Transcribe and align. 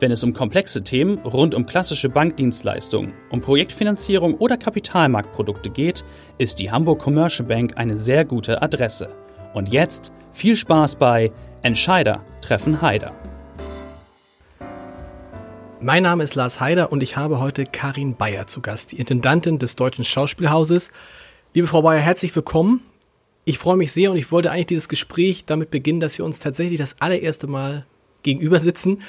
Wenn 0.00 0.12
es 0.12 0.24
um 0.24 0.32
komplexe 0.32 0.82
Themen 0.82 1.18
rund 1.18 1.54
um 1.54 1.66
klassische 1.66 2.08
Bankdienstleistungen, 2.08 3.12
um 3.28 3.42
Projektfinanzierung 3.42 4.32
oder 4.36 4.56
Kapitalmarktprodukte 4.56 5.68
geht, 5.68 6.06
ist 6.38 6.58
die 6.58 6.70
Hamburg 6.70 7.00
Commercial 7.00 7.46
Bank 7.46 7.76
eine 7.76 7.98
sehr 7.98 8.24
gute 8.24 8.62
Adresse. 8.62 9.14
Und 9.52 9.68
jetzt 9.68 10.10
viel 10.32 10.56
Spaß 10.56 10.96
bei 10.96 11.30
Entscheider 11.60 12.24
treffen 12.40 12.80
Heider. 12.80 13.14
Mein 15.82 16.04
Name 16.04 16.24
ist 16.24 16.34
Lars 16.34 16.60
Heider 16.60 16.92
und 16.92 17.02
ich 17.02 17.18
habe 17.18 17.38
heute 17.38 17.66
Karin 17.66 18.16
Bayer 18.16 18.46
zu 18.46 18.62
Gast, 18.62 18.92
die 18.92 19.00
Intendantin 19.00 19.58
des 19.58 19.76
Deutschen 19.76 20.06
Schauspielhauses. 20.06 20.92
Liebe 21.52 21.66
Frau 21.66 21.82
Bayer, 21.82 22.00
herzlich 22.00 22.34
willkommen. 22.34 22.80
Ich 23.44 23.58
freue 23.58 23.76
mich 23.76 23.92
sehr 23.92 24.10
und 24.10 24.16
ich 24.16 24.32
wollte 24.32 24.50
eigentlich 24.50 24.68
dieses 24.68 24.88
Gespräch 24.88 25.44
damit 25.44 25.70
beginnen, 25.70 26.00
dass 26.00 26.16
wir 26.16 26.24
uns 26.24 26.38
tatsächlich 26.38 26.78
das 26.78 26.96
allererste 27.02 27.48
Mal 27.48 27.84
gegenüber 28.22 28.60
sitzen. 28.60 29.02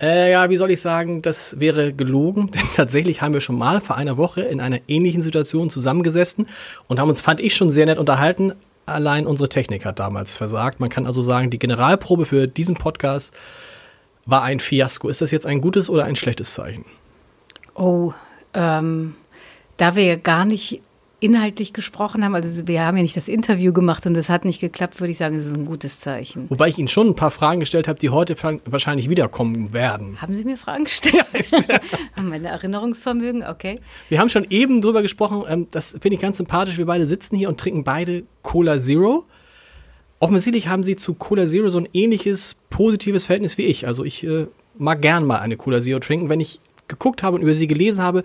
Äh, 0.00 0.32
ja, 0.32 0.50
wie 0.50 0.56
soll 0.56 0.70
ich 0.70 0.80
sagen, 0.80 1.22
das 1.22 1.58
wäre 1.58 1.92
gelogen, 1.92 2.50
denn 2.54 2.62
tatsächlich 2.74 3.22
haben 3.22 3.32
wir 3.32 3.40
schon 3.40 3.58
mal 3.58 3.80
vor 3.80 3.96
einer 3.96 4.16
Woche 4.16 4.42
in 4.42 4.60
einer 4.60 4.80
ähnlichen 4.88 5.22
Situation 5.22 5.70
zusammengesessen 5.70 6.48
und 6.88 7.00
haben 7.00 7.08
uns, 7.08 7.22
fand 7.22 7.40
ich, 7.40 7.54
schon 7.54 7.70
sehr 7.70 7.86
nett 7.86 7.98
unterhalten. 7.98 8.52
Allein 8.84 9.26
unsere 9.26 9.48
Technik 9.48 9.84
hat 9.84 9.98
damals 9.98 10.36
versagt. 10.36 10.80
Man 10.80 10.90
kann 10.90 11.06
also 11.06 11.22
sagen, 11.22 11.50
die 11.50 11.58
Generalprobe 11.58 12.26
für 12.26 12.46
diesen 12.46 12.76
Podcast 12.76 13.34
war 14.26 14.42
ein 14.42 14.60
Fiasko. 14.60 15.08
Ist 15.08 15.22
das 15.22 15.30
jetzt 15.30 15.46
ein 15.46 15.60
gutes 15.60 15.88
oder 15.88 16.04
ein 16.04 16.16
schlechtes 16.16 16.54
Zeichen? 16.54 16.84
Oh, 17.74 18.12
ähm, 18.54 19.14
da 19.76 19.96
wir 19.96 20.16
gar 20.18 20.44
nicht 20.44 20.82
inhaltlich 21.26 21.72
gesprochen 21.72 22.24
haben. 22.24 22.34
Also 22.34 22.68
wir 22.68 22.82
haben 22.82 22.96
ja 22.96 23.02
nicht 23.02 23.16
das 23.16 23.26
Interview 23.26 23.72
gemacht 23.72 24.06
und 24.06 24.14
das 24.14 24.28
hat 24.28 24.44
nicht 24.44 24.60
geklappt, 24.60 25.00
würde 25.00 25.10
ich 25.10 25.18
sagen, 25.18 25.34
es 25.34 25.44
ist 25.44 25.54
ein 25.54 25.66
gutes 25.66 25.98
Zeichen. 25.98 26.48
Wobei 26.48 26.68
ich 26.68 26.78
Ihnen 26.78 26.86
schon 26.86 27.08
ein 27.08 27.14
paar 27.16 27.32
Fragen 27.32 27.58
gestellt 27.58 27.88
habe, 27.88 27.98
die 27.98 28.10
heute 28.10 28.36
wahrscheinlich 28.64 29.10
wiederkommen 29.10 29.72
werden. 29.72 30.22
Haben 30.22 30.34
Sie 30.36 30.44
mir 30.44 30.56
Fragen 30.56 30.84
gestellt? 30.84 31.26
Ja. 31.50 31.80
Meine 32.22 32.48
Erinnerungsvermögen, 32.48 33.42
okay. 33.42 33.80
Wir 34.08 34.20
haben 34.20 34.28
schon 34.28 34.46
eben 34.50 34.80
drüber 34.80 35.02
gesprochen, 35.02 35.42
ähm, 35.48 35.66
das 35.72 35.90
finde 35.90 36.14
ich 36.14 36.20
ganz 36.20 36.36
sympathisch. 36.36 36.78
Wir 36.78 36.86
beide 36.86 37.06
sitzen 37.06 37.36
hier 37.36 37.48
und 37.48 37.58
trinken 37.58 37.82
beide 37.82 38.24
Cola 38.42 38.78
Zero. 38.78 39.24
Offensichtlich 40.20 40.68
haben 40.68 40.84
Sie 40.84 40.94
zu 40.94 41.14
Cola 41.14 41.46
Zero 41.46 41.68
so 41.68 41.78
ein 41.78 41.88
ähnliches 41.92 42.56
positives 42.70 43.26
Verhältnis 43.26 43.58
wie 43.58 43.64
ich. 43.64 43.86
Also 43.86 44.04
ich 44.04 44.24
äh, 44.24 44.46
mag 44.78 45.02
gern 45.02 45.24
mal 45.24 45.40
eine 45.40 45.56
Cola 45.56 45.80
Zero 45.80 45.98
trinken. 45.98 46.28
Wenn 46.28 46.40
ich 46.40 46.60
geguckt 46.88 47.22
habe 47.22 47.36
und 47.36 47.42
über 47.42 47.54
sie 47.54 47.66
gelesen 47.66 48.02
habe, 48.02 48.22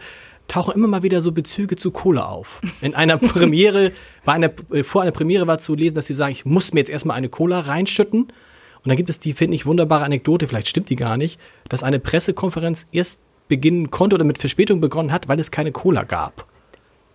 tauchen 0.51 0.73
immer 0.73 0.87
mal 0.87 1.01
wieder 1.01 1.21
so 1.21 1.31
Bezüge 1.31 1.77
zu 1.77 1.91
Cola 1.91 2.25
auf. 2.25 2.59
In 2.81 2.93
einer 2.93 3.17
Premiere, 3.17 3.93
war 4.25 4.33
eine, 4.33 4.53
äh, 4.71 4.83
vor 4.83 5.01
einer 5.01 5.11
Premiere 5.11 5.47
war 5.47 5.59
zu 5.59 5.75
lesen, 5.75 5.95
dass 5.95 6.07
sie 6.07 6.13
sagen, 6.13 6.33
ich 6.33 6.43
muss 6.43 6.73
mir 6.73 6.81
jetzt 6.81 6.89
erstmal 6.89 7.15
eine 7.15 7.29
Cola 7.29 7.61
reinschütten. 7.61 8.23
Und 8.23 8.89
dann 8.89 8.97
gibt 8.97 9.09
es 9.09 9.19
die, 9.19 9.31
finde 9.31 9.55
ich, 9.55 9.65
wunderbare 9.65 10.03
Anekdote, 10.03 10.47
vielleicht 10.47 10.67
stimmt 10.67 10.89
die 10.89 10.97
gar 10.97 11.15
nicht, 11.15 11.39
dass 11.69 11.83
eine 11.83 11.99
Pressekonferenz 11.99 12.85
erst 12.91 13.19
beginnen 13.47 13.91
konnte 13.91 14.15
oder 14.15 14.25
mit 14.25 14.39
Verspätung 14.39 14.81
begonnen 14.81 15.11
hat, 15.11 15.29
weil 15.29 15.39
es 15.39 15.51
keine 15.51 15.71
Cola 15.71 16.03
gab. 16.03 16.50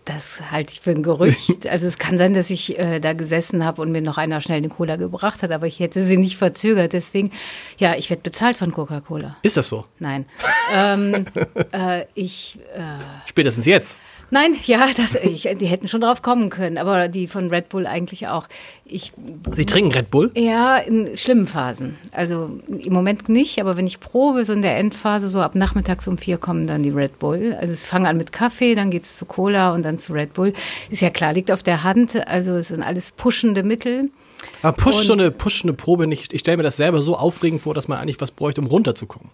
Das 0.06 0.52
halte 0.52 0.72
ich 0.72 0.80
für 0.80 0.92
ein 0.92 1.02
Gerücht. 1.02 1.66
Also 1.76 1.88
es 1.88 1.98
kann 1.98 2.16
sein, 2.16 2.32
dass 2.32 2.48
ich 2.48 2.78
äh, 2.78 3.00
da 3.00 3.12
gesessen 3.12 3.64
habe 3.64 3.82
und 3.82 3.90
mir 3.90 4.00
noch 4.00 4.18
einer 4.18 4.40
schnell 4.40 4.58
eine 4.58 4.68
Cola 4.68 4.96
gebracht 4.96 5.42
hat, 5.42 5.50
aber 5.50 5.66
ich 5.66 5.80
hätte 5.80 6.00
sie 6.00 6.16
nicht 6.16 6.36
verzögert. 6.36 6.92
Deswegen, 6.92 7.32
ja, 7.76 7.96
ich 7.96 8.08
werde 8.08 8.22
bezahlt 8.22 8.56
von 8.56 8.72
Coca-Cola. 8.72 9.36
Ist 9.42 9.56
das 9.56 9.68
so? 9.68 9.84
Nein. 9.98 10.26
ähm, 10.74 11.26
äh, 11.72 12.04
ich. 12.14 12.58
Äh, 12.74 13.02
Spätestens 13.26 13.66
jetzt. 13.66 13.98
Nein, 14.30 14.56
ja, 14.64 14.86
das, 14.96 15.14
ich, 15.14 15.48
die 15.58 15.66
hätten 15.66 15.86
schon 15.88 16.00
drauf 16.00 16.22
kommen 16.22 16.50
können, 16.50 16.78
aber 16.78 17.08
die 17.08 17.28
von 17.28 17.48
Red 17.50 17.68
Bull 17.68 17.86
eigentlich 17.86 18.26
auch. 18.28 18.48
Ich, 18.84 19.12
Sie 19.52 19.66
trinken 19.66 19.92
Red 19.92 20.10
Bull? 20.10 20.30
Ja, 20.34 20.78
in 20.78 21.16
schlimmen 21.16 21.46
Phasen. 21.46 21.96
Also 22.12 22.58
im 22.68 22.92
Moment 22.92 23.28
nicht, 23.28 23.60
aber 23.60 23.76
wenn 23.76 23.86
ich 23.86 24.00
probe, 24.00 24.44
so 24.44 24.52
in 24.52 24.62
der 24.62 24.76
Endphase, 24.76 25.28
so 25.28 25.40
ab 25.40 25.54
nachmittags 25.54 26.08
um 26.08 26.18
vier 26.18 26.38
kommen 26.38 26.66
dann 26.66 26.82
die 26.82 26.90
Red 26.90 27.18
Bull. 27.18 27.56
Also 27.60 27.72
es 27.72 27.84
fangen 27.84 28.06
an 28.06 28.16
mit 28.16 28.32
Kaffee, 28.32 28.74
dann 28.74 28.90
geht 28.90 29.04
es 29.04 29.16
zu 29.16 29.26
Cola 29.26 29.74
und 29.74 29.82
dann 29.82 29.98
zu 29.98 30.12
Red 30.12 30.34
Bull. 30.34 30.52
Ist 30.90 31.02
ja 31.02 31.10
klar, 31.10 31.32
liegt 31.32 31.50
auf 31.50 31.62
der 31.62 31.84
Hand. 31.84 32.26
Also 32.26 32.54
es 32.54 32.68
sind 32.68 32.82
alles 32.82 33.12
pushende 33.12 33.62
Mittel. 33.62 34.10
Aber 34.62 34.76
pusht 34.76 35.04
so 35.04 35.12
eine, 35.12 35.30
pusht 35.30 35.64
eine 35.64 35.72
Probe 35.72 36.06
nicht. 36.06 36.32
Ich 36.32 36.40
stelle 36.40 36.56
mir 36.56 36.62
das 36.62 36.76
selber 36.76 37.00
so 37.00 37.16
aufregend 37.16 37.62
vor, 37.62 37.74
dass 37.74 37.88
man 37.88 37.98
eigentlich 37.98 38.20
was 38.20 38.30
bräuchte, 38.30 38.60
um 38.60 38.66
runterzukommen. 38.66 39.30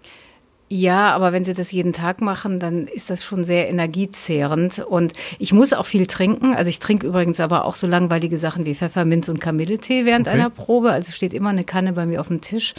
Ja, 0.75 1.15
aber 1.15 1.35
wenn 1.35 1.45
Sie 1.45 1.53
das 1.53 1.71
jeden 1.71 1.93
Tag 1.93 2.23
machen, 2.23 2.59
dann 2.59 2.87
ist 2.87 3.11
das 3.11 3.23
schon 3.23 3.45
sehr 3.45 3.69
energiezehrend. 3.69 4.79
Und 4.79 5.13
ich 5.39 5.53
muss 5.53 5.75
auch 5.75 5.85
viel 5.85 6.07
trinken. 6.07 6.55
Also 6.55 6.71
ich 6.71 6.79
trinke 6.79 7.07
übrigens 7.07 7.41
aber 7.41 7.67
auch 7.67 7.75
so 7.75 7.87
langweilige 7.87 8.39
Sachen 8.39 8.65
wie 8.65 8.75
Pfefferminz 8.75 9.29
und 9.29 9.39
Kamilletee 9.39 10.07
während 10.07 10.29
okay. 10.29 10.39
einer 10.39 10.49
Probe. 10.49 10.91
Also 10.91 11.13
steht 11.13 11.35
immer 11.35 11.51
eine 11.51 11.65
Kanne 11.65 11.93
bei 11.93 12.07
mir 12.07 12.23
auf 12.23 12.29
dem 12.29 12.41
Tisch. 12.41 12.73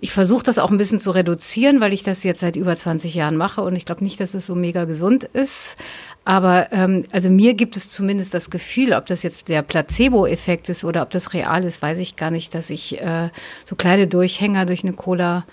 Ich 0.00 0.10
versuche 0.10 0.42
das 0.42 0.58
auch 0.58 0.72
ein 0.72 0.78
bisschen 0.78 0.98
zu 0.98 1.12
reduzieren, 1.12 1.80
weil 1.80 1.92
ich 1.92 2.02
das 2.02 2.24
jetzt 2.24 2.40
seit 2.40 2.56
über 2.56 2.76
20 2.76 3.14
Jahren 3.14 3.36
mache 3.36 3.60
und 3.62 3.76
ich 3.76 3.84
glaube 3.84 4.02
nicht, 4.02 4.18
dass 4.18 4.34
es 4.34 4.46
so 4.46 4.56
mega 4.56 4.84
gesund 4.84 5.22
ist. 5.22 5.76
Aber 6.24 6.72
ähm, 6.72 7.04
also 7.12 7.30
mir 7.30 7.54
gibt 7.54 7.76
es 7.76 7.88
zumindest 7.88 8.34
das 8.34 8.50
Gefühl, 8.50 8.94
ob 8.94 9.06
das 9.06 9.22
jetzt 9.22 9.46
der 9.46 9.62
Placebo-Effekt 9.62 10.68
ist 10.70 10.82
oder 10.82 11.02
ob 11.02 11.10
das 11.10 11.34
real 11.34 11.62
ist, 11.62 11.82
weiß 11.82 11.98
ich 11.98 12.16
gar 12.16 12.32
nicht, 12.32 12.52
dass 12.52 12.68
ich 12.68 13.00
äh, 13.00 13.28
so 13.64 13.76
kleine 13.76 14.08
Durchhänger 14.08 14.66
durch 14.66 14.82
eine 14.82 14.94
Cola 14.94 15.44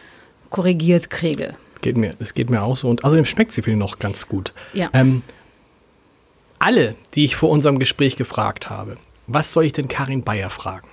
korrigiert 0.49 1.09
kriege. 1.09 1.55
Geht 1.81 1.97
mir, 1.97 2.13
das 2.19 2.33
geht 2.33 2.49
mir 2.49 2.63
auch 2.63 2.75
so. 2.75 2.89
Und 2.89 3.03
außerdem 3.03 3.25
schmeckt 3.25 3.51
sie 3.51 3.61
viel 3.61 3.75
noch 3.75 3.99
ganz 3.99 4.27
gut. 4.27 4.53
Ja. 4.73 4.89
Ähm, 4.93 5.21
alle, 6.59 6.95
die 7.13 7.25
ich 7.25 7.35
vor 7.35 7.49
unserem 7.49 7.79
Gespräch 7.79 8.15
gefragt 8.15 8.69
habe, 8.69 8.97
was 9.27 9.53
soll 9.53 9.63
ich 9.63 9.73
denn 9.73 9.87
Karin 9.87 10.23
Bayer 10.23 10.49
fragen? 10.49 10.89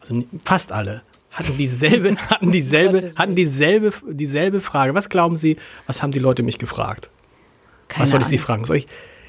Also 0.00 0.24
fast 0.44 0.72
alle 0.72 1.02
hatten 1.30 1.56
dieselbe, 1.56 2.16
hatten 2.30 2.52
dieselbe, 2.52 3.12
hatten 3.16 3.34
dieselbe, 3.34 3.92
dieselbe 4.06 4.60
Frage. 4.60 4.94
Was 4.94 5.08
glauben 5.08 5.36
Sie, 5.36 5.56
was 5.86 6.02
haben 6.02 6.12
die 6.12 6.18
Leute 6.18 6.42
mich 6.42 6.58
gefragt? 6.58 7.10
Keine 7.88 8.02
was 8.02 8.10
soll 8.10 8.20
ich 8.20 8.26
Ahnung. 8.26 8.30
Sie 8.30 8.38
fragen? 8.38 8.64
Soll 8.64 8.76
ich, 8.76 8.86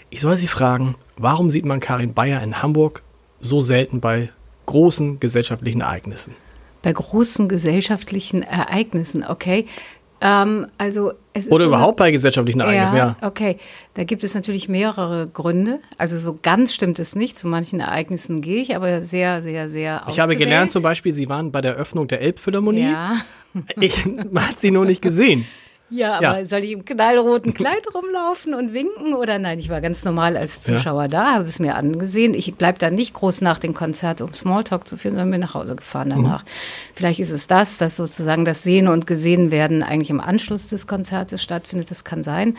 ich 0.10 0.22
soll 0.22 0.38
Sie 0.38 0.48
fragen, 0.48 0.96
warum 1.18 1.50
sieht 1.50 1.66
man 1.66 1.80
Karin 1.80 2.14
Bayer 2.14 2.42
in 2.44 2.62
Hamburg 2.62 3.04
so 3.40 3.62
selten 3.62 4.02
bei 4.02 4.32
großen 4.66 5.20
gesellschaftlichen 5.20 5.82
Ereignissen? 5.82 6.36
Bei 6.82 6.94
großen 6.94 7.50
gesellschaftlichen 7.50 8.44
Ereignissen, 8.44 9.26
okay. 9.28 9.66
Ähm, 10.22 10.68
also 10.78 11.14
Oder 11.50 11.64
ist 11.64 11.68
überhaupt 11.68 11.98
bei 11.98 12.12
gesellschaftlichen 12.12 12.60
Ereignissen, 12.60 12.98
ja, 12.98 13.16
ja. 13.22 13.28
Okay, 13.28 13.58
da 13.94 14.04
gibt 14.04 14.24
es 14.24 14.34
natürlich 14.36 14.68
mehrere 14.68 15.28
Gründe. 15.28 15.80
Also 15.98 16.18
so 16.18 16.38
ganz 16.42 16.74
stimmt 16.74 17.00
es 17.00 17.16
nicht. 17.16 17.40
Zu 17.40 17.48
manchen 17.48 17.80
Ereignissen 17.80 18.42
gehe 18.42 18.62
ich, 18.62 18.76
aber 18.76 19.02
sehr, 19.02 19.42
sehr, 19.42 19.70
sehr 19.70 20.04
Ich 20.10 20.20
habe 20.20 20.36
gelernt 20.36 20.72
zum 20.72 20.84
Beispiel, 20.84 21.14
Sie 21.14 21.30
waren 21.30 21.52
bei 21.52 21.62
der 21.62 21.76
Öffnung 21.76 22.08
der 22.08 22.22
Elbphilharmonie. 22.22 22.92
Ja. 22.92 23.16
Ich 23.80 24.06
man 24.06 24.50
hat 24.50 24.60
sie 24.60 24.72
nur 24.72 24.86
nicht 24.86 25.02
gesehen. 25.02 25.46
Ja, 25.90 26.18
aber 26.18 26.40
ja. 26.40 26.46
soll 26.46 26.64
ich 26.64 26.72
im 26.72 26.86
knallroten 26.86 27.54
Kleid 27.54 27.84
rumlaufen 27.94 28.54
und 28.54 28.74
winken 28.74 29.16
oder 29.16 29.40
nein? 29.40 29.60
Ich 29.60 29.70
war 29.70 29.82
ganz 29.82 30.06
normal 30.06 30.38
als 30.38 30.62
Zuschauer 30.62 31.04
ja. 31.04 31.08
da, 31.08 31.34
habe 31.34 31.46
es 31.46 31.60
mir 31.60 31.76
angesehen. 31.76 32.34
Ich 32.34 32.54
bleibe 32.56 32.78
da 32.78 32.90
nicht 32.92 33.14
groß 33.14 33.42
nach 33.42 33.60
dem 33.60 33.74
Konzert, 33.74 34.22
um 34.22 34.34
Smalltalk 34.34 34.88
zu 34.88 34.98
führen, 34.98 35.16
sondern 35.16 35.32
bin 35.32 35.42
nach 35.42 35.56
Hause 35.56 35.76
gefahren 35.76 36.10
danach. 36.10 36.44
Mhm. 36.44 36.50
Vielleicht 36.94 37.20
ist 37.20 37.32
es 37.32 37.48
das, 37.48 37.78
dass 37.78 37.96
sozusagen 37.96 38.46
das 38.46 38.64
Sehen 38.64 38.88
und 38.88 39.08
Gesehen 39.08 39.52
werden 39.52 39.82
eigentlich 39.82 40.12
im 40.12 40.22
Anschluss 40.22 40.68
des 40.68 40.86
Konzertes 40.86 41.42
stattfindet. 41.42 41.90
Das 41.90 42.04
kann 42.04 42.24
sein. 42.24 42.58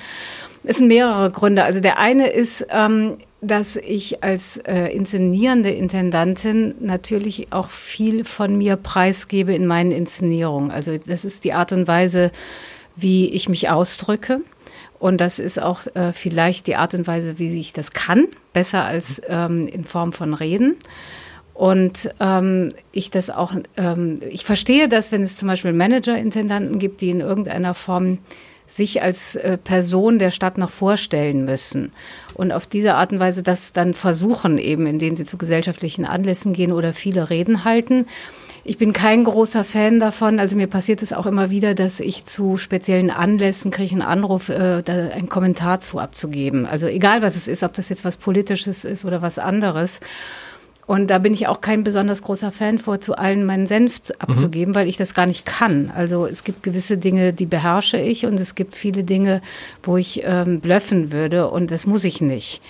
Es 0.65 0.79
sind 0.79 0.89
mehrere 0.89 1.31
Gründe. 1.31 1.65
Also 1.65 1.81
der 1.81 1.99
eine 1.99 2.29
ist, 2.29 2.67
ähm, 2.71 3.17
dass 3.41 3.77
ich 3.77 4.23
als 4.23 4.59
äh, 4.59 4.89
inszenierende 4.89 5.71
Intendantin 5.71 6.75
natürlich 6.81 7.53
auch 7.53 7.71
viel 7.71 8.25
von 8.25 8.59
mir 8.59 8.77
preisgebe 8.77 9.55
in 9.55 9.67
meinen 9.67 9.93
Inszenierungen. 9.93 10.71
Also 10.71 10.99
das 10.99 11.25
ist 11.25 11.45
die 11.45 11.55
Art 11.55 11.73
und 11.73 11.89
Weise, 11.89 12.31
wie 13.01 13.29
ich 13.31 13.49
mich 13.49 13.71
ausdrücke. 13.71 14.41
Und 14.99 15.21
das 15.21 15.39
ist 15.39 15.61
auch 15.61 15.87
äh, 15.95 16.13
vielleicht 16.13 16.67
die 16.67 16.77
Art 16.77 16.95
und 16.95 17.07
Weise, 17.07 17.39
wie 17.39 17.59
ich 17.59 17.73
das 17.73 17.93
kann, 17.93 18.29
besser 18.53 18.85
als 18.85 19.21
ähm, 19.29 19.67
in 19.67 19.85
Form 19.85 20.13
von 20.13 20.35
Reden. 20.35 20.77
Und 21.55 22.15
ähm, 22.21 22.73
ich 22.93 23.11
das 23.11 23.29
auch, 23.31 23.53
ähm, 23.77 24.19
ich 24.29 24.45
verstehe 24.45 24.89
das, 24.89 25.13
wenn 25.13 25.23
es 25.23 25.37
zum 25.37 25.49
Beispiel 25.49 25.73
Manager-Intendanten 25.73 26.79
gibt, 26.79 27.01
die 27.01 27.11
in 27.11 27.21
irgendeiner 27.21 27.75
Form 27.75 28.19
sich 28.67 29.03
als 29.03 29.37
äh, 29.37 29.59
Person 29.59 30.19
der 30.19 30.31
Stadt 30.31 30.57
noch 30.57 30.71
vorstellen 30.71 31.45
müssen. 31.45 31.93
Und 32.35 32.53
auf 32.53 32.67
diese 32.67 32.95
Art 32.95 33.13
und 33.13 33.21
Weise 33.21 33.43
das 33.43 33.73
dann 33.73 33.95
versuchen, 33.95 34.59
eben 34.59 34.87
indem 34.87 35.17
sie 35.17 35.27
zu 35.27 35.37
gesellschaftlichen 35.37 36.05
Anlässen 36.05 36.53
gehen 36.53 36.73
oder 36.73 36.95
viele 36.95 37.31
Reden 37.31 37.65
halten. 37.65 38.07
Ich 38.65 38.77
bin 38.77 38.93
kein 38.93 39.25
großer 39.25 39.65
Fan 39.65 40.01
davon. 40.01 40.39
Also 40.39 40.57
mir 40.57 40.67
passiert 40.67 41.03
es 41.03 41.13
auch 41.13 41.27
immer 41.27 41.51
wieder, 41.51 41.75
dass 41.75 42.01
ich 42.01 42.27
zu 42.27 42.57
speziellen 42.57 43.11
Anlässen 43.11 43.71
kriege 43.71 43.93
einen 43.93 44.03
Anruf, 44.03 44.49
äh, 44.49 44.83
da 44.83 44.93
einen 44.93 45.29
Kommentar 45.29 45.81
zu 45.81 45.99
abzugeben. 45.99 46.67
Also 46.67 46.87
egal 46.87 47.23
was 47.23 47.37
es 47.37 47.49
ist, 47.49 47.63
ob 47.63 47.73
das 47.75 47.89
jetzt 47.89 48.05
was 48.05 48.17
Politisches 48.17 48.85
ist 48.85 49.05
oder 49.05 49.23
was 49.23 49.39
anderes. 49.39 50.01
Und 50.91 51.09
da 51.09 51.19
bin 51.19 51.33
ich 51.33 51.47
auch 51.47 51.61
kein 51.61 51.85
besonders 51.85 52.21
großer 52.21 52.51
Fan 52.51 52.81
vor, 52.81 53.01
zu 53.01 53.17
allen 53.17 53.47
meinen 53.47 53.69
Senf 53.69 54.01
abzugeben, 54.19 54.73
mhm. 54.73 54.75
weil 54.75 54.89
ich 54.89 54.97
das 54.97 55.15
gar 55.15 55.27
nicht 55.27 55.47
kann. 55.47 55.93
Also 55.95 56.27
es 56.27 56.43
gibt 56.43 56.65
gewisse 56.65 56.99
Dinge, 56.99 57.33
die 57.33 57.47
beherrsche 57.47 57.97
ich 57.97 58.27
und 58.27 58.41
es 58.41 58.57
gibt 58.57 58.75
viele 58.75 59.05
Dinge, 59.05 59.41
wo 59.85 59.97
ich 59.97 60.23
ähm, 60.25 60.59
blöffen 60.59 61.13
würde 61.13 61.49
und 61.49 61.71
das 61.71 61.87
muss 61.87 62.03
ich 62.03 62.21
nicht. 62.21 62.61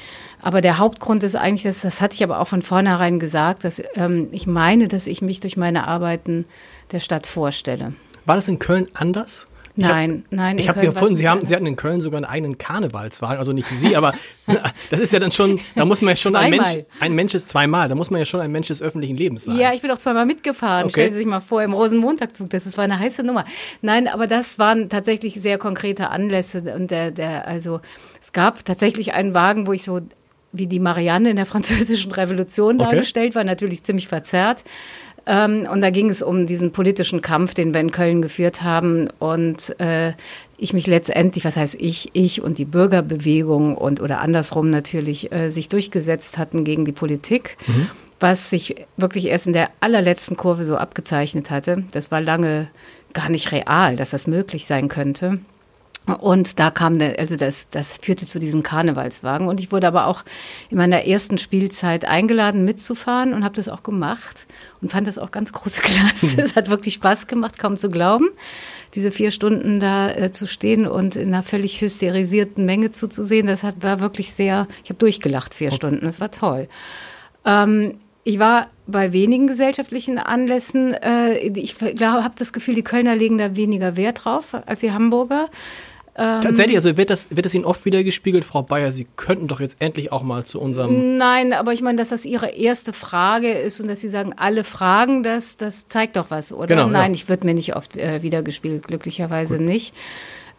Aber 0.43 0.61
der 0.61 0.79
Hauptgrund 0.79 1.23
ist 1.23 1.37
eigentlich, 1.37 1.63
dass, 1.63 1.83
das 1.83 2.01
hatte 2.01 2.15
ich 2.15 2.23
aber 2.23 2.41
auch 2.41 2.49
von 2.49 2.63
vornherein 2.63 3.19
gesagt, 3.19 3.65
dass 3.65 3.83
ähm, 3.95 4.29
ich 4.33 4.47
meine, 4.47 4.89
dass 4.89 5.07
ich 5.07 5.23
mich 5.23 5.41
durch 5.41 5.57
meine 5.57 5.87
Arbeiten 5.87 6.47
der 6.93 7.01
Stadt 7.01 7.27
vorstelle. 7.27 7.95
War 8.27 8.37
das 8.37 8.49
in 8.49 8.59
Köln 8.59 8.89
anders? 8.95 9.47
Nein, 9.77 10.25
hab, 10.27 10.33
nein. 10.33 10.59
Ich 10.59 10.69
habe 10.69 10.81
gefunden, 10.81 11.17
Sie 11.17 11.29
haben, 11.29 11.47
Sie 11.47 11.55
hatten 11.55 11.67
in 11.67 11.77
Köln 11.77 12.01
sogar 12.01 12.19
einen 12.19 12.27
eigenen 12.27 12.59
Karnevalswagen, 12.59 13.39
also 13.39 13.53
nicht 13.53 13.69
Sie, 13.69 13.97
aber 13.97 14.15
das 14.91 15.01
ist 15.01 15.13
ja 15.13 15.19
dann 15.19 15.31
schon, 15.31 15.61
da 15.77 15.85
muss 15.85 16.03
man 16.03 16.11
ja 16.11 16.17
schon 16.17 16.37
ein 16.37 16.51
Mensch, 16.51 16.77
ein 16.99 17.15
Mensch 17.15 17.35
ist 17.35 17.49
zweimal, 17.49 17.89
da 17.89 17.95
muss 17.95 18.11
man 18.11 18.19
ja 18.19 18.25
schon 18.25 18.41
ein 18.41 18.51
Mensch 18.51 18.69
des 18.69 18.83
öffentlichen 18.83 19.17
Lebens 19.17 19.45
sein. 19.45 19.57
Ja, 19.57 19.73
ich 19.73 19.81
bin 19.81 19.91
auch 19.91 19.99
zweimal 19.99 20.27
mitgefahren. 20.27 20.85
Okay. 20.85 20.93
Stellen 20.93 21.13
Sie 21.13 21.19
sich 21.19 21.27
mal 21.27 21.41
vor, 21.41 21.63
im 21.63 21.73
Rosenmontagzug, 21.73 22.51
das 22.51 22.77
war 22.77 22.85
eine 22.85 22.99
heiße 22.99 23.23
Nummer. 23.23 23.45
Nein, 23.81 24.09
aber 24.09 24.27
das 24.27 24.59
waren 24.59 24.89
tatsächlich 24.89 25.35
sehr 25.35 25.57
konkrete 25.57 26.11
Anlässe 26.11 26.63
und 26.75 26.91
der, 26.91 27.11
der, 27.11 27.47
also 27.47 27.81
es 28.21 28.33
gab 28.33 28.65
tatsächlich 28.65 29.15
einen 29.15 29.35
Wagen, 29.35 29.67
wo 29.67 29.73
ich 29.73 29.85
so 29.85 30.01
wie 30.53 30.67
die 30.67 30.81
Marianne 30.81 31.31
in 31.31 31.37
der 31.37 31.47
französischen 31.55 32.13
Revolution 32.13 32.81
okay. 32.81 32.91
dargestellt 32.91 33.35
war, 33.35 33.45
natürlich 33.45 33.85
ziemlich 33.85 34.09
verzerrt. 34.09 34.65
Ähm, 35.27 35.69
und 35.71 35.81
da 35.81 35.91
ging 35.91 36.11
es 36.11 36.23
um 36.23 36.47
diesen 36.47 36.73
politischen 36.73 37.23
Kampf, 37.23 37.55
den 37.55 37.75
wir 37.75 37.81
in 37.81 37.91
Köln 37.91 38.23
geführt 38.23 38.63
haben. 38.63 39.09
Und 39.19 39.79
äh, 39.81 40.13
ich 40.57 40.73
mich 40.73 40.87
letztendlich, 40.87 41.45
was 41.45 41.57
heißt 41.57 41.77
ich, 41.79 42.11
ich 42.13 42.43
und 42.43 42.59
die 42.59 42.65
Bürgerbewegung 42.65 43.77
und 43.77 44.01
oder 44.01 44.21
andersrum 44.21 44.71
natürlich 44.71 45.33
äh, 45.33 45.51
sich 45.51 45.69
durchgesetzt 45.69 46.39
hatten 46.39 46.65
gegen 46.65 46.85
die 46.85 46.93
Politik. 46.93 47.57
Mhm. 47.67 47.89
Was 48.19 48.51
sich 48.51 48.75
wirklich 48.99 49.27
erst 49.27 49.47
in 49.47 49.55
der 49.55 49.71
allerletzten 49.81 50.37
Kurve 50.37 50.65
so 50.65 50.77
abgezeichnet 50.77 51.51
hatte. 51.51 51.85
Das 51.93 52.11
war 52.11 52.21
lange 52.21 52.69
gar 53.15 53.31
nicht 53.31 53.51
real, 53.51 53.97
dass 53.97 54.11
das 54.11 54.27
möglich 54.27 54.67
sein 54.67 54.89
könnte. 54.89 55.39
Und 56.15 56.59
da 56.59 56.71
kam 56.71 56.99
der, 56.99 57.19
also 57.19 57.37
das, 57.37 57.69
das 57.71 57.95
führte 58.01 58.27
zu 58.27 58.39
diesem 58.39 58.63
Karnevalswagen. 58.63 59.49
Und 59.49 59.61
ich 59.61 59.73
wurde 59.73 59.87
aber 59.87 60.07
auch 60.07 60.25
in 60.71 60.77
meiner 60.77 61.07
ersten 61.07 61.39
Spielzeit 61.39 62.05
eingeladen, 62.05 62.65
mitzufahren 62.65 63.33
und 63.33 63.45
habe 63.45 63.55
das 63.55 63.69
auch 63.69 63.83
gemacht 63.83 64.47
und 64.81 64.91
fand 64.91 65.07
das 65.07 65.19
auch 65.19 65.31
ganz 65.31 65.53
große 65.53 65.81
Klasse. 65.83 66.43
es 66.43 66.57
hat 66.57 66.69
wirklich 66.69 66.95
Spaß 66.95 67.27
gemacht, 67.27 67.59
kaum 67.59 67.79
zu 67.79 67.89
glauben, 67.89 68.29
diese 68.95 69.11
vier 69.11 69.31
Stunden 69.31 69.81
da 69.81 70.11
äh, 70.11 70.33
zu 70.33 70.47
stehen 70.47 70.87
und 70.87 71.17
in 71.17 71.33
einer 71.35 71.43
völlig 71.43 71.81
hysterisierten 71.81 72.65
Menge 72.65 72.93
zuzusehen. 72.93 73.47
Das 73.47 73.63
hat, 73.63 73.83
war 73.83 74.01
wirklich 74.01 74.33
sehr, 74.33 74.67
ich 74.85 74.91
habe 74.91 74.99
durchgelacht 74.99 75.55
vier 75.55 75.71
Stunden, 75.71 76.05
das 76.05 76.21
war 76.21 76.31
toll. 76.31 76.69
Ähm, 77.45 77.95
ich 78.23 78.39
war 78.39 78.69
bei 78.87 79.13
wenigen 79.13 79.47
gesellschaftlichen 79.47 80.19
Anlässen. 80.19 80.95
Äh, 80.95 81.39
ich 81.39 81.77
habe 81.81 82.35
das 82.37 82.53
Gefühl, 82.53 82.75
die 82.75 82.83
Kölner 82.83 83.17
legen 83.17 83.39
da 83.39 83.57
weniger 83.57 83.97
Wert 83.97 84.25
drauf 84.25 84.55
als 84.67 84.81
die 84.81 84.93
Hamburger. 84.93 85.49
Ähm, 86.17 86.43
Tatsächlich, 86.43 86.77
also 86.77 86.97
wird 86.97 87.11
das, 87.11 87.29
wird 87.35 87.47
das 87.47 87.55
Ihnen 87.55 87.65
oft 87.65 87.85
wieder 87.85 88.03
gespiegelt, 88.03 88.45
Frau 88.45 88.63
Bayer, 88.63 88.93
Sie 88.93 89.07
könnten 89.17 89.49
doch 89.49 89.61
jetzt 89.61 89.77
endlich 89.81 90.13
auch 90.13 90.23
mal 90.23 90.45
zu 90.45 90.61
unserem. 90.61 91.17
Nein, 91.17 91.53
aber 91.53 91.73
ich 91.73 91.83
meine, 91.83 91.99
dass 91.99 92.09
das 92.09 92.25
Ihre 92.25 92.51
erste 92.51 92.93
Frage 92.93 93.53
ist 93.53 93.81
und 93.81 93.89
dass 93.89 94.01
Sie 94.01 94.09
sagen, 94.09 94.35
alle 94.37 94.65
fragen 94.65 95.23
das, 95.23 95.57
das 95.57 95.87
zeigt 95.89 96.17
doch 96.17 96.31
was, 96.31 96.53
oder? 96.53 96.67
Genau, 96.67 96.87
Nein, 96.87 97.13
ja. 97.13 97.15
ich 97.15 97.29
würde 97.29 97.47
mir 97.47 97.55
nicht 97.55 97.77
oft 97.77 97.97
äh, 97.97 98.23
wieder 98.23 98.43
gespielt, 98.43 98.87
glücklicherweise 98.87 99.59
Gut. 99.59 99.67
nicht. 99.67 99.95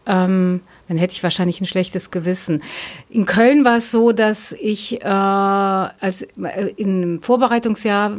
Ähm, 0.07 0.61
dann 0.87 0.97
hätte 0.97 1.13
ich 1.13 1.21
wahrscheinlich 1.21 1.61
ein 1.61 1.67
schlechtes 1.67 2.09
Gewissen. 2.11 2.63
In 3.09 3.25
Köln 3.25 3.63
war 3.63 3.77
es 3.77 3.91
so, 3.91 4.11
dass 4.11 4.51
ich 4.53 5.01
äh, 5.01 5.05
als 5.05 6.23
äh, 6.23 6.73
im 6.77 7.21
Vorbereitungsjahr 7.21 8.17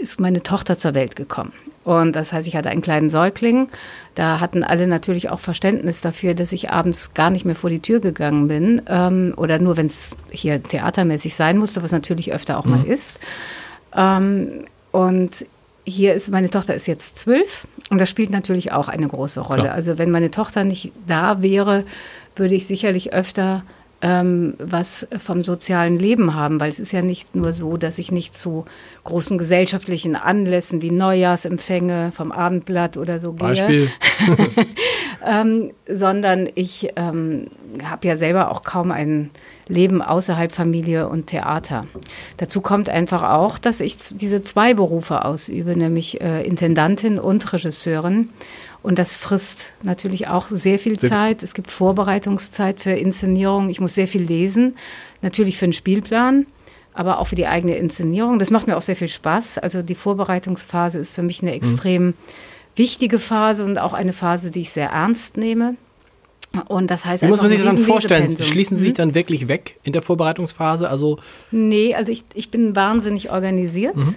ist 0.00 0.20
meine 0.20 0.42
Tochter 0.42 0.78
zur 0.78 0.94
Welt 0.94 1.16
gekommen. 1.16 1.52
Und 1.84 2.16
das 2.16 2.32
heißt, 2.32 2.48
ich 2.48 2.56
hatte 2.56 2.70
einen 2.70 2.82
kleinen 2.82 3.10
Säugling. 3.10 3.68
Da 4.14 4.40
hatten 4.40 4.64
alle 4.64 4.86
natürlich 4.86 5.30
auch 5.30 5.40
Verständnis 5.40 6.00
dafür, 6.00 6.34
dass 6.34 6.52
ich 6.52 6.70
abends 6.70 7.14
gar 7.14 7.30
nicht 7.30 7.44
mehr 7.44 7.56
vor 7.56 7.70
die 7.70 7.80
Tür 7.80 8.00
gegangen 8.00 8.48
bin. 8.48 8.82
Ähm, 8.88 9.34
oder 9.36 9.58
nur, 9.58 9.76
wenn 9.76 9.86
es 9.86 10.16
hier 10.30 10.62
theatermäßig 10.62 11.34
sein 11.34 11.58
musste, 11.58 11.82
was 11.82 11.92
natürlich 11.92 12.32
öfter 12.32 12.58
auch 12.58 12.64
mhm. 12.64 12.70
mal 12.70 12.84
ist. 12.84 13.20
Ähm, 13.94 14.64
und 14.92 15.46
hier 15.86 16.14
ist, 16.14 16.30
meine 16.30 16.50
Tochter 16.50 16.74
ist 16.74 16.86
jetzt 16.86 17.18
zwölf 17.18 17.66
und 17.90 18.00
das 18.00 18.08
spielt 18.08 18.30
natürlich 18.30 18.72
auch 18.72 18.88
eine 18.88 19.06
große 19.06 19.40
Rolle. 19.40 19.62
Klar. 19.62 19.74
Also 19.74 19.98
wenn 19.98 20.10
meine 20.10 20.30
Tochter 20.30 20.64
nicht 20.64 20.92
da 21.06 21.42
wäre, 21.42 21.84
würde 22.36 22.54
ich 22.54 22.66
sicherlich 22.66 23.12
öfter 23.12 23.62
ähm, 24.04 24.52
was 24.58 25.08
vom 25.18 25.42
sozialen 25.42 25.98
Leben 25.98 26.34
haben, 26.34 26.60
weil 26.60 26.70
es 26.70 26.78
ist 26.78 26.92
ja 26.92 27.00
nicht 27.00 27.34
nur 27.34 27.52
so, 27.52 27.78
dass 27.78 27.98
ich 27.98 28.12
nicht 28.12 28.36
zu 28.36 28.66
großen 29.04 29.38
gesellschaftlichen 29.38 30.14
Anlässen 30.14 30.82
wie 30.82 30.90
Neujahrsempfänge 30.90 32.12
vom 32.14 32.30
Abendblatt 32.30 32.98
oder 32.98 33.18
so 33.18 33.32
gehe, 33.32 33.48
Beispiel. 33.48 33.90
ähm, 35.26 35.72
sondern 35.88 36.50
ich 36.54 36.90
ähm, 36.96 37.46
habe 37.82 38.06
ja 38.06 38.18
selber 38.18 38.52
auch 38.52 38.62
kaum 38.62 38.90
ein 38.90 39.30
Leben 39.68 40.02
außerhalb 40.02 40.52
Familie 40.52 41.08
und 41.08 41.28
Theater. 41.28 41.86
Dazu 42.36 42.60
kommt 42.60 42.90
einfach 42.90 43.22
auch, 43.22 43.56
dass 43.58 43.80
ich 43.80 43.96
diese 43.96 44.42
zwei 44.42 44.74
Berufe 44.74 45.24
ausübe, 45.24 45.76
nämlich 45.76 46.20
äh, 46.20 46.42
Intendantin 46.42 47.18
und 47.18 47.50
Regisseurin. 47.50 48.28
Und 48.84 48.98
das 48.98 49.14
frisst 49.14 49.72
natürlich 49.82 50.28
auch 50.28 50.46
sehr 50.48 50.78
viel 50.78 50.98
Zeit. 50.98 51.42
Es 51.42 51.54
gibt 51.54 51.70
Vorbereitungszeit 51.70 52.80
für 52.82 52.90
Inszenierung. 52.90 53.70
Ich 53.70 53.80
muss 53.80 53.94
sehr 53.94 54.06
viel 54.06 54.22
lesen, 54.22 54.76
natürlich 55.22 55.56
für 55.56 55.64
den 55.64 55.72
Spielplan, 55.72 56.44
aber 56.92 57.18
auch 57.18 57.24
für 57.24 57.34
die 57.34 57.46
eigene 57.46 57.76
Inszenierung. 57.76 58.38
Das 58.38 58.50
macht 58.50 58.66
mir 58.66 58.76
auch 58.76 58.82
sehr 58.82 58.94
viel 58.94 59.08
Spaß. 59.08 59.56
Also 59.56 59.80
die 59.80 59.94
Vorbereitungsphase 59.94 60.98
ist 60.98 61.14
für 61.14 61.22
mich 61.22 61.40
eine 61.40 61.52
mhm. 61.52 61.56
extrem 61.56 62.06
mhm. 62.08 62.14
wichtige 62.76 63.18
Phase 63.18 63.64
und 63.64 63.78
auch 63.78 63.94
eine 63.94 64.12
Phase, 64.12 64.50
die 64.50 64.60
ich 64.60 64.70
sehr 64.70 64.90
ernst 64.90 65.38
nehme. 65.38 65.76
Und 66.68 66.90
das 66.90 67.06
heißt, 67.06 67.22
wie 67.22 67.28
muss 67.28 67.40
man 67.40 67.48
sich 67.48 67.62
das 67.62 67.74
dann 67.74 67.78
vorstellen? 67.78 68.36
Schließen 68.38 68.76
Sie 68.76 68.82
sich 68.82 68.92
mhm. 68.92 68.96
dann 68.96 69.14
wirklich 69.14 69.48
weg 69.48 69.80
in 69.82 69.94
der 69.94 70.02
Vorbereitungsphase? 70.02 70.90
Also 70.90 71.18
nee, 71.50 71.94
also 71.94 72.12
ich, 72.12 72.22
ich 72.34 72.50
bin 72.50 72.76
wahnsinnig 72.76 73.30
organisiert. 73.30 73.96
Mhm. 73.96 74.14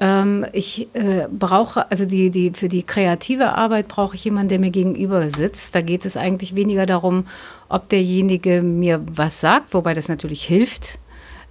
Ähm, 0.00 0.46
ich 0.52 0.88
äh, 0.94 1.26
brauche, 1.30 1.90
also 1.90 2.06
die, 2.06 2.30
die, 2.30 2.52
für 2.54 2.68
die 2.68 2.84
kreative 2.84 3.54
Arbeit 3.54 3.88
brauche 3.88 4.14
ich 4.14 4.24
jemanden, 4.24 4.50
der 4.50 4.60
mir 4.60 4.70
gegenüber 4.70 5.28
sitzt. 5.28 5.74
Da 5.74 5.80
geht 5.80 6.04
es 6.04 6.16
eigentlich 6.16 6.54
weniger 6.54 6.86
darum, 6.86 7.26
ob 7.68 7.88
derjenige 7.88 8.62
mir 8.62 9.02
was 9.10 9.40
sagt, 9.40 9.74
wobei 9.74 9.94
das 9.94 10.08
natürlich 10.08 10.44
hilft. 10.44 10.98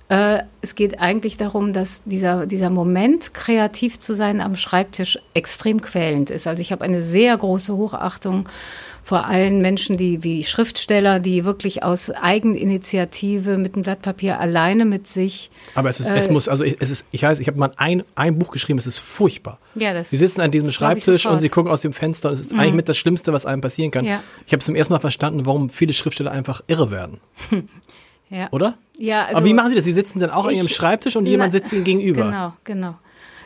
Äh, 0.09 0.43
es 0.61 0.75
geht 0.75 0.99
eigentlich 1.01 1.35
darum, 1.35 1.73
dass 1.73 2.01
dieser, 2.05 2.45
dieser 2.45 2.69
Moment, 2.69 3.33
kreativ 3.33 3.99
zu 3.99 4.13
sein 4.13 4.39
am 4.39 4.55
Schreibtisch, 4.55 5.19
extrem 5.33 5.81
quälend 5.81 6.29
ist. 6.29 6.47
Also 6.47 6.61
ich 6.61 6.71
habe 6.71 6.85
eine 6.85 7.01
sehr 7.01 7.35
große 7.35 7.75
Hochachtung 7.75 8.47
vor 9.07 9.25
allen 9.25 9.61
Menschen, 9.61 9.95
die 9.95 10.25
wie 10.25 10.43
Schriftsteller, 10.43 11.21
die 11.21 11.45
wirklich 11.45 11.81
aus 11.81 12.09
Eigeninitiative 12.11 13.57
mit 13.57 13.75
einem 13.75 13.83
Blatt 13.83 14.01
Papier 14.01 14.37
alleine 14.37 14.83
mit 14.83 15.07
sich. 15.07 15.49
Aber 15.75 15.87
es 15.87 16.01
ist, 16.01 16.07
äh, 16.07 16.15
es 16.17 16.29
muss, 16.29 16.49
also 16.49 16.65
es 16.65 16.91
ist, 16.91 17.05
ich 17.11 17.23
weiß, 17.23 17.39
ich 17.39 17.47
habe 17.47 17.57
mal 17.57 17.71
ein, 17.77 18.03
ein 18.15 18.37
Buch 18.37 18.51
geschrieben, 18.51 18.77
es 18.79 18.85
ist 18.85 18.97
furchtbar. 18.97 19.59
Ja, 19.75 19.93
das 19.93 20.09
Sie 20.09 20.17
sitzen 20.17 20.41
an 20.41 20.51
diesem 20.51 20.71
Schreibtisch 20.71 21.25
und 21.25 21.39
Sie 21.39 21.47
gucken 21.47 21.71
aus 21.71 21.79
dem 21.79 21.93
Fenster 21.93 22.27
und 22.27 22.33
es 22.33 22.41
ist 22.41 22.51
mhm. 22.51 22.59
eigentlich 22.59 22.73
mit 22.73 22.89
das 22.89 22.97
Schlimmste, 22.97 23.31
was 23.31 23.45
einem 23.45 23.61
passieren 23.61 23.91
kann. 23.91 24.03
Ja. 24.03 24.21
Ich 24.45 24.51
habe 24.51 24.61
zum 24.61 24.75
ersten 24.75 24.91
Mal 24.91 24.99
verstanden, 24.99 25.45
warum 25.45 25.69
viele 25.69 25.93
Schriftsteller 25.93 26.31
einfach 26.31 26.61
irre 26.67 26.91
werden. 26.91 27.21
Ja. 28.29 28.49
Oder? 28.51 28.77
Ja. 28.97 29.23
Also 29.23 29.37
Aber 29.37 29.45
wie 29.45 29.53
machen 29.53 29.69
Sie 29.69 29.75
das? 29.77 29.85
Sie 29.85 29.93
sitzen 29.93 30.19
dann 30.19 30.31
auch 30.31 30.47
ich, 30.47 30.49
an 30.49 30.55
Ihrem 30.57 30.67
Schreibtisch 30.67 31.15
und 31.15 31.27
jemand 31.27 31.53
sitzt 31.53 31.71
Ihnen 31.71 31.85
gegenüber. 31.85 32.25
Genau, 32.25 32.53
genau. 32.65 32.95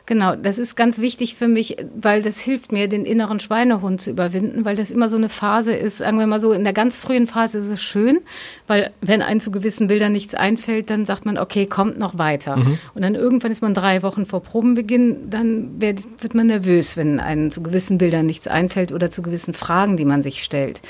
Genau, 0.07 0.35
das 0.35 0.57
ist 0.57 0.75
ganz 0.75 0.99
wichtig 0.99 1.35
für 1.35 1.47
mich, 1.47 1.77
weil 1.95 2.21
das 2.21 2.39
hilft 2.39 2.71
mir, 2.71 2.87
den 2.87 3.05
inneren 3.05 3.39
Schweinehund 3.39 4.01
zu 4.01 4.09
überwinden, 4.09 4.65
weil 4.65 4.75
das 4.75 4.91
immer 4.91 5.09
so 5.09 5.17
eine 5.17 5.29
Phase 5.29 5.73
ist, 5.73 5.99
sagen 5.99 6.17
wir 6.17 6.27
mal 6.27 6.41
so, 6.41 6.51
in 6.51 6.63
der 6.63 6.73
ganz 6.73 6.97
frühen 6.97 7.27
Phase 7.27 7.59
ist 7.59 7.67
es 7.67 7.81
schön, 7.81 8.19
weil 8.67 8.91
wenn 9.01 9.21
einem 9.21 9.39
zu 9.39 9.51
gewissen 9.51 9.87
Bildern 9.87 10.11
nichts 10.11 10.33
einfällt, 10.33 10.89
dann 10.89 11.05
sagt 11.05 11.25
man, 11.25 11.37
okay, 11.37 11.65
kommt 11.65 11.99
noch 11.99 12.17
weiter. 12.17 12.57
Mhm. 12.57 12.79
Und 12.95 13.03
dann 13.03 13.15
irgendwann 13.15 13.51
ist 13.51 13.61
man 13.61 13.73
drei 13.73 14.01
Wochen 14.01 14.25
vor 14.25 14.41
Probenbeginn, 14.41 15.29
dann 15.29 15.79
wird, 15.79 15.99
wird 16.21 16.33
man 16.33 16.47
nervös, 16.47 16.97
wenn 16.97 17.19
einem 17.19 17.51
zu 17.51 17.61
gewissen 17.61 17.97
Bildern 17.97 18.25
nichts 18.25 18.47
einfällt 18.47 18.91
oder 18.91 19.11
zu 19.11 19.21
gewissen 19.21 19.53
Fragen, 19.53 19.97
die 19.97 20.05
man 20.05 20.23
sich 20.23 20.43
stellt. 20.43 20.81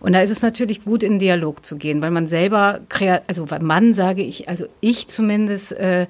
Und 0.00 0.14
da 0.14 0.22
ist 0.22 0.30
es 0.30 0.42
natürlich 0.42 0.84
gut, 0.84 1.02
in 1.02 1.18
Dialog 1.18 1.64
zu 1.66 1.76
gehen, 1.76 2.00
weil 2.02 2.10
man 2.10 2.28
selber, 2.28 2.80
also 3.26 3.46
man 3.60 3.94
sage 3.94 4.22
ich, 4.22 4.48
also 4.48 4.64
ich 4.80 5.08
zumindest, 5.08 5.72
äh, 5.72 6.06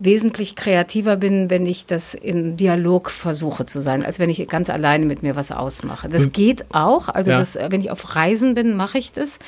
wesentlich 0.00 0.54
kreativer 0.54 1.16
bin, 1.16 1.50
wenn 1.50 1.66
ich 1.66 1.86
das 1.86 2.14
in 2.14 2.56
Dialog 2.56 3.10
versuche 3.10 3.66
zu 3.66 3.80
sein, 3.80 4.04
als 4.04 4.18
wenn 4.18 4.30
ich 4.30 4.46
ganz 4.48 4.70
alleine 4.70 5.06
mit 5.06 5.22
mir 5.22 5.34
was 5.34 5.50
ausmache. 5.50 6.08
Das 6.08 6.32
geht 6.32 6.66
auch. 6.72 7.08
Also 7.08 7.30
ja. 7.32 7.38
das, 7.40 7.58
wenn 7.70 7.80
ich 7.80 7.90
auf 7.90 8.14
Reisen 8.14 8.54
bin, 8.54 8.76
mache 8.76 8.98
ich 8.98 9.10
das. 9.12 9.38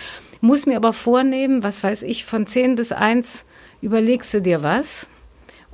Muss 0.40 0.66
mir 0.66 0.76
aber 0.76 0.92
vornehmen, 0.92 1.62
was 1.62 1.84
weiß 1.84 2.02
ich, 2.02 2.24
von 2.24 2.46
10 2.46 2.74
bis 2.74 2.92
1 2.92 3.44
überlegst 3.82 4.32
du 4.34 4.40
dir 4.42 4.62
was 4.62 5.08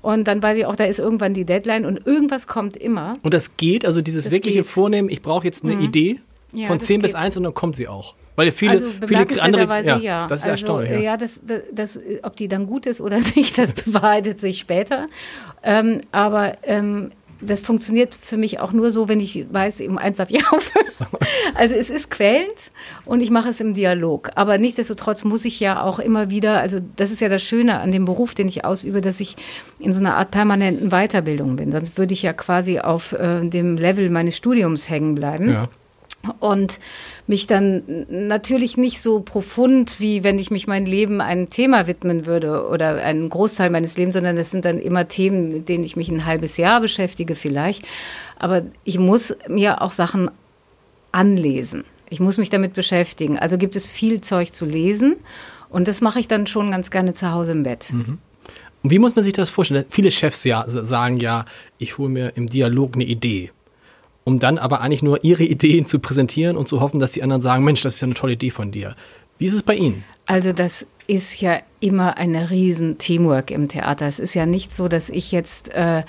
Und 0.02 0.28
dann 0.28 0.42
weiß 0.42 0.59
ich 0.59 0.66
auch, 0.66 0.76
da 0.76 0.85
ist 0.85 0.99
irgendwann 0.99 1.35
die 1.35 1.45
Deadline 1.45 1.85
und 1.87 2.06
irgendwas 2.06 2.47
kommt 2.47 2.76
immer. 2.76 3.14
Und 3.23 3.33
das 3.35 3.56
geht, 3.56 3.85
also 3.87 4.02
dieses 4.02 4.25
Das 4.25 4.33
wirkliche 4.33 4.59
geht. 4.59 4.66
Vornehmen, 4.66 5.09
ich 5.09 5.23
brauche 5.23 5.45
jetzt 5.47 5.64
eine 5.64 5.75
Mhm. 5.75 5.80
Idee 5.85 6.21
Ja, 6.52 6.66
von 6.68 6.78
das 6.78 6.87
10 6.87 7.00
bis 7.02 7.12
geht. 7.12 7.21
1 7.21 7.37
und 7.38 7.45
dann 7.45 7.54
kommt 7.54 7.76
sie 7.76 7.88
auch. 7.88 8.14
Weil 8.37 8.52
viele, 8.52 8.73
also 8.73 8.88
viele 8.88 9.00
andere, 9.00 9.07
bemerkenswerterweise 9.07 9.88
ja, 9.88 9.97
ja. 9.97 10.26
das 10.26 10.40
ist 10.40 10.49
also, 10.49 10.50
erstaunlich. 10.50 10.90
Ja. 10.93 10.99
Ja, 10.99 11.16
das, 11.16 11.40
das, 11.45 11.62
das, 11.73 11.99
ob 12.23 12.37
die 12.37 12.49
dann 12.49 12.66
gut 12.66 12.87
ist 12.87 13.00
oder 13.00 13.19
nicht, 13.35 13.59
das 13.59 13.73
bewahrheitet 13.85 14.40
sich 14.40 14.59
später. 14.59 15.09
Ähm, 15.62 16.00
aber 16.12 16.52
ähm, 16.62 17.11
das 17.40 17.61
funktioniert 17.61 18.14
für 18.14 18.37
mich 18.37 18.61
auch 18.61 18.73
nur 18.73 18.90
so, 18.90 19.09
wenn 19.09 19.21
ich 19.21 19.47
weiß, 19.50 19.81
um 19.83 19.99
eins 19.99 20.19
darf 20.19 20.31
ich 20.31 20.47
aufhören. 20.52 20.87
Also 21.55 21.75
es 21.75 21.90
ist 21.90 22.11
quälend 22.11 22.71
und 23.05 23.21
ich 23.21 23.31
mache 23.31 23.49
es 23.50 23.61
im 23.61 23.75
Dialog. 23.75 24.31
Aber 24.35 24.59
nichtsdestotrotz 24.59 25.25
muss 25.25 25.45
ich 25.45 25.61
ja 25.61 25.83
auch 25.83 25.99
immer 25.99 26.31
wieder, 26.31 26.61
also 26.61 26.78
das 26.97 27.11
ist 27.11 27.21
ja 27.21 27.28
das 27.28 27.43
Schöne 27.43 27.81
an 27.81 27.93
dem 27.93 28.05
Beruf, 28.05 28.35
den 28.35 28.49
ich 28.49 28.64
ausübe, 28.64 29.00
dass 29.00 29.21
ich 29.21 29.37
in 29.78 29.93
so 29.93 30.00
einer 30.00 30.16
Art 30.16 30.31
permanenten 30.31 30.90
Weiterbildung 30.90 31.57
bin. 31.57 31.73
Sonst 31.73 31.99
würde 31.99 32.14
ich 32.14 32.23
ja 32.23 32.33
quasi 32.33 32.81
auf 32.81 33.12
äh, 33.12 33.47
dem 33.47 33.76
Level 33.76 34.11
meines 34.11 34.37
Studiums 34.37 34.88
hängen 34.88 35.14
bleiben 35.14 35.50
Ja. 35.50 35.69
Und 36.40 36.80
mich 37.26 37.47
dann 37.47 37.83
natürlich 38.09 38.76
nicht 38.76 39.00
so 39.00 39.21
profund, 39.21 40.00
wie 40.00 40.25
wenn 40.25 40.38
ich 40.38 40.50
mich 40.50 40.66
mein 40.66 40.87
Leben 40.87 41.21
einem 41.21 41.50
Thema 41.50 41.87
widmen 41.87 42.26
würde 42.26 42.68
oder 42.68 43.02
einen 43.02 43.28
Großteil 43.28 43.71
meines 43.71 43.97
Lebens, 43.97 44.14
sondern 44.14 44.37
das 44.37 44.50
sind 44.50 44.64
dann 44.64 44.78
immer 44.78 45.09
Themen, 45.09 45.52
mit 45.52 45.68
denen 45.68 45.85
ich 45.85 45.97
mich 45.97 46.09
ein 46.09 46.25
halbes 46.25 46.56
Jahr 46.56 46.80
beschäftige 46.80 47.35
vielleicht. 47.35 47.85
Aber 48.38 48.62
ich 48.85 48.99
muss 48.99 49.37
mir 49.49 49.83
auch 49.83 49.92
Sachen 49.92 50.30
anlesen. 51.12 51.85
Ich 52.11 52.21
muss 52.21 52.38
mich 52.38 52.50
damit 52.50 52.75
beschäftigen. 52.75 53.38
Also 53.38 53.59
gibt 53.59 53.76
es 53.76 53.88
viel 53.88 54.21
Zeug 54.21 54.52
zu 54.52 54.64
lesen 54.64 55.16
und 55.68 55.88
das 55.88 56.00
mache 56.00 56.21
ich 56.21 56.28
dann 56.28 56.47
schon 56.47 56.71
ganz 56.71 56.90
gerne 56.90 57.14
zu 57.14 57.33
Hause 57.33 57.52
im 57.52 57.62
Bett. 57.62 57.88
Und 58.83 58.90
wie 58.90 58.99
muss 58.99 59.16
man 59.16 59.25
sich 59.25 59.33
das 59.33 59.50
vorstellen? 59.50 59.85
Viele 59.88 60.12
Chefs 60.12 60.45
ja, 60.45 60.64
sagen 60.68 61.18
ja, 61.18 61.45
ich 61.78 61.99
hole 61.99 62.09
mir 62.09 62.37
im 62.37 62.47
Dialog 62.47 62.95
eine 62.95 63.04
Idee. 63.04 63.50
Um 64.26 64.40
dann 64.40 64.59
aber 64.59 64.80
eigentlich 64.80 65.04
nur 65.04 65.23
ihre 65.23 65.45
Ideen 65.45 65.87
zu 65.87 66.00
präsentieren 66.00 66.56
und 66.56 66.66
zu 66.66 66.80
hoffen, 66.80 66.99
dass 66.99 67.12
die 67.12 67.23
anderen 67.23 67.42
sagen, 67.42 67.62
Mensch, 67.62 67.83
das 67.83 67.95
ist 67.95 68.00
ja 68.00 68.06
eine 68.06 68.14
tolle 68.14 68.33
Idee 68.33 68.50
von 68.50 68.73
dir. 68.73 68.97
Wie 69.38 69.47
ist 69.47 69.54
es 69.54 69.62
bei 69.62 69.76
Ihnen? 69.76 70.02
Also 70.26 70.52
das 70.52 70.85
ist 71.06 71.40
ja 71.40 71.61
immer 71.78 72.16
eine 72.16 72.50
riesen 72.50 72.99
Teamwork 72.99 73.52
im 73.52 73.68
Theater. 73.68 74.06
Es 74.06 74.18
ist 74.18 74.35
ja 74.35 74.45
nicht 74.45 74.75
so, 74.75 74.88
dass 74.88 75.11
ich 75.11 75.30
jetzt 75.30 75.73
äh, 75.75 76.02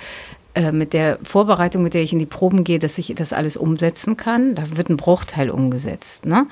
äh, 0.57 0.71
mit 0.71 0.93
der 0.93 1.19
Vorbereitung, 1.21 1.83
mit 1.83 1.93
der 1.93 2.01
ich 2.01 2.13
in 2.13 2.17
die 2.17 2.25
Proben 2.25 2.63
gehe, 2.63 2.79
dass 2.79 2.97
ich 2.97 3.13
das 3.15 3.31
alles 3.31 3.57
umsetzen 3.57 4.17
kann. 4.17 4.55
Da 4.55 4.63
wird 4.75 4.89
ein 4.89 4.97
Bruchteil 4.97 5.51
umgesetzt. 5.51 6.25
Ne? 6.25 6.47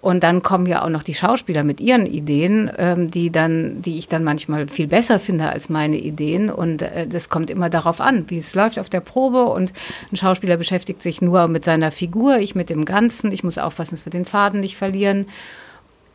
Und 0.00 0.22
dann 0.22 0.40
kommen 0.40 0.64
ja 0.64 0.82
auch 0.82 0.88
noch 0.88 1.02
die 1.02 1.12
Schauspieler 1.12 1.62
mit 1.62 1.78
ihren 1.78 2.06
Ideen, 2.06 2.70
ähm, 2.78 3.10
die 3.10 3.30
dann, 3.30 3.82
die 3.82 3.98
ich 3.98 4.08
dann 4.08 4.24
manchmal 4.24 4.66
viel 4.66 4.86
besser 4.86 5.20
finde 5.20 5.50
als 5.50 5.68
meine 5.68 5.98
Ideen. 5.98 6.48
Und 6.48 6.80
äh, 6.80 7.06
das 7.06 7.28
kommt 7.28 7.50
immer 7.50 7.68
darauf 7.68 8.00
an, 8.00 8.24
wie 8.28 8.38
es 8.38 8.54
läuft 8.54 8.78
auf 8.78 8.88
der 8.88 9.00
Probe. 9.00 9.44
Und 9.44 9.74
ein 10.10 10.16
Schauspieler 10.16 10.56
beschäftigt 10.56 11.02
sich 11.02 11.20
nur 11.20 11.46
mit 11.46 11.66
seiner 11.66 11.90
Figur, 11.90 12.38
ich 12.38 12.54
mit 12.54 12.70
dem 12.70 12.86
Ganzen. 12.86 13.30
Ich 13.30 13.44
muss 13.44 13.58
aufpassen, 13.58 13.90
dass 13.90 14.06
wir 14.06 14.10
den 14.10 14.24
Faden 14.24 14.60
nicht 14.60 14.78
verlieren. 14.78 15.26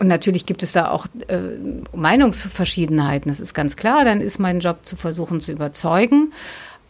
Und 0.00 0.08
natürlich 0.08 0.46
gibt 0.46 0.64
es 0.64 0.72
da 0.72 0.90
auch 0.90 1.06
äh, 1.28 1.38
Meinungsverschiedenheiten, 1.94 3.30
das 3.30 3.38
ist 3.38 3.54
ganz 3.54 3.76
klar. 3.76 4.04
Dann 4.04 4.20
ist 4.20 4.40
mein 4.40 4.58
Job 4.58 4.78
zu 4.82 4.96
versuchen 4.96 5.40
zu 5.40 5.52
überzeugen. 5.52 6.32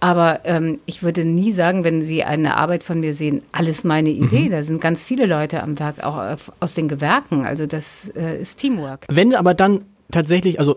Aber 0.01 0.41
ähm, 0.45 0.79
ich 0.87 1.03
würde 1.03 1.25
nie 1.25 1.53
sagen, 1.53 1.85
wenn 1.85 2.03
Sie 2.03 2.23
eine 2.23 2.57
Arbeit 2.57 2.85
von 2.85 3.01
mir 3.01 3.13
sehen, 3.13 3.43
alles 3.53 3.83
meine 3.83 4.11
Idee. 4.11 4.49
Da 4.51 4.63
sind 4.63 4.81
ganz 4.81 5.05
viele 5.05 5.27
Leute 5.27 5.63
am 5.63 5.79
Werk, 5.79 6.05
auch 6.05 6.19
äh, 6.19 6.37
aus 6.61 6.75
den 6.75 6.89
Gewerken. 6.89 7.47
Also 7.47 7.67
das 7.67 8.11
äh, 8.15 8.41
ist 8.41 8.59
Teamwork. 8.59 9.07
Wenn 9.09 9.35
aber 9.35 9.55
dann 9.55 9.83
tatsächlich, 10.11 10.61
also 10.61 10.77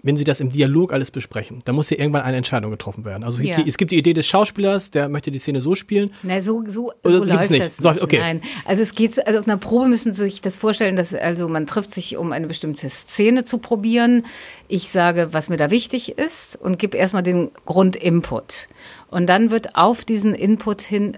wenn 0.00 0.16
Sie 0.16 0.22
das 0.22 0.38
im 0.40 0.50
Dialog 0.50 0.92
alles 0.92 1.10
besprechen, 1.10 1.58
dann 1.64 1.74
muss 1.74 1.90
ja 1.90 1.98
irgendwann 1.98 2.22
eine 2.22 2.36
Entscheidung 2.36 2.70
getroffen 2.70 3.04
werden. 3.04 3.24
Also 3.24 3.38
es 3.38 3.42
gibt, 3.42 3.58
Ja. 3.58 3.64
die, 3.64 3.68
es 3.68 3.76
gibt 3.76 3.90
die 3.90 3.98
Idee 3.98 4.12
des 4.14 4.26
Schauspielers, 4.26 4.92
der 4.92 5.08
möchte 5.08 5.32
die 5.32 5.40
Szene 5.40 5.60
so 5.60 5.74
spielen. 5.74 6.14
Na, 6.22 6.40
so, 6.40 6.62
so, 6.68 6.92
so 7.02 7.24
läuft 7.24 7.50
nicht? 7.50 7.64
das 7.64 7.80
nicht. 7.80 8.02
okay. 8.02 8.18
Nein. 8.20 8.40
Also 8.64 8.84
es 8.84 8.94
geht, 8.94 9.16
so- 9.16 9.22
also 9.22 9.40
auf 9.40 9.48
einer 9.48 9.56
Probe 9.56 9.88
müssen 9.88 10.12
Sie 10.12 10.22
sich 10.22 10.40
das 10.40 10.56
vorstellen, 10.56 10.94
dass 10.94 11.12
also 11.14 11.48
man 11.48 11.66
trifft 11.66 11.92
sich, 11.92 12.16
um 12.16 12.30
eine 12.30 12.46
bestimmte 12.46 12.88
Szene 12.88 13.44
zu 13.44 13.58
probieren. 13.58 14.24
Ich 14.68 14.90
sage, 14.90 15.28
was 15.32 15.48
mir 15.48 15.56
da 15.56 15.70
wichtig 15.72 16.16
ist 16.16 16.54
und 16.54 16.78
gebe 16.78 16.96
erstmal 16.96 17.24
den 17.24 17.50
Grundinput. 17.66 18.68
Und 19.10 19.26
dann 19.26 19.50
wird 19.50 19.74
auf 19.74 20.04
diesen 20.04 20.34
Input 20.34 20.80
hin 20.82 21.16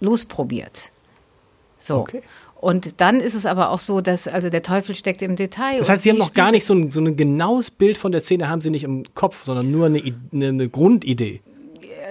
losprobiert. 0.00 0.90
So. 1.78 1.98
Okay. 1.98 2.20
Und 2.62 3.00
dann 3.00 3.18
ist 3.18 3.34
es 3.34 3.44
aber 3.44 3.70
auch 3.70 3.80
so, 3.80 4.00
dass 4.00 4.28
also 4.28 4.48
der 4.48 4.62
Teufel 4.62 4.94
steckt 4.94 5.20
im 5.20 5.34
Detail. 5.34 5.80
Das 5.80 5.88
heißt, 5.88 6.04
Sie 6.04 6.10
haben 6.10 6.18
noch 6.18 6.32
gar 6.32 6.52
nicht 6.52 6.64
so 6.64 6.74
ein, 6.74 6.92
so 6.92 7.00
ein 7.00 7.16
genaues 7.16 7.72
Bild 7.72 7.98
von 7.98 8.12
der 8.12 8.20
Szene, 8.20 8.48
haben 8.48 8.60
Sie 8.60 8.70
nicht 8.70 8.84
im 8.84 9.02
Kopf, 9.14 9.42
sondern 9.42 9.72
nur 9.72 9.86
eine, 9.86 10.00
eine, 10.32 10.46
eine 10.46 10.68
Grundidee. 10.68 11.40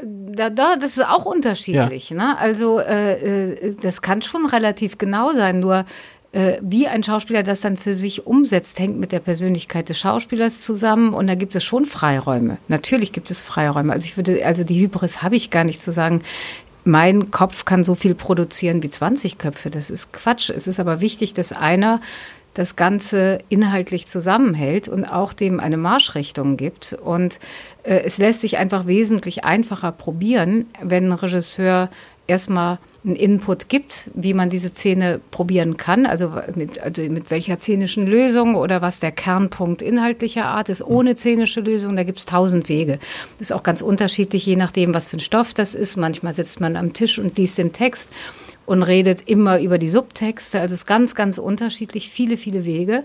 Da, 0.03 0.50
da, 0.50 0.75
das 0.75 0.98
ist 0.98 1.08
auch 1.08 1.24
unterschiedlich. 1.24 2.12
Ne? 2.12 2.38
Also 2.38 2.79
äh, 2.79 3.53
äh, 3.53 3.75
das 3.79 4.01
kann 4.01 4.22
schon 4.22 4.46
relativ 4.46 4.98
genau 4.98 5.31
sein, 5.31 5.62
nur 5.62 5.86
äh, 6.34 6.58
wie 6.62 6.88
ein 6.88 7.03
Schauspieler 7.03 7.43
das 7.43 7.62
dann 7.62 7.77
für 7.77 7.93
sich 7.93 8.25
umsetzt, 8.25 8.79
hängt 8.79 9.00
mit 9.00 9.12
der 9.12 9.20
Persönlichkeit 9.20 9.89
des 9.89 10.00
Schauspielers 10.00 10.62
zusammen 10.62 11.13
und 11.13 11.27
da 11.27 11.36
gibt 11.36 11.55
es 11.55 11.63
schon 11.63 11.86
Freiräume. 11.86 12.58
Natürlich 12.67 13.13
gibt 13.13 13.31
es 13.31 13.41
Freiräume. 13.41 13.93
Also 13.93 14.05
ich 14.05 14.17
würde, 14.17 14.46
also 14.46 14.63
die 14.63 14.79
Hybris 14.79 15.24
habe 15.24 15.36
ich 15.36 15.50
gar 15.50 15.63
nicht 15.63 15.81
zu 15.81 15.91
sagen, 15.91 16.22
mein 16.83 17.31
Kopf 17.31 17.65
kann 17.65 17.83
so 17.83 17.95
viel 17.95 18.15
produzieren 18.15 18.81
wie 18.83 18.89
20 18.89 19.38
Köpfe. 19.38 19.69
Das 19.69 19.89
ist 19.89 20.13
Quatsch. 20.13 20.50
Es 20.50 20.67
ist 20.67 20.79
aber 20.79 21.01
wichtig, 21.01 21.33
dass 21.33 21.51
einer 21.51 22.01
das 22.53 22.75
Ganze 22.75 23.39
inhaltlich 23.50 24.07
zusammenhält 24.07 24.89
und 24.89 25.05
auch 25.05 25.33
dem 25.33 25.59
eine 25.59 25.77
Marschrichtung 25.77 26.57
gibt. 26.57 26.93
Und 26.93 27.39
äh, 27.83 28.01
es 28.03 28.17
lässt 28.17 28.41
sich 28.41 28.57
einfach 28.57 28.88
wesentlich 28.88 29.45
einfacher 29.45 29.91
probieren, 29.91 30.65
wenn 30.81 31.07
ein 31.07 31.13
Regisseur 31.13 31.89
erstmal 32.27 32.79
einen 33.03 33.15
Input 33.15 33.67
gibt, 33.67 34.12
wie 34.13 34.34
man 34.34 34.50
diese 34.50 34.70
Szene 34.70 35.20
probieren 35.31 35.75
kann, 35.75 36.05
also 36.05 36.34
mit, 36.55 36.79
also 36.79 37.01
mit 37.03 37.31
welcher 37.31 37.58
szenischen 37.58 38.05
Lösung 38.05 38.55
oder 38.55 38.81
was 38.81 39.00
der 39.00 39.12
Kernpunkt 39.12 39.81
inhaltlicher 39.81 40.46
Art 40.46 40.70
ist, 40.70 40.84
ohne 40.84 41.17
szenische 41.17 41.62
Lösung, 41.62 41.96
da 41.96 42.03
gibt 42.03 42.20
es 42.20 42.25
tausend 42.25 42.70
Wege. 42.70 43.00
Das 43.39 43.50
ist 43.50 43.53
auch 43.53 43.63
ganz 43.63 43.81
unterschiedlich, 43.81 44.46
je 44.46 44.55
nachdem, 44.55 44.93
was 44.93 45.08
für 45.08 45.17
ein 45.17 45.22
Stoff 45.22 45.53
das 45.53 45.74
ist. 45.74 45.98
Manchmal 45.98 46.34
sitzt 46.34 46.60
man 46.60 46.75
am 46.75 46.93
Tisch 46.93 47.17
und 47.17 47.38
liest 47.38 47.58
den 47.58 47.74
Text 47.74 48.12
und 48.67 48.84
redet 48.84 49.27
immer 49.27 49.60
über 49.60 49.79
die 49.79 49.89
Subtexte. 49.89 50.60
Also 50.60 50.75
es 50.75 50.81
ist 50.81 50.88
ganz, 50.88 51.15
ganz 51.15 51.39
unterschiedlich, 51.39 52.10
viele, 52.10 52.38
viele 52.38 52.65
Wege. 52.65 53.03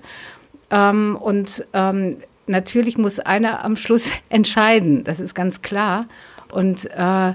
Ähm, 0.71 1.17
und 1.19 1.67
ähm, 1.73 2.19
natürlich 2.47 2.99
muss 2.99 3.19
einer 3.19 3.65
am 3.65 3.77
Schluss 3.77 4.11
entscheiden, 4.29 5.05
das 5.05 5.21
ist 5.21 5.35
ganz 5.35 5.63
klar. 5.63 6.07
Und 6.53 6.85
äh, 6.97 7.33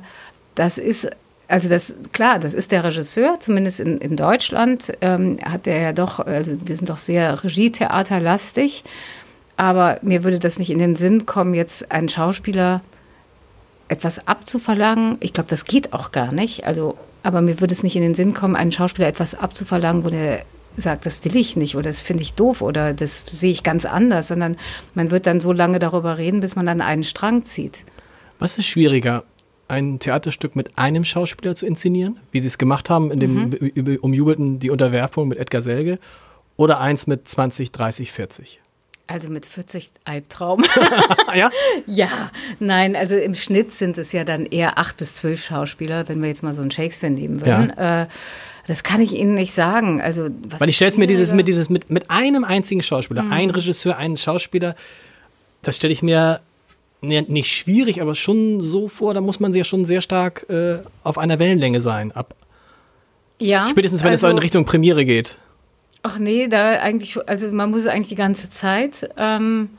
das 0.55 0.77
ist, 0.77 1.09
also 1.51 1.67
das, 1.67 1.95
klar, 2.13 2.39
das 2.39 2.53
ist 2.53 2.71
der 2.71 2.85
Regisseur, 2.85 3.37
zumindest 3.41 3.81
in, 3.81 3.97
in 3.97 4.15
Deutschland 4.15 4.93
ähm, 5.01 5.37
hat 5.43 5.67
er 5.67 5.81
ja 5.81 5.93
doch, 5.93 6.19
also 6.19 6.53
wir 6.63 6.75
sind 6.75 6.89
doch 6.89 6.97
sehr 6.97 7.43
Regietheaterlastig. 7.43 8.85
Aber 9.57 9.99
mir 10.01 10.23
würde 10.23 10.39
das 10.39 10.59
nicht 10.59 10.69
in 10.69 10.79
den 10.79 10.95
Sinn 10.95 11.25
kommen, 11.25 11.53
jetzt 11.53 11.91
einen 11.91 12.07
Schauspieler 12.07 12.81
etwas 13.89 14.25
abzuverlangen. 14.27 15.17
Ich 15.19 15.33
glaube, 15.33 15.49
das 15.49 15.65
geht 15.65 15.91
auch 15.91 16.13
gar 16.13 16.31
nicht. 16.31 16.65
Also, 16.65 16.97
aber 17.21 17.41
mir 17.41 17.59
würde 17.59 17.73
es 17.73 17.83
nicht 17.83 17.97
in 17.97 18.01
den 18.01 18.15
Sinn 18.15 18.33
kommen, 18.33 18.55
einen 18.55 18.71
Schauspieler 18.71 19.09
etwas 19.09 19.35
abzuverlangen, 19.35 20.05
wo 20.05 20.09
der 20.09 20.45
sagt, 20.77 21.05
das 21.05 21.25
will 21.25 21.35
ich 21.35 21.57
nicht 21.57 21.75
oder 21.75 21.89
das 21.89 22.01
finde 22.01 22.23
ich 22.23 22.33
doof 22.33 22.61
oder 22.61 22.93
das 22.93 23.25
sehe 23.27 23.51
ich 23.51 23.61
ganz 23.61 23.83
anders, 23.85 24.29
sondern 24.29 24.55
man 24.95 25.11
wird 25.11 25.27
dann 25.27 25.41
so 25.41 25.51
lange 25.51 25.79
darüber 25.79 26.17
reden, 26.17 26.39
bis 26.39 26.55
man 26.55 26.65
dann 26.65 26.79
einen 26.79 27.03
Strang 27.03 27.45
zieht. 27.45 27.83
Was 28.39 28.57
ist 28.57 28.67
schwieriger, 28.67 29.25
ein 29.71 29.99
Theaterstück 29.99 30.55
mit 30.55 30.77
einem 30.77 31.03
Schauspieler 31.05 31.55
zu 31.55 31.65
inszenieren, 31.65 32.19
wie 32.31 32.41
Sie 32.41 32.47
es 32.47 32.57
gemacht 32.57 32.89
haben 32.89 33.09
in 33.11 33.19
dem 33.19 33.49
Mhm. 33.49 33.97
umjubelten 34.01 34.59
Die 34.59 34.69
Unterwerfung 34.69 35.27
mit 35.27 35.39
Edgar 35.39 35.61
Selge, 35.61 35.97
oder 36.57 36.79
eins 36.79 37.07
mit 37.07 37.27
20, 37.27 37.71
30, 37.71 38.11
40? 38.11 38.59
Also 39.07 39.29
mit 39.29 39.45
40 39.45 39.91
Albtraum. 40.05 40.63
ja? 41.35 41.49
ja, 41.87 42.09
nein, 42.59 42.95
also 42.95 43.17
im 43.17 43.33
Schnitt 43.33 43.71
sind 43.73 43.97
es 43.97 44.11
ja 44.11 44.23
dann 44.23 44.45
eher 44.45 44.77
acht 44.77 44.97
bis 44.97 45.15
zwölf 45.15 45.43
Schauspieler, 45.43 46.07
wenn 46.07 46.21
wir 46.21 46.29
jetzt 46.29 46.43
mal 46.43 46.53
so 46.53 46.61
einen 46.61 46.71
Shakespeare 46.71 47.11
nehmen 47.11 47.41
würden. 47.41 47.71
Äh, 47.71 48.07
das 48.67 48.83
kann 48.83 49.01
ich 49.01 49.13
Ihnen 49.13 49.33
nicht 49.33 49.53
sagen. 49.53 50.01
Also, 50.01 50.29
Weil 50.59 50.69
ich 50.69 50.75
stelle 50.75 50.91
es 50.91 50.97
mir 50.97 51.07
dieses, 51.07 51.33
mit, 51.33 51.47
dieses 51.47 51.69
mit, 51.69 51.89
mit 51.89 52.09
einem 52.11 52.43
einzigen 52.43 52.83
Schauspieler, 52.83 53.23
Mhm. 53.23 53.33
ein 53.33 53.49
Regisseur, 53.49 53.97
einen 53.97 54.17
Schauspieler, 54.17 54.75
das 55.63 55.75
stelle 55.77 55.91
ich 55.93 56.03
mir 56.03 56.39
nicht 57.01 57.49
schwierig, 57.49 58.01
aber 58.01 58.15
schon 58.15 58.61
so 58.61 58.87
vor, 58.87 59.13
da 59.13 59.21
muss 59.21 59.39
man 59.39 59.53
ja 59.53 59.63
schon 59.63 59.85
sehr 59.85 60.01
stark 60.01 60.45
äh, 60.49 60.79
auf 61.03 61.17
einer 61.17 61.39
Wellenlänge 61.39 61.81
sein. 61.81 62.11
Ab, 62.11 62.35
ja, 63.39 63.67
spätestens, 63.67 64.03
wenn 64.03 64.13
es 64.13 64.21
so 64.21 64.27
in 64.27 64.33
also- 64.33 64.41
Richtung 64.41 64.65
Premiere 64.65 65.03
geht. 65.05 65.37
Ach 66.03 66.17
nee, 66.17 66.47
da 66.47 66.79
eigentlich, 66.79 67.17
also 67.29 67.51
man 67.51 67.69
muss 67.69 67.81
es 67.81 67.87
eigentlich 67.87 68.07
die 68.07 68.15
ganze 68.15 68.49
Zeit. 68.49 69.09
Ähm, 69.17 69.69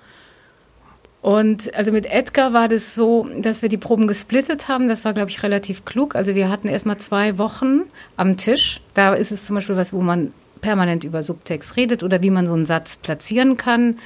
und 1.21 1.75
also 1.75 1.93
mit 1.93 2.12
Edgar 2.12 2.52
war 2.52 2.69
das 2.69 2.95
so, 2.95 3.29
dass 3.38 3.62
wir 3.62 3.69
die 3.69 3.76
Proben 3.76 4.07
gesplittet 4.09 4.69
haben. 4.69 4.88
Das 4.88 5.05
war, 5.05 5.14
glaube 5.14 5.31
ich, 5.31 5.43
relativ 5.43 5.85
klug. 5.85 6.14
Also 6.17 6.35
wir 6.35 6.49
hatten 6.49 6.69
erstmal 6.69 6.99
zwei 6.99 7.38
Wochen 7.38 7.83
am 8.17 8.37
Tisch. 8.37 8.81
Da 8.95 9.14
ist 9.14 9.31
es 9.33 9.45
zum 9.45 9.55
Beispiel 9.55 9.76
was, 9.76 9.93
wo 9.93 10.00
man 10.00 10.33
permanent 10.61 11.05
über 11.05 11.23
Subtext 11.23 11.76
redet 11.76 12.02
oder 12.02 12.23
wie 12.23 12.31
man 12.31 12.47
so 12.47 12.52
einen 12.52 12.67
Satz 12.67 12.97
platzieren 12.97 13.57
kann. 13.57 13.99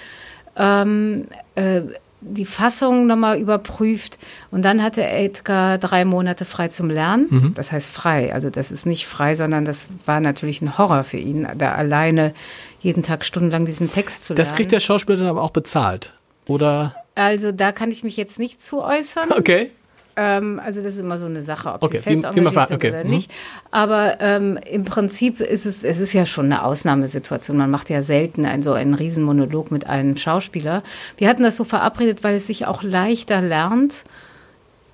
Ähm, 0.57 1.29
äh, 1.55 1.83
die 2.21 2.45
Fassung 2.45 3.07
nochmal 3.07 3.39
überprüft 3.39 4.19
und 4.51 4.65
dann 4.65 4.83
hatte 4.83 5.07
Edgar 5.07 5.79
drei 5.79 6.05
Monate 6.05 6.45
frei 6.45 6.69
zum 6.69 6.91
Lernen. 6.91 7.27
Mhm. 7.31 7.55
Das 7.55 7.73
heißt 7.73 7.91
frei, 7.91 8.33
also 8.33 8.51
das 8.51 8.73
ist 8.73 8.87
nicht 8.87 9.07
frei, 9.07 9.35
sondern 9.35 9.65
das 9.65 9.87
war 10.07 10.21
natürlich 10.21 10.63
ein 10.63 10.79
Horror 10.79 11.05
für 11.05 11.19
ihn, 11.19 11.47
da 11.57 11.75
alleine 11.75 12.35
jeden 12.81 13.03
Tag 13.03 13.25
stundenlang 13.25 13.67
diesen 13.67 13.91
Text 13.91 14.25
zu 14.25 14.33
lernen. 14.33 14.49
Das 14.49 14.57
kriegt 14.57 14.73
der 14.73 14.81
Schauspieler 14.81 15.19
dann 15.19 15.29
aber 15.29 15.43
auch 15.43 15.51
bezahlt, 15.51 16.13
oder? 16.49 16.95
Also 17.15 17.53
da 17.53 17.73
kann 17.73 17.91
ich 17.91 18.05
mich 18.05 18.17
jetzt 18.17 18.39
nicht 18.39 18.63
zu 18.63 18.83
äußern. 18.83 19.31
Okay. 19.33 19.71
Ähm, 20.17 20.61
also 20.65 20.83
das 20.83 20.95
ist 20.95 21.01
immer 21.01 21.19
so 21.19 21.27
eine 21.27 21.43
Sache, 21.43 21.69
ob 21.69 21.83
okay, 21.83 21.99
sie 21.99 22.03
fest 22.03 22.25
engagiert 22.25 22.69
sind 22.69 22.77
okay. 22.77 22.91
oder 22.91 23.05
nicht. 23.05 23.31
Aber 23.71 24.17
ähm, 24.21 24.59
im 24.71 24.85
Prinzip 24.85 25.41
ist 25.41 25.67
es, 25.67 25.85
es 25.85 26.01
ist 26.01 26.15
ja 26.15 26.25
schon 26.25 26.47
eine 26.47 26.65
Ausnahmesituation. 26.65 27.57
Man 27.57 27.71
macht 27.71 27.91
ja 27.91 28.03
selten 28.03 28.47
ein, 28.47 28.63
so 28.63 28.73
einen 28.73 28.95
Riesenmonolog 28.95 29.71
mit 29.71 29.87
einem 29.87 30.17
Schauspieler. 30.17 30.83
Wir 31.19 31.29
hatten 31.29 31.43
das 31.43 31.57
so 31.57 31.65
verabredet, 31.65 32.25
weil 32.25 32.35
es 32.37 32.47
sich 32.47 32.67
auch 32.67 32.83
leichter 32.83 33.43
lernt 33.43 34.05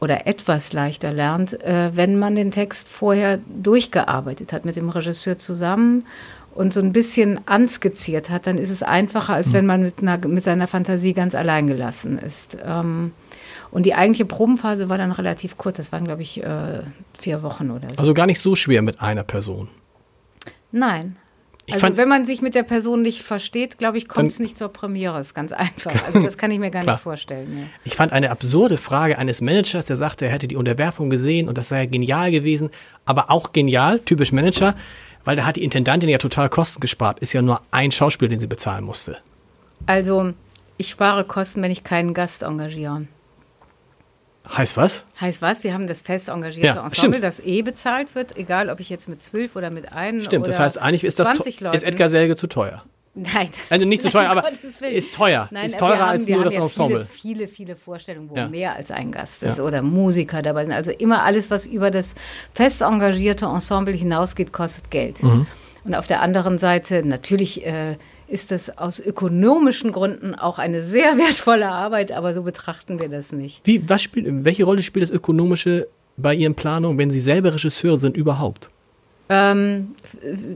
oder 0.01 0.27
etwas 0.27 0.73
leichter 0.73 1.13
lernt, 1.13 1.63
äh, 1.63 1.93
wenn 1.95 2.19
man 2.19 2.35
den 2.35 2.51
Text 2.51 2.89
vorher 2.89 3.39
durchgearbeitet 3.47 4.53
hat 4.53 4.65
mit 4.65 4.75
dem 4.75 4.89
Regisseur 4.89 5.39
zusammen 5.39 6.05
und 6.57 6.75
so 6.75 6.81
ein 6.81 6.93
bisschen 6.93 7.41
anskizziert 7.47 8.29
hat, 8.29 8.49
dann 8.49 8.59
ist 8.59 8.71
es 8.71 8.83
einfacher, 8.83 9.35
als 9.35 9.49
mhm. 9.49 9.53
wenn 9.53 9.67
man 9.67 9.83
mit, 9.83 10.03
einer, 10.03 10.19
mit 10.27 10.43
seiner 10.43 10.67
Fantasie 10.67 11.13
ganz 11.13 11.37
allein 11.37 11.69
gelassen 11.69 12.19
ist. 12.19 12.59
Ähm, 12.67 13.13
und 13.73 13.87
die 13.87 13.95
eigentliche 13.95 14.27
Probenphase 14.27 14.89
war 14.91 14.99
dann 14.99 15.11
relativ 15.11 15.57
kurz. 15.57 15.79
Das 15.79 15.91
waren, 15.91 16.05
glaube 16.05 16.23
ich, 16.23 16.43
äh, 16.45 16.83
vier 17.19 17.43
Wochen 17.43 17.71
oder 17.71 17.89
so. 17.89 17.97
Also 17.97 18.15
gar 18.15 18.27
nicht 18.27 18.39
so 18.39 18.55
schwer 18.55 18.83
mit 18.83 19.01
einer 19.01 19.25
Person. 19.25 19.69
Nein. 20.71 21.17
Ich 21.65 21.75
also 21.75 21.97
wenn 21.97 22.09
man 22.09 22.27
sich 22.27 22.43
mit 22.43 22.55
der 22.55 22.65
Person 22.65 23.03
nicht 23.03 23.23
versteht, 23.23 23.79
glaube 23.79 23.97
ich, 23.97 24.09
kommt 24.09 24.31
es 24.31 24.41
nicht 24.41 24.59
zur 24.59 24.69
Premiere. 24.69 25.17
Das 25.17 25.29
ist 25.29 25.35
ganz 25.35 25.53
einfach. 25.53 25.93
Also 26.07 26.23
das 26.23 26.37
kann 26.37 26.51
ich 26.51 26.59
mir 26.59 26.71
gar 26.71 26.85
nicht 26.85 27.01
vorstellen. 27.01 27.59
Ja. 27.59 27.65
Ich 27.85 27.97
fand 27.97 28.13
eine 28.13 28.31
absurde 28.31 28.77
Frage 28.77 29.19
eines 29.19 29.41
Managers, 29.41 29.87
der 29.87 29.97
sagte, 29.97 30.27
er 30.27 30.33
hätte 30.33 30.49
die 30.49 30.57
Unterwerfung 30.57 31.09
gesehen 31.09 31.49
und 31.49 31.57
das 31.57 31.69
sei 31.69 31.87
genial 31.87 32.31
gewesen, 32.31 32.69
aber 33.07 33.31
auch 33.31 33.53
genial, 33.53 34.01
typisch 34.01 34.33
Manager, 34.33 34.75
weil 35.25 35.37
da 35.37 35.47
hat 35.47 35.57
die 35.57 35.65
Intendantin 35.65 36.11
ja 36.11 36.19
total 36.19 36.51
Kosten 36.51 36.81
gespart. 36.81 37.21
Ist 37.21 37.33
ja 37.33 37.41
nur 37.41 37.63
ein 37.71 37.91
Schauspieler, 37.91 38.29
den 38.29 38.41
sie 38.41 38.49
bezahlen 38.49 38.85
musste. 38.85 39.17
Also 39.87 40.35
ich 40.77 40.91
spare 40.91 41.25
Kosten, 41.25 41.63
wenn 41.63 41.71
ich 41.71 41.85
keinen 41.85 42.13
Gast 42.13 42.43
engagiere. 42.43 43.07
Heißt 44.57 44.77
was? 44.77 45.05
Heißt 45.21 45.41
was? 45.41 45.65
Wir 45.65 45.73
haben 45.73 45.87
das 45.87 46.03
fest 46.03 46.29
engagierte 46.29 46.79
ja, 46.79 46.85
Ensemble, 46.85 47.19
stimmt. 47.19 47.25
das 47.25 47.41
eh 47.41 47.63
bezahlt 47.63 48.15
wird, 48.15 48.37
egal 48.37 48.69
ob 48.69 48.81
ich 48.81 48.91
jetzt 48.91 49.09
mit 49.09 49.23
zwölf 49.23 49.57
oder 49.57 49.71
mit 49.71 49.93
einem 49.93 50.21
Stimmt, 50.21 50.47
das 50.47 50.59
heißt, 50.59 50.79
eigentlich 50.79 51.05
ist, 51.05 51.19
das 51.19 51.29
ist 51.47 51.83
Edgar 51.83 52.09
Selge 52.09 52.37
zu 52.37 52.47
teuer. 52.47 52.83
Nein. 53.15 53.51
Also 53.69 53.87
nicht 53.87 54.03
zu 54.03 54.11
teuer, 54.11 54.31
aber 54.31 54.45
ist 54.51 55.15
teuer. 55.15 55.49
Nein, 55.51 55.67
ist 55.67 55.79
teurer 55.79 55.99
haben, 55.99 56.11
als 56.11 56.29
nur 56.29 56.45
das 56.45 56.55
ja 56.55 56.63
Ensemble. 56.63 57.05
Viele, 57.05 57.47
viele, 57.47 57.49
viele 57.49 57.77
Vorstellungen, 57.77 58.31
wo 58.31 58.37
ja. 58.37 58.49
mehr 58.49 58.75
als 58.75 58.91
ein 58.91 59.13
Gast 59.13 59.43
ist 59.43 59.59
ja. 59.59 59.65
oder 59.65 59.83
Musiker 59.83 60.41
dabei 60.41 60.65
sind. 60.65 60.75
Also 60.75 60.93
immer 60.93 61.23
alles, 61.23 61.51
was 61.51 61.67
über 61.67 61.91
das 61.91 62.15
fest 62.55 62.81
engagierte 62.81 63.47
Ensemble 63.47 63.95
hinausgeht, 63.95 64.53
kostet 64.53 64.91
Geld. 64.91 65.23
Mhm. 65.23 65.47
Und 65.85 65.95
auf 65.95 66.07
der 66.07 66.23
anderen 66.23 66.59
Seite 66.59 67.05
natürlich 67.05 67.67
äh, 67.67 67.97
ist 68.33 68.51
das 68.51 68.79
aus 68.79 68.99
ökonomischen 68.99 69.93
Gründen 69.93 70.35
auch 70.35 70.59
eine 70.59 70.83
sehr 70.83 71.19
wertvolle 71.19 71.69
Arbeit, 71.69 72.13
aber 72.13 72.35
so 72.35 72.43
betrachten 72.43 72.99
wir 72.99 73.09
das 73.09 73.33
nicht. 73.33 73.61
Wie, 73.65 73.89
was 73.89 74.03
spielt, 74.03 74.27
welche 74.45 74.65
Rolle 74.65 74.83
spielt 74.83 75.03
das 75.03 75.11
Ökonomische 75.11 75.87
bei 76.17 76.35
Ihren 76.35 76.55
Planungen, 76.55 76.99
wenn 76.99 77.11
Sie 77.11 77.21
selber 77.21 77.55
Regisseur 77.55 77.99
sind, 77.99 78.17
überhaupt? 78.17 78.71
Ähm, 79.29 79.95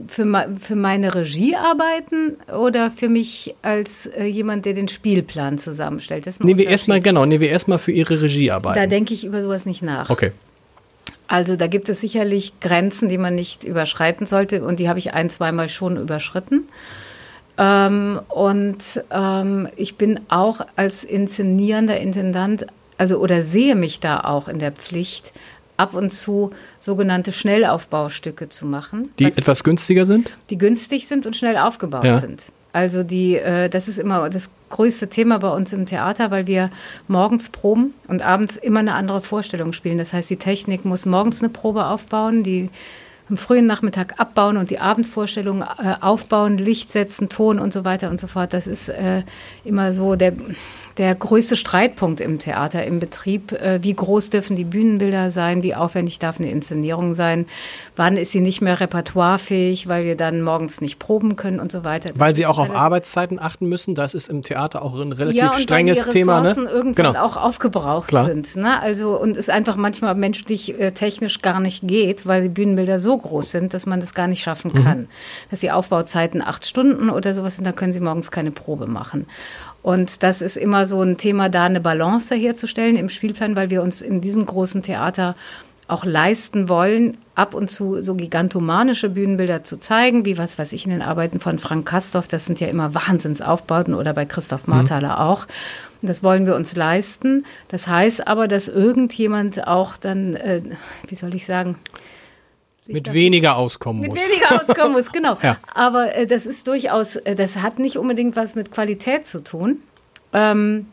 für, 0.07 0.49
für 0.59 0.75
meine 0.75 1.15
Regiearbeiten 1.15 2.37
oder 2.55 2.91
für 2.91 3.09
mich 3.09 3.55
als 3.61 4.07
äh, 4.07 4.25
jemand, 4.25 4.65
der 4.65 4.73
den 4.73 4.87
Spielplan 4.87 5.57
zusammenstellt? 5.57 6.27
Das 6.27 6.39
nehmen 6.39 6.59
wir 6.59 6.67
erstmal, 6.67 6.99
genau, 6.99 7.25
nehmen 7.25 7.41
wir 7.41 7.49
erstmal 7.49 7.79
für 7.79 7.91
Ihre 7.91 8.21
Regiearbeiten. 8.21 8.79
Da 8.79 8.87
denke 8.87 9.13
ich 9.13 9.23
über 9.23 9.41
sowas 9.41 9.65
nicht 9.65 9.81
nach. 9.81 10.09
Okay. 10.09 10.31
Also 11.27 11.55
da 11.55 11.67
gibt 11.67 11.89
es 11.89 12.01
sicherlich 12.01 12.59
Grenzen, 12.59 13.09
die 13.09 13.17
man 13.17 13.35
nicht 13.35 13.63
überschreiten 13.63 14.25
sollte 14.25 14.63
und 14.63 14.79
die 14.79 14.89
habe 14.89 14.99
ich 14.99 15.13
ein, 15.13 15.29
zweimal 15.29 15.69
schon 15.69 15.97
überschritten. 15.97 16.67
Ähm, 17.57 18.19
und 18.29 19.03
ähm, 19.11 19.67
ich 19.75 19.95
bin 19.95 20.19
auch 20.29 20.61
als 20.75 21.03
inszenierender 21.03 21.99
Intendant, 21.99 22.67
also 22.97 23.17
oder 23.17 23.41
sehe 23.41 23.75
mich 23.75 23.99
da 23.99 24.21
auch 24.21 24.47
in 24.47 24.59
der 24.59 24.71
Pflicht, 24.71 25.33
ab 25.77 25.93
und 25.93 26.11
zu 26.11 26.51
sogenannte 26.79 27.31
Schnellaufbaustücke 27.31 28.49
zu 28.49 28.65
machen. 28.65 29.09
Die 29.19 29.25
etwas 29.25 29.63
günstiger 29.63 30.05
sind? 30.05 30.33
Die 30.49 30.57
günstig 30.57 31.07
sind 31.07 31.25
und 31.25 31.35
schnell 31.35 31.55
aufgebaut 31.57 32.03
ja. 32.03 32.17
sind. 32.17 32.51
Also 32.73 33.03
die, 33.03 33.37
äh, 33.37 33.69
das 33.69 33.87
ist 33.87 33.97
immer 33.97 34.29
das 34.29 34.51
größte 34.69 35.07
Thema 35.07 35.39
bei 35.39 35.49
uns 35.49 35.73
im 35.73 35.85
Theater, 35.85 36.31
weil 36.31 36.47
wir 36.47 36.69
morgens 37.07 37.49
proben 37.49 37.93
und 38.07 38.21
abends 38.21 38.57
immer 38.57 38.79
eine 38.79 38.93
andere 38.93 39.21
Vorstellung 39.21 39.73
spielen. 39.73 39.97
Das 39.97 40.13
heißt, 40.13 40.29
die 40.29 40.37
Technik 40.37 40.83
muss 40.83 41.05
morgens 41.05 41.41
eine 41.41 41.49
Probe 41.49 41.85
aufbauen, 41.85 42.43
die 42.43 42.69
am 43.29 43.37
frühen 43.37 43.65
Nachmittag 43.65 44.19
abbauen 44.19 44.57
und 44.57 44.69
die 44.69 44.79
Abendvorstellung 44.79 45.61
äh, 45.61 45.95
aufbauen, 45.99 46.57
Licht 46.57 46.91
setzen, 46.91 47.29
Ton 47.29 47.59
und 47.59 47.73
so 47.73 47.85
weiter 47.85 48.09
und 48.09 48.19
so 48.19 48.27
fort. 48.27 48.53
Das 48.53 48.67
ist 48.67 48.89
äh, 48.89 49.23
immer 49.63 49.91
so 49.91 50.15
der 50.15 50.33
der 50.97 51.13
größte 51.13 51.55
Streitpunkt 51.55 52.21
im 52.21 52.39
Theater, 52.39 52.85
im 52.85 52.99
Betrieb. 52.99 53.51
Äh, 53.51 53.79
wie 53.83 53.93
groß 53.93 54.31
dürfen 54.31 54.55
die 54.55 54.63
Bühnenbilder 54.63 55.29
sein? 55.29 55.61
Wie 55.61 55.75
aufwendig 55.75 56.19
darf 56.19 56.39
eine 56.39 56.49
Inszenierung 56.49 57.13
sein? 57.13 57.45
Wann 57.95 58.17
ist 58.17 58.31
sie 58.31 58.41
nicht 58.41 58.61
mehr 58.61 58.79
repertoirefähig, 58.79 59.87
weil 59.87 60.05
wir 60.05 60.15
dann 60.15 60.41
morgens 60.41 60.81
nicht 60.81 60.99
proben 60.99 61.35
können 61.35 61.59
und 61.59 61.71
so 61.71 61.83
weiter? 61.83 62.11
Weil 62.15 62.35
sie 62.35 62.45
auch 62.45 62.57
auf 62.57 62.71
Arbeitszeiten 62.71 63.39
achten 63.39 63.67
müssen. 63.67 63.95
Das 63.95 64.15
ist 64.15 64.29
im 64.29 64.43
Theater 64.43 64.81
auch 64.81 64.95
ein 64.95 65.11
relativ 65.11 65.39
ja, 65.39 65.49
und 65.51 65.61
strenges 65.61 65.99
weil 65.99 66.13
die 66.13 66.19
Thema. 66.19 66.41
Ne? 66.41 66.55
irgendwann 66.69 67.13
genau. 67.13 67.25
auch 67.25 67.37
aufgebraucht 67.37 68.07
Klar. 68.07 68.25
sind. 68.25 68.55
Ne? 68.55 68.79
Also, 68.81 69.19
und 69.19 69.37
es 69.37 69.49
einfach 69.49 69.75
manchmal 69.75 70.15
menschlich, 70.15 70.79
äh, 70.79 70.91
technisch 70.91 71.41
gar 71.41 71.59
nicht 71.59 71.87
geht, 71.87 72.25
weil 72.25 72.43
die 72.43 72.49
Bühnenbilder 72.49 72.97
so 72.97 73.17
groß 73.17 73.51
sind, 73.51 73.73
dass 73.73 73.85
man 73.85 73.99
das 73.99 74.13
gar 74.13 74.27
nicht 74.27 74.41
schaffen 74.41 74.71
mhm. 74.73 74.83
kann. 74.83 74.99
Mhm. 74.99 75.07
Dass 75.51 75.59
die 75.59 75.71
Aufbauzeiten 75.71 76.41
acht 76.41 76.65
Stunden 76.65 77.09
oder 77.09 77.33
sowas 77.33 77.55
sind, 77.55 77.65
da 77.65 77.71
können 77.71 77.93
sie 77.93 77.99
morgens 77.99 78.31
keine 78.31 78.51
Probe 78.51 78.87
machen. 78.87 79.27
Und 79.87 80.21
das 80.21 80.41
ist 80.41 80.57
immer 80.57 80.85
so 80.85 81.01
ein 81.01 81.15
Thema, 81.15 81.47
da 81.47 81.63
eine 81.63 81.79
Balance 81.79 82.35
herzustellen 82.35 82.97
im 82.97 83.07
Spielplan, 83.07 83.55
weil 83.55 83.69
wir 83.69 83.81
uns 83.81 84.01
in 84.01 84.19
diesem 84.19 84.45
großen 84.45 84.83
Theater 84.83 85.33
auch 85.87 86.03
leisten 86.03 86.67
wollen, 86.67 87.15
ab 87.35 87.53
und 87.53 87.71
zu 87.71 88.01
so 88.01 88.13
gigantomanische 88.13 89.07
Bühnenbilder 89.07 89.63
zu 89.63 89.79
zeigen, 89.79 90.25
wie 90.25 90.37
was 90.37 90.59
weiß 90.59 90.73
ich 90.73 90.83
in 90.83 90.91
den 90.91 91.01
Arbeiten 91.01 91.39
von 91.39 91.57
Frank 91.57 91.87
Kastorf, 91.87 92.27
das 92.27 92.45
sind 92.45 92.59
ja 92.59 92.67
immer 92.67 92.95
Wahnsinnsaufbauten 92.95 93.93
oder 93.93 94.11
bei 94.11 94.25
Christoph 94.25 94.67
Marthaler 94.67 95.13
mhm. 95.13 95.21
auch. 95.21 95.47
Das 96.01 96.21
wollen 96.21 96.45
wir 96.45 96.57
uns 96.57 96.75
leisten. 96.75 97.45
Das 97.69 97.87
heißt 97.87 98.27
aber, 98.27 98.49
dass 98.49 98.67
irgendjemand 98.67 99.69
auch 99.69 99.95
dann, 99.95 100.33
äh, 100.33 100.63
wie 101.07 101.15
soll 101.15 101.33
ich 101.33 101.45
sagen, 101.45 101.77
mit 102.89 103.13
weniger 103.13 103.57
auskommen 103.57 104.01
mit 104.01 104.11
muss. 104.11 104.19
Mit 104.19 104.29
weniger 104.29 104.61
auskommen 104.61 104.93
muss, 104.93 105.11
genau. 105.11 105.37
ja. 105.43 105.57
Aber 105.73 106.15
äh, 106.15 106.25
das 106.25 106.45
ist 106.45 106.67
durchaus, 106.67 107.15
äh, 107.17 107.35
das 107.35 107.57
hat 107.57 107.79
nicht 107.79 107.97
unbedingt 107.97 108.35
was 108.35 108.55
mit 108.55 108.71
Qualität 108.71 109.27
zu 109.27 109.43
tun. 109.43 109.81
Ähm, 110.33 110.87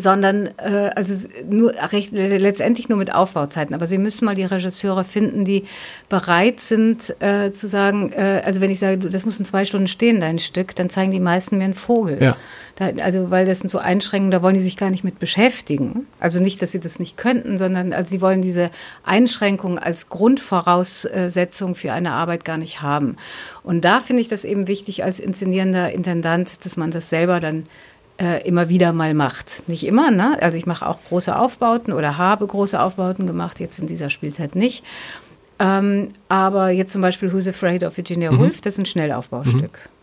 sondern 0.00 0.48
äh, 0.56 0.90
also 0.94 1.28
nur 1.48 1.72
recht, 1.92 2.12
letztendlich 2.12 2.88
nur 2.88 2.98
mit 2.98 3.14
Aufbauzeiten. 3.14 3.74
Aber 3.74 3.86
Sie 3.86 3.98
müssen 3.98 4.24
mal 4.24 4.34
die 4.34 4.44
Regisseure 4.44 5.04
finden, 5.04 5.44
die 5.44 5.64
bereit 6.08 6.60
sind 6.60 7.14
äh, 7.20 7.52
zu 7.52 7.68
sagen, 7.68 8.12
äh, 8.12 8.42
also 8.44 8.60
wenn 8.60 8.70
ich 8.70 8.78
sage, 8.78 8.98
das 8.98 9.24
muss 9.24 9.38
in 9.38 9.44
zwei 9.44 9.64
Stunden 9.64 9.88
stehen, 9.88 10.20
dein 10.20 10.38
Stück, 10.38 10.74
dann 10.74 10.90
zeigen 10.90 11.12
die 11.12 11.20
meisten 11.20 11.58
mir 11.58 11.64
einen 11.64 11.74
Vogel. 11.74 12.22
Ja. 12.22 12.36
Da, 12.76 12.90
also 13.04 13.30
weil 13.30 13.44
das 13.44 13.60
sind 13.60 13.68
so 13.68 13.78
Einschränkungen, 13.78 14.30
da 14.30 14.42
wollen 14.42 14.54
die 14.54 14.60
sich 14.60 14.78
gar 14.78 14.88
nicht 14.88 15.04
mit 15.04 15.18
beschäftigen. 15.18 16.06
Also 16.18 16.40
nicht, 16.40 16.62
dass 16.62 16.72
sie 16.72 16.80
das 16.80 16.98
nicht 16.98 17.18
könnten, 17.18 17.58
sondern 17.58 17.92
also 17.92 18.08
sie 18.08 18.22
wollen 18.22 18.40
diese 18.40 18.70
Einschränkungen 19.04 19.78
als 19.78 20.08
Grundvoraussetzung 20.08 21.74
für 21.74 21.92
eine 21.92 22.12
Arbeit 22.12 22.46
gar 22.46 22.56
nicht 22.56 22.80
haben. 22.80 23.16
Und 23.62 23.84
da 23.84 24.00
finde 24.00 24.22
ich 24.22 24.28
das 24.28 24.44
eben 24.44 24.66
wichtig 24.66 25.04
als 25.04 25.20
inszenierender 25.20 25.92
Intendant, 25.92 26.64
dass 26.64 26.78
man 26.78 26.90
das 26.90 27.10
selber 27.10 27.38
dann 27.38 27.66
äh, 28.20 28.46
immer 28.46 28.68
wieder 28.68 28.92
mal 28.92 29.14
macht. 29.14 29.62
Nicht 29.66 29.86
immer, 29.86 30.10
ne? 30.10 30.36
Also 30.40 30.58
ich 30.58 30.66
mache 30.66 30.86
auch 30.86 30.98
große 31.08 31.34
Aufbauten 31.34 31.92
oder 31.92 32.18
habe 32.18 32.46
große 32.46 32.80
Aufbauten 32.80 33.26
gemacht, 33.26 33.60
jetzt 33.60 33.78
in 33.78 33.86
dieser 33.86 34.10
Spielzeit 34.10 34.54
nicht. 34.54 34.84
Ähm, 35.58 36.08
aber 36.28 36.70
jetzt 36.70 36.92
zum 36.92 37.02
Beispiel 37.02 37.32
Who's 37.32 37.48
Afraid 37.48 37.82
of 37.84 37.96
Virginia 37.96 38.30
mhm. 38.30 38.38
Woolf, 38.38 38.60
das 38.60 38.74
ist 38.74 38.78
ein 38.78 38.86
Schnellaufbaustück. 38.86 39.62
Mhm. 39.62 40.00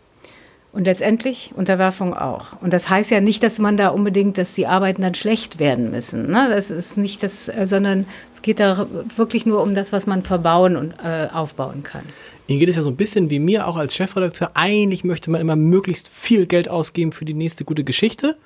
Und 0.74 0.86
letztendlich 0.86 1.52
Unterwerfung 1.56 2.14
auch. 2.14 2.62
Und 2.62 2.72
das 2.74 2.90
heißt 2.90 3.10
ja 3.10 3.22
nicht, 3.22 3.42
dass 3.42 3.58
man 3.58 3.78
da 3.78 3.88
unbedingt, 3.88 4.38
dass 4.38 4.54
die 4.54 4.68
Arbeiten 4.68 5.02
dann 5.02 5.16
schlecht 5.16 5.60
werden 5.60 5.90
müssen. 5.90 6.30
Ne? 6.30 6.48
Das 6.50 6.70
ist 6.70 6.98
nicht 6.98 7.24
das, 7.24 7.48
äh, 7.48 7.66
sondern 7.66 8.06
es 8.32 8.42
geht 8.42 8.60
da 8.60 8.86
wirklich 9.16 9.46
nur 9.46 9.64
um 9.64 9.74
das, 9.74 9.94
was 9.94 10.06
man 10.06 10.22
verbauen 10.22 10.76
und 10.76 10.94
äh, 11.04 11.28
aufbauen 11.34 11.84
kann. 11.84 12.04
Ihnen 12.48 12.60
geht 12.60 12.70
es 12.70 12.76
ja 12.76 12.82
so 12.82 12.90
ein 12.90 12.96
bisschen 12.96 13.30
wie 13.30 13.40
mir 13.40 13.68
auch 13.68 13.78
als 13.78 13.94
Chefredakteur. 13.94 14.52
Eigentlich 14.56 15.04
möchte 15.04 15.30
man 15.30 15.42
immer 15.42 15.56
möglichst 15.56 16.08
viel 16.10 16.46
Geld 16.46 16.70
ausgeben 16.70 17.12
für 17.12 17.26
die 17.26 17.34
nächste 17.34 17.66
gute 17.66 17.84
Geschichte. 17.84 18.38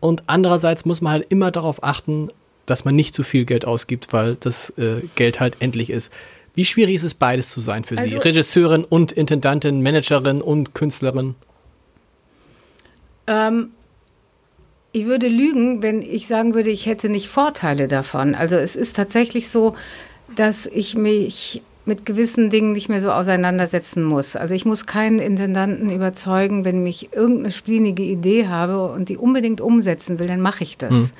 Und 0.00 0.22
andererseits 0.26 0.84
muss 0.84 1.00
man 1.00 1.12
halt 1.12 1.26
immer 1.28 1.50
darauf 1.50 1.82
achten, 1.84 2.30
dass 2.66 2.84
man 2.84 2.96
nicht 2.96 3.14
zu 3.14 3.22
viel 3.22 3.44
Geld 3.44 3.66
ausgibt, 3.66 4.12
weil 4.12 4.36
das 4.40 4.70
äh, 4.78 5.02
Geld 5.14 5.40
halt 5.40 5.56
endlich 5.60 5.90
ist. 5.90 6.12
Wie 6.54 6.64
schwierig 6.64 6.94
ist 6.94 7.02
es, 7.02 7.14
beides 7.14 7.50
zu 7.50 7.60
sein 7.60 7.84
für 7.84 7.98
also, 7.98 8.10
Sie? 8.10 8.16
Regisseurin 8.16 8.84
und 8.84 9.12
Intendantin, 9.12 9.82
Managerin 9.82 10.40
und 10.40 10.74
Künstlerin? 10.74 11.34
Ähm, 13.26 13.70
Ich 14.92 15.06
würde 15.06 15.26
lügen, 15.26 15.82
wenn 15.82 16.02
ich 16.02 16.28
sagen 16.28 16.54
würde, 16.54 16.70
ich 16.70 16.86
hätte 16.86 17.08
nicht 17.08 17.28
Vorteile 17.28 17.88
davon. 17.88 18.34
Also 18.36 18.56
es 18.56 18.76
ist 18.76 18.94
tatsächlich 18.94 19.48
so, 19.48 19.74
dass 20.36 20.66
ich 20.66 20.94
mich 20.94 21.62
mit 21.86 22.06
gewissen 22.06 22.50
Dingen 22.50 22.72
nicht 22.72 22.88
mehr 22.88 23.00
so 23.00 23.10
auseinandersetzen 23.10 24.04
muss. 24.04 24.36
Also 24.36 24.54
ich 24.54 24.64
muss 24.64 24.86
keinen 24.86 25.18
Intendanten 25.18 25.90
überzeugen, 25.90 26.64
wenn 26.64 26.86
ich 26.86 27.12
irgendeine 27.12 27.52
spielige 27.52 28.02
Idee 28.02 28.48
habe 28.48 28.86
und 28.86 29.08
die 29.08 29.18
unbedingt 29.18 29.60
umsetzen 29.60 30.18
will, 30.18 30.26
dann 30.26 30.40
mache 30.40 30.64
ich 30.64 30.78
das. 30.78 30.90
Hm. 30.90 31.10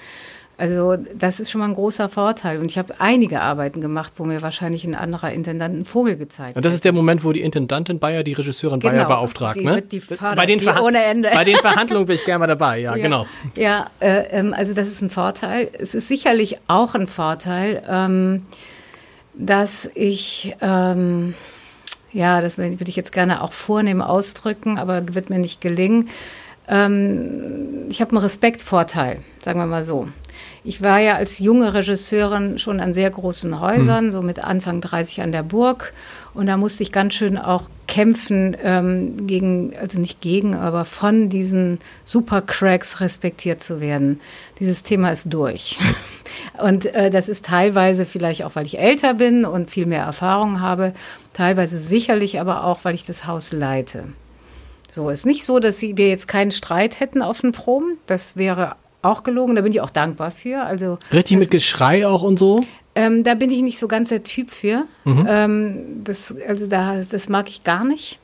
Also 0.57 0.96
das 0.96 1.40
ist 1.40 1.50
schon 1.50 1.61
mal 1.61 1.66
ein 1.66 1.74
großer 1.74 2.09
Vorteil. 2.09 2.61
Und 2.61 2.66
ich 2.66 2.79
habe 2.79 2.94
einige 2.98 3.40
Arbeiten 3.40 3.81
gemacht, 3.81 4.12
wo 4.16 4.24
mir 4.24 4.40
wahrscheinlich 4.40 4.85
ein 4.85 4.94
anderer 4.94 5.33
Intendant 5.33 5.74
einen 5.74 5.85
Vogel 5.85 6.16
gezeigt 6.16 6.50
hat. 6.50 6.57
Und 6.57 6.64
das 6.64 6.74
ist 6.74 6.85
der 6.85 6.92
Moment, 6.92 7.24
wo 7.24 7.33
die 7.33 7.40
Intendantin 7.40 7.98
Bayer 7.98 8.22
die 8.22 8.35
Regisseurin 8.35 8.79
genau, 8.79 8.92
Bayer 8.92 9.05
beauftragt. 9.07 9.59
Die 9.59 9.64
ne? 9.64 9.83
die 9.83 10.00
fördert, 10.00 10.37
bei 10.37 10.46
den, 10.46 10.61
die 10.61 10.68
ohne 10.68 11.03
Ende. 11.03 11.31
bei 11.35 11.44
den 11.44 11.57
Verhandlungen 11.57 12.07
bin 12.07 12.16
ich 12.16 12.24
gerne 12.24 12.40
mal 12.40 12.46
dabei, 12.46 12.79
ja, 12.79 12.90
ja. 12.96 13.03
genau. 13.03 13.27
Ja, 13.57 13.87
äh, 14.00 14.22
ähm, 14.31 14.55
also 14.57 14.74
das 14.74 14.87
ist 14.87 15.03
ein 15.03 15.11
Vorteil. 15.11 15.68
Es 15.72 15.94
ist 15.94 16.09
sicherlich 16.09 16.59
auch 16.68 16.94
ein 16.94 17.09
Vorteil, 17.09 17.83
ähm, 17.88 18.42
dass 19.37 19.88
ich... 19.94 20.57
Ähm, 20.61 21.35
ja, 22.12 22.40
das 22.40 22.59
würde 22.59 22.77
ich 22.87 22.94
jetzt 22.94 23.11
gerne 23.11 23.42
auch 23.42 23.53
vornehm 23.53 24.01
ausdrücken, 24.01 24.79
aber 24.79 25.14
wird 25.14 25.31
mir 25.31 25.40
nicht 25.40 25.61
gelingen. 25.61 26.09
Ähm, 26.68 27.87
ich 27.90 28.01
habe 28.01 28.12
einen 28.12 28.23
Respektvorteil, 28.23 29.18
sagen 29.42 29.59
wir 29.59 29.66
mal 29.66 29.83
so. 29.83 30.09
Ich 30.62 30.81
war 30.81 30.99
ja 30.99 31.16
als 31.16 31.40
junge 31.40 31.75
Regisseurin 31.75 32.59
schon 32.59 32.81
an 32.81 32.94
sehr 32.94 33.11
großen 33.11 33.61
Häusern, 33.61 34.07
mhm. 34.07 34.12
so 34.12 34.23
mit 34.23 34.42
Anfang 34.42 34.81
30 34.81 35.20
an 35.23 35.33
der 35.33 35.42
Burg. 35.42 35.92
Und 36.33 36.47
da 36.47 36.57
musste 36.57 36.83
ich 36.83 36.90
ganz 36.90 37.14
schön 37.14 37.37
auch 37.37 37.64
kämpfen 37.87 38.57
ähm, 38.62 39.27
gegen, 39.27 39.73
also 39.79 40.01
nicht 40.01 40.20
gegen, 40.20 40.55
aber 40.55 40.85
von 40.85 41.29
diesen 41.29 41.79
Supercracks 42.05 43.01
respektiert 43.01 43.62
zu 43.62 43.81
werden. 43.81 44.20
Dieses 44.59 44.83
Thema 44.83 45.11
ist 45.11 45.33
durch. 45.33 45.77
Und 46.62 46.87
äh, 46.94 47.11
das 47.11 47.29
ist 47.29 47.44
teilweise 47.44 48.07
vielleicht 48.07 48.44
auch, 48.44 48.55
weil 48.55 48.66
ich 48.66 48.79
älter 48.79 49.14
bin 49.14 49.44
und 49.44 49.70
viel 49.70 49.87
mehr 49.87 50.05
Erfahrung 50.05 50.61
habe, 50.61 50.94
teilweise 51.33 51.79
sicherlich 51.79 52.40
aber 52.40 52.64
auch, 52.64 52.81
weil 52.85 52.94
ich 52.94 53.05
das 53.05 53.27
Haus 53.27 53.53
leite. 53.53 54.05
So, 54.90 55.11
ist 55.11 55.27
nicht 55.27 55.44
so, 55.44 55.59
dass 55.59 55.83
wir 55.83 56.09
jetzt 56.09 56.29
keinen 56.29 56.53
Streit 56.53 57.01
hätten 57.01 57.20
auf 57.20 57.40
den 57.40 57.53
Proben. 57.53 57.99
Das 58.07 58.37
wäre 58.37 58.77
auch 59.03 59.23
gelogen. 59.25 59.57
Da 59.57 59.62
bin 59.62 59.73
ich 59.73 59.81
auch 59.81 59.90
dankbar 59.90 60.31
für. 60.31 60.62
Also 60.62 60.99
richtig 61.12 61.38
mit 61.38 61.51
Geschrei 61.51 62.07
auch 62.07 62.23
und 62.23 62.38
so. 62.38 62.64
Ähm, 62.94 63.25
da 63.25 63.35
bin 63.35 63.51
ich 63.51 63.61
nicht 63.62 63.79
so 63.79 63.88
ganz 63.88 64.11
der 64.11 64.23
Typ 64.23 64.51
für. 64.51 64.85
Mhm. 65.05 65.27
Ähm, 65.29 65.77
das, 66.05 66.35
also 66.49 66.66
da, 66.66 67.03
das 67.11 67.29
mag 67.29 67.49
ich 67.49 67.64
gar 67.64 67.85
nicht. 67.85 68.20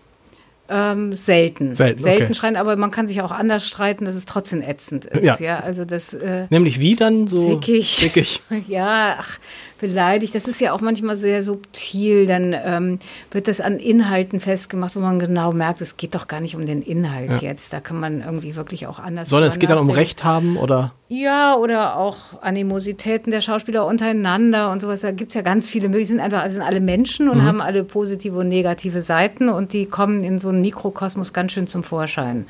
Ähm, 0.73 1.13
selten. 1.13 1.75
Selten, 1.75 2.03
selten 2.03 2.25
okay. 2.25 2.35
schreien, 2.35 2.57
aber 2.57 2.77
man 2.77 2.93
kann 2.93 3.09
sich 3.09 3.21
auch 3.23 3.33
anders 3.33 3.67
streiten, 3.67 4.05
dass 4.05 4.15
es 4.15 4.25
trotzdem 4.25 4.63
ätzend 4.63 5.05
ist. 5.05 5.25
Ja. 5.25 5.37
ja 5.41 5.61
also 5.61 5.85
das, 5.85 6.15
äh, 6.15 6.47
Nämlich 6.51 6.79
wie 6.79 6.95
dann? 6.95 7.27
So 7.27 7.59
zickig. 7.59 7.97
zickig. 7.97 8.41
ja, 8.69 9.17
ach, 9.19 9.39
beleidigt. 9.81 10.35
Das 10.35 10.47
ist 10.47 10.61
ja 10.61 10.73
auch 10.73 10.81
manchmal 10.81 11.17
sehr 11.17 11.43
subtil. 11.43 12.27
Dann 12.27 12.55
ähm, 12.65 12.99
wird 13.31 13.49
das 13.49 13.61
an 13.61 13.79
Inhalten 13.79 14.39
festgemacht, 14.39 14.95
wo 14.95 15.01
man 15.01 15.19
genau 15.19 15.53
merkt, 15.53 15.81
es 15.81 15.97
geht 15.97 16.15
doch 16.15 16.29
gar 16.29 16.41
nicht 16.41 16.55
um 16.55 16.67
den 16.67 16.83
Inhalt 16.83 17.31
ja. 17.31 17.49
jetzt. 17.49 17.73
Da 17.73 17.81
kann 17.81 17.99
man 17.99 18.21
irgendwie 18.23 18.55
wirklich 18.55 18.87
auch 18.87 18.99
anders. 18.99 19.29
Sondern 19.29 19.49
es 19.49 19.59
geht 19.59 19.71
dann 19.71 19.79
um 19.79 19.91
Recht 19.91 20.23
haben 20.23 20.57
oder? 20.57 20.93
Ja, 21.09 21.57
oder 21.57 21.97
auch 21.97 22.41
Animositäten 22.41 23.33
der 23.33 23.41
Schauspieler 23.41 23.85
untereinander 23.85 24.71
und 24.71 24.81
sowas. 24.81 25.01
Da 25.01 25.11
gibt 25.11 25.33
es 25.33 25.35
ja 25.35 25.43
ganz 25.43 25.69
viele 25.69 25.89
Möglichkeiten. 25.89 26.01
Sind 26.01 26.21
einfach, 26.21 26.49
sind 26.51 26.63
alle 26.63 26.81
Menschen 26.81 27.29
und 27.29 27.39
mhm. 27.39 27.43
haben 27.43 27.61
alle 27.61 27.83
positive 27.83 28.39
und 28.39 28.49
negative 28.49 29.01
Seiten 29.01 29.49
und 29.49 29.73
die 29.73 29.87
kommen 29.87 30.23
in 30.23 30.39
so 30.39 30.51
einen 30.51 30.60
Mikrokosmos 30.61 31.33
ganz 31.33 31.53
schön 31.53 31.67
zum 31.67 31.83
Vorschein. 31.83 32.47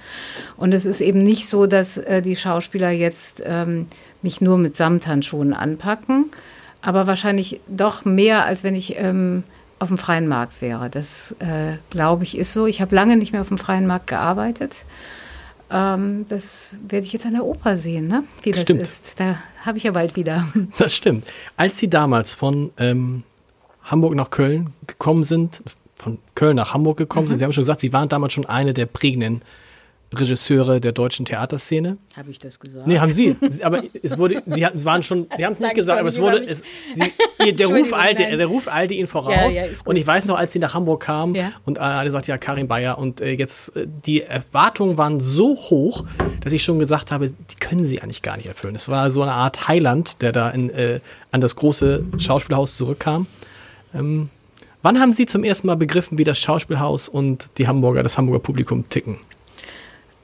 Und 0.57 0.73
es 0.73 0.87
ist 0.87 1.01
eben 1.01 1.23
nicht 1.23 1.49
so, 1.49 1.67
dass 1.67 1.97
äh, 1.99 2.23
die 2.23 2.37
Schauspieler 2.37 2.91
jetzt 2.91 3.43
ähm, 3.45 3.87
mich 4.23 4.41
nur 4.41 4.59
mit 4.59 4.77
Samthandschuhen 4.77 5.53
anpacken, 5.53 6.31
aber 6.83 7.07
wahrscheinlich 7.07 7.61
doch 7.69 8.05
mehr, 8.05 8.45
als 8.45 8.65
wenn 8.65 8.75
ich 8.75 8.99
ähm, 8.99 9.45
auf 9.79 9.89
dem 9.89 9.99
freien 9.99 10.29
Markt 10.29 10.61
wäre. 10.63 10.91
Das, 10.91 11.35
äh, 11.41 11.77
glaube 11.91 12.25
ich, 12.25 12.37
ist 12.37 12.53
so. 12.53 12.67
Ich 12.67 12.81
habe 12.81 12.95
lange 12.95 13.17
nicht 13.17 13.33
mehr 13.33 13.41
auf 13.41 13.49
dem 13.49 13.59
freien 13.59 13.87
Markt 13.87 14.07
gearbeitet. 14.07 14.85
Ähm, 15.71 16.27
das 16.29 16.77
werde 16.87 17.07
ich 17.07 17.13
jetzt 17.13 17.27
an 17.27 17.33
der 17.33 17.45
Oper 17.45 17.77
sehen, 17.77 18.09
ne? 18.09 18.25
wie 18.43 18.51
das 18.51 18.61
stimmt. 18.61 18.83
ist. 18.83 19.19
Da 19.19 19.37
habe 19.65 19.79
ich 19.79 19.85
ja 19.85 19.93
bald 19.93 20.17
wieder. 20.17 20.47
Das 20.79 20.95
stimmt. 20.95 21.27
Als 21.57 21.79
Sie 21.79 21.89
damals 21.89 22.35
von 22.35 22.71
ähm, 22.77 23.23
Hamburg 23.85 24.15
nach 24.15 24.31
Köln 24.31 24.73
gekommen 24.87 25.25
sind, 25.25 25.63
von 26.01 26.19
Köln 26.35 26.57
nach 26.57 26.75
Hamburg 26.75 26.97
gekommen 26.99 27.27
mhm. 27.27 27.31
sind, 27.31 27.39
Sie 27.39 27.45
haben 27.45 27.53
schon 27.53 27.63
gesagt, 27.63 27.81
Sie 27.81 27.93
waren 27.93 28.09
damals 28.09 28.33
schon 28.33 28.47
eine 28.47 28.75
der 28.75 28.87
prägenden 28.87 29.43
Regisseure 30.13 30.81
der 30.81 30.91
deutschen 30.91 31.25
Theaterszene. 31.25 31.97
Habe 32.17 32.33
ich 32.33 32.41
das 32.41 32.59
gesagt? 32.59 32.87
Nee, 32.87 32.99
haben 32.99 33.13
Sie. 33.13 33.37
Aber 33.63 33.83
es 34.03 34.19
wurde, 34.19 34.43
Sie 34.45 34.67
hatten, 34.67 34.85
waren 34.85 35.05
schon, 35.05 35.29
Sie 35.37 35.45
haben 35.45 35.53
es 35.53 35.61
nicht 35.61 35.75
gesagt, 35.75 36.01
aber 36.01 36.09
es 36.09 36.19
wurde, 36.19 36.43
es, 36.43 36.63
Sie, 36.93 37.53
der 37.53 37.67
Ruf 37.69 37.93
eilte, 37.93 38.25
der 38.37 38.47
Ruf 38.47 38.67
eilte 38.67 38.95
Ihnen 38.95 39.07
voraus. 39.07 39.55
Ja, 39.55 39.67
ja, 39.67 39.71
und 39.85 39.95
ich 39.95 40.05
weiß 40.05 40.25
noch, 40.25 40.37
als 40.37 40.53
Sie 40.53 40.59
nach 40.59 40.75
Hamburg 40.75 41.03
kamen 41.03 41.37
ja. 41.37 41.53
und 41.65 41.79
äh, 41.79 41.83
alle 41.83 42.11
sagten, 42.11 42.31
ja, 42.31 42.39
Karin 42.39 42.67
Bayer 42.67 42.99
und 42.99 43.21
äh, 43.21 43.33
jetzt, 43.33 43.77
äh, 43.77 43.87
die 43.87 44.23
Erwartungen 44.23 44.97
waren 44.97 45.21
so 45.21 45.55
hoch, 45.55 46.05
dass 46.41 46.53
ich 46.53 46.65
schon 46.65 46.81
gesagt 46.81 47.13
habe, 47.13 47.29
die 47.29 47.57
können 47.61 47.85
Sie 47.85 48.03
eigentlich 48.03 48.23
gar 48.23 48.37
nicht 48.37 48.47
erfüllen. 48.47 48.75
Es 48.75 48.89
war 48.89 49.13
so 49.13 49.23
eine 49.23 49.35
Art 49.35 49.69
Heiland, 49.69 50.23
der 50.23 50.33
da 50.33 50.51
in, 50.51 50.73
an 51.31 51.41
das 51.41 51.55
große 51.55 52.05
Schauspielhaus 52.19 52.77
zurückkam. 52.77 53.29
Ähm, 53.95 54.29
wann 54.83 55.01
haben 55.01 55.13
Sie 55.13 55.27
zum 55.27 55.45
ersten 55.45 55.67
Mal 55.67 55.77
begriffen, 55.77 56.19
wie 56.19 56.25
das 56.25 56.39
Schauspielhaus 56.39 57.09
und 57.09 57.49
die 57.59 57.67
Hamburger, 57.67 58.03
das 58.03 58.19
Hamburger 58.19 58.41
Publikum 58.41 58.89
ticken? 58.89 59.19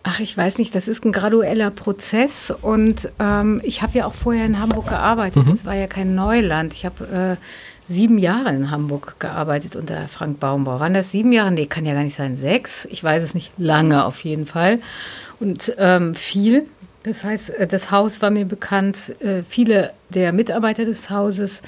Ach, 0.09 0.21
ich 0.21 0.37
weiß 0.37 0.59
nicht, 0.59 0.73
das 0.77 0.87
ist 0.87 1.05
ein 1.05 1.11
gradueller 1.11 1.73
Prozess 1.73 2.53
und 2.63 3.09
ähm, 3.19 3.61
ich 3.65 3.83
habe 3.83 3.99
ja 3.99 4.07
auch 4.07 4.15
vorher 4.15 4.47
in 4.47 4.61
Hamburg 4.61 4.89
gearbeitet. 4.89 5.45
Mhm. 5.45 5.51
Das 5.51 5.65
war 5.65 5.75
ja 5.75 5.89
kein 5.89 6.15
Neuland. 6.15 6.75
Ich 6.75 6.87
habe 6.87 7.39
äh, 7.41 7.93
sieben 7.93 8.17
Jahre 8.17 8.51
in 8.51 8.71
Hamburg 8.71 9.17
gearbeitet 9.19 9.75
unter 9.75 10.07
Frank 10.07 10.39
Baumbau. 10.39 10.79
Waren 10.79 10.95
das 10.95 11.11
sieben 11.11 11.33
Jahre? 11.33 11.51
Nee, 11.51 11.67
kann 11.67 11.85
ja 11.85 11.95
gar 11.95 12.05
nicht 12.05 12.15
sein. 12.15 12.37
Sechs? 12.37 12.85
Ich 12.85 13.03
weiß 13.03 13.21
es 13.23 13.35
nicht. 13.35 13.51
Lange 13.59 14.05
auf 14.05 14.23
jeden 14.23 14.47
Fall. 14.47 14.81
Und 15.41 15.75
ähm, 15.79 16.15
viel. 16.15 16.67
Das 17.03 17.25
heißt, 17.25 17.51
äh, 17.51 17.67
das 17.67 17.91
Haus 17.91 18.23
war 18.23 18.31
mir 18.31 18.45
bekannt. 18.45 19.21
Äh, 19.21 19.43
viele 19.43 19.93
der 20.11 20.33
Mitarbeiter 20.33 20.85
des 20.85 21.11
Hauses 21.11 21.63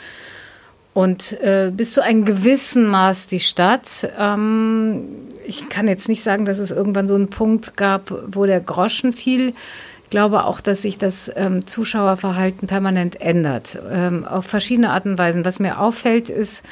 und 0.98 1.40
äh, 1.42 1.70
bis 1.72 1.92
zu 1.92 2.02
einem 2.02 2.24
gewissen 2.24 2.88
Maß 2.88 3.28
die 3.28 3.38
Stadt. 3.38 4.10
Ähm, 4.18 5.04
ich 5.46 5.68
kann 5.68 5.86
jetzt 5.86 6.08
nicht 6.08 6.24
sagen, 6.24 6.44
dass 6.44 6.58
es 6.58 6.72
irgendwann 6.72 7.06
so 7.06 7.14
einen 7.14 7.30
Punkt 7.30 7.76
gab, 7.76 8.12
wo 8.26 8.46
der 8.46 8.60
Groschen 8.60 9.12
fiel. 9.12 9.54
Ich 10.02 10.10
glaube 10.10 10.42
auch, 10.42 10.60
dass 10.60 10.82
sich 10.82 10.98
das 10.98 11.30
ähm, 11.36 11.68
Zuschauerverhalten 11.68 12.66
permanent 12.66 13.20
ändert, 13.20 13.78
ähm, 13.92 14.24
auf 14.24 14.46
verschiedene 14.46 14.90
Arten 14.90 15.10
und 15.10 15.18
Weisen. 15.18 15.44
Was 15.44 15.60
mir 15.60 15.78
auffällt, 15.78 16.30
ist, 16.30 16.64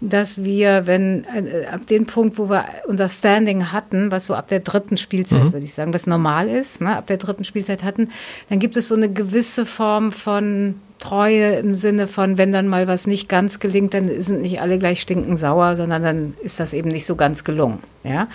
dass 0.00 0.42
wir, 0.42 0.88
wenn 0.88 1.24
äh, 1.32 1.66
ab 1.72 1.86
dem 1.86 2.06
Punkt, 2.06 2.36
wo 2.36 2.50
wir 2.50 2.64
unser 2.88 3.08
Standing 3.08 3.70
hatten, 3.70 4.10
was 4.10 4.26
so 4.26 4.34
ab 4.34 4.48
der 4.48 4.58
dritten 4.58 4.96
Spielzeit, 4.96 5.44
mhm. 5.44 5.52
würde 5.52 5.64
ich 5.64 5.74
sagen, 5.74 5.94
was 5.94 6.08
normal 6.08 6.48
ist, 6.48 6.80
ne, 6.80 6.96
ab 6.96 7.06
der 7.06 7.18
dritten 7.18 7.44
Spielzeit 7.44 7.84
hatten, 7.84 8.08
dann 8.48 8.58
gibt 8.58 8.76
es 8.76 8.88
so 8.88 8.96
eine 8.96 9.08
gewisse 9.08 9.64
Form 9.66 10.10
von 10.10 10.80
Treue 10.98 11.56
im 11.56 11.74
Sinne 11.74 12.06
von, 12.06 12.38
wenn 12.38 12.52
dann 12.52 12.68
mal 12.68 12.88
was 12.88 13.06
nicht 13.06 13.28
ganz 13.28 13.60
gelingt, 13.60 13.94
dann 13.94 14.20
sind 14.20 14.42
nicht 14.42 14.60
alle 14.60 14.78
gleich 14.78 15.00
stinkend 15.00 15.38
sauer, 15.38 15.76
sondern 15.76 16.02
dann 16.02 16.34
ist 16.42 16.58
das 16.58 16.72
eben 16.72 16.88
nicht 16.88 17.06
so 17.06 17.16
ganz 17.16 17.44
gelungen. 17.44 17.78
Ja? 18.02 18.28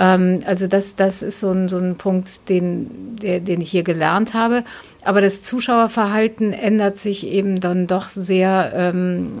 Ähm, 0.00 0.40
also 0.46 0.66
das, 0.66 0.96
das 0.96 1.22
ist 1.22 1.40
so 1.40 1.50
ein, 1.50 1.68
so 1.68 1.78
ein 1.78 1.96
Punkt, 1.96 2.48
den, 2.48 3.16
der, 3.16 3.40
den 3.40 3.60
ich 3.60 3.70
hier 3.70 3.82
gelernt 3.82 4.34
habe. 4.34 4.64
Aber 5.04 5.20
das 5.20 5.42
Zuschauerverhalten 5.42 6.52
ändert 6.52 6.98
sich 6.98 7.26
eben 7.26 7.60
dann 7.60 7.86
doch 7.86 8.08
sehr, 8.08 8.72
ähm, 8.74 9.32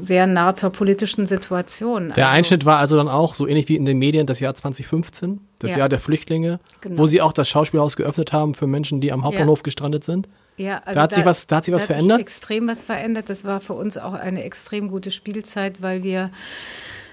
sehr 0.00 0.26
nah 0.26 0.54
zur 0.54 0.70
politischen 0.70 1.26
Situation. 1.26 2.12
Der 2.16 2.26
also, 2.26 2.36
Einschnitt 2.36 2.64
war 2.64 2.78
also 2.78 2.96
dann 2.96 3.08
auch 3.08 3.34
so 3.34 3.46
ähnlich 3.46 3.68
wie 3.68 3.76
in 3.76 3.84
den 3.84 3.98
Medien 3.98 4.26
das 4.26 4.40
Jahr 4.40 4.54
2015, 4.54 5.40
das 5.58 5.72
ja. 5.72 5.78
Jahr 5.78 5.88
der 5.88 6.00
Flüchtlinge, 6.00 6.60
genau. 6.80 6.98
wo 6.98 7.06
sie 7.06 7.20
auch 7.22 7.32
das 7.32 7.48
Schauspielhaus 7.48 7.96
geöffnet 7.96 8.32
haben 8.32 8.54
für 8.54 8.66
Menschen, 8.66 9.00
die 9.00 9.12
am 9.12 9.24
Hauptbahnhof 9.24 9.60
ja. 9.60 9.64
gestrandet 9.64 10.04
sind. 10.04 10.28
Ja, 10.60 10.82
also 10.84 10.94
da 10.94 11.02
hat 11.02 11.12
da, 11.12 11.16
sich 11.16 11.24
was, 11.24 11.46
da 11.46 11.56
hat 11.56 11.64
sich 11.64 11.72
was 11.74 11.82
da 11.82 11.94
verändert. 11.94 12.20
Hat 12.20 12.28
sich 12.28 12.36
extrem 12.36 12.68
was 12.68 12.82
verändert. 12.82 13.30
Das 13.30 13.44
war 13.44 13.60
für 13.60 13.72
uns 13.72 13.96
auch 13.96 14.12
eine 14.12 14.44
extrem 14.44 14.88
gute 14.88 15.10
Spielzeit, 15.10 15.80
weil 15.80 16.02
wir 16.02 16.30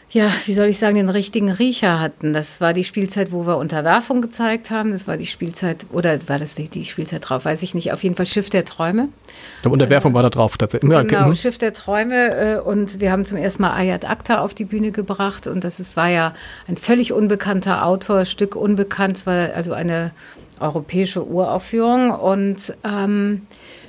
ja, 0.10 0.32
wie 0.46 0.54
soll 0.54 0.68
ich 0.68 0.80
sagen, 0.80 0.96
den 0.96 1.10
richtigen 1.10 1.52
Riecher 1.52 2.00
hatten. 2.00 2.32
Das 2.32 2.62
war 2.62 2.74
die 2.74 2.86
Spielzeit, 2.86 3.34
wo 3.34 3.46
wir 3.46 3.58
Unterwerfung 3.58 4.22
gezeigt 4.22 4.72
haben. 4.72 4.92
Das 4.92 5.06
war 5.06 5.18
die 5.18 5.26
Spielzeit, 5.26 5.86
oder 5.92 6.18
war 6.28 6.40
das 6.40 6.58
nicht 6.58 6.76
die 6.76 6.86
Spielzeit 6.86 7.28
drauf? 7.28 7.44
Weiß 7.44 7.62
ich 7.62 7.76
nicht. 7.76 7.92
Auf 7.92 8.04
jeden 8.04 8.16
Fall 8.16 8.26
Schiff 8.26 8.50
der 8.50 8.64
Träume. 8.64 9.10
Ich 9.56 9.62
glaube, 9.64 9.74
Unterwerfung 9.74 10.14
äh, 10.14 10.16
war 10.16 10.24
da 10.24 10.30
drauf 10.30 10.58
tatsächlich. 10.58 10.90
Genau, 10.90 11.04
okay. 11.04 11.28
Mhm. 11.28 11.36
Schiff 11.36 11.58
der 11.58 11.74
Träume. 11.74 12.56
Äh, 12.56 12.60
und 12.60 13.02
wir 13.02 13.12
haben 13.12 13.26
zum 13.26 13.38
ersten 13.38 13.62
Mal 13.62 13.74
Ayat 13.74 14.10
Akta 14.10 14.40
auf 14.40 14.54
die 14.54 14.64
Bühne 14.64 14.92
gebracht. 14.92 15.46
Und 15.46 15.66
das 15.66 15.82
ist, 15.82 15.98
war 15.98 16.08
ja 16.08 16.34
ein 16.70 16.78
völlig 16.78 17.12
unbekannter 17.12 17.86
Autor, 17.86 18.24
Stück 18.24 18.56
unbekannt. 18.56 19.18
Es 19.18 19.28
war 19.28 19.54
also 19.56 19.74
eine 19.74 20.12
europäische 20.60 21.26
Uraufführung. 21.26 22.12
Und 22.12 22.74
ähm, 22.84 23.42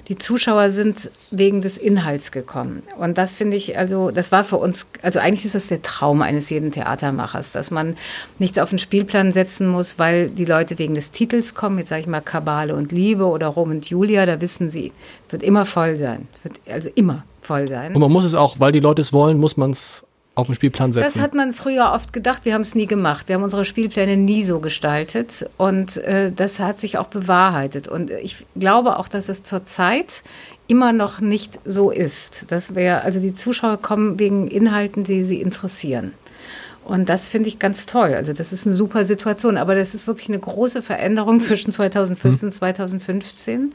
die 0.09 0.17
Zuschauer 0.17 0.71
sind 0.71 1.11
wegen 1.31 1.61
des 1.61 1.77
Inhalts 1.77 2.33
gekommen. 2.33 2.83
Und 2.99 3.19
das 3.19 3.35
finde 3.35 3.59
ich, 3.59 3.77
also 3.79 4.11
das 4.11 4.33
war 4.33 4.43
für 4.43 4.57
uns, 4.57 4.87
also 5.03 5.19
eigentlich 5.19 5.45
ist 5.45 5.55
das 5.55 5.67
der 5.69 5.83
Traum 5.83 6.23
eines 6.23 6.49
jeden 6.49 6.73
Theatermachers, 6.73 7.53
dass 7.53 7.71
man 7.71 7.95
nichts 8.39 8.59
auf 8.59 8.71
den 8.71 8.79
Spielplan 8.79 9.33
setzen 9.33 9.69
muss, 9.69 9.99
weil 9.99 10.31
die 10.31 10.47
Leute 10.47 10.79
wegen 10.79 10.95
des 10.95 11.11
Titels 11.11 11.55
kommen. 11.55 11.79
Jetzt 11.79 11.91
sage 11.91 12.01
ich 12.01 12.07
mal 12.07 12.23
Kabale 12.23 12.75
und 12.75 12.91
Liebe 12.91 13.27
oder 13.27 13.49
Rom 13.49 13.71
und 13.71 13.91
Julia, 13.91 14.25
da 14.25 14.41
wissen 14.41 14.71
sie, 14.71 14.93
wird 15.29 15.43
immer 15.43 15.67
voll 15.67 15.99
sein. 15.99 16.27
Es 16.33 16.45
wird 16.45 16.57
also 16.71 16.89
immer 16.95 17.25
voll 17.43 17.69
sein. 17.69 17.95
Und 17.95 18.01
man 18.01 18.11
muss 18.11 18.25
es 18.25 18.35
auch, 18.35 18.59
weil 18.61 18.73
die 18.73 18.81
Leute 18.81 19.03
es 19.03 19.13
wollen, 19.13 19.39
muss 19.39 19.59
man 19.59 19.73
es 19.73 20.05
auf 20.39 20.47
den 20.47 20.55
Spielplan 20.55 20.93
setzen. 20.93 21.05
Das 21.05 21.23
hat 21.23 21.35
man 21.35 21.51
früher 21.53 21.93
oft 21.93 22.13
gedacht, 22.13 22.45
wir 22.45 22.55
haben 22.55 22.63
es 22.63 22.75
nie 22.75 22.87
gemacht. 22.87 23.29
Wir 23.29 23.35
haben 23.35 23.43
unsere 23.43 23.65
Spielpläne 23.65 24.17
nie 24.17 24.45
so 24.45 24.61
gestaltet 24.61 25.51
und 25.57 25.97
äh, 25.99 26.31
das 26.31 26.61
hat 26.61 26.81
sich 26.81 26.97
auch 26.97 27.09
bewahrheitet. 27.09 27.89
Und 27.89 28.11
ich 28.11 28.47
glaube 28.55 28.99
auch, 28.99 29.09
dass 29.09 29.29
es 29.29 29.43
zurzeit 29.43 30.23
immer 30.69 30.93
noch 30.93 31.21
nicht 31.21 31.59
so 31.65 31.91
ist. 31.91 32.53
Das 32.53 32.77
wäre, 32.77 33.03
also 33.03 33.21
die 33.21 33.35
Zuschauer 33.35 33.79
kommen 33.79 34.21
wegen 34.21 34.47
Inhalten, 34.47 35.03
die 35.03 35.25
sie 35.25 35.41
interessieren. 35.41 36.15
Und 36.85 37.09
das 37.09 37.29
finde 37.29 37.49
ich 37.49 37.59
ganz 37.59 37.87
toll. 37.87 38.15
Also 38.15 38.33
das 38.33 38.53
ist 38.53 38.65
eine 38.65 38.75
super 38.75 39.05
Situation. 39.05 39.57
Aber 39.57 39.75
das 39.75 39.95
ist 39.95 40.07
wirklich 40.07 40.29
eine 40.29 40.39
große 40.39 40.83
Veränderung 40.83 41.41
zwischen 41.41 41.73
2014 41.73 42.49
und 42.49 42.53
2015. 42.53 43.75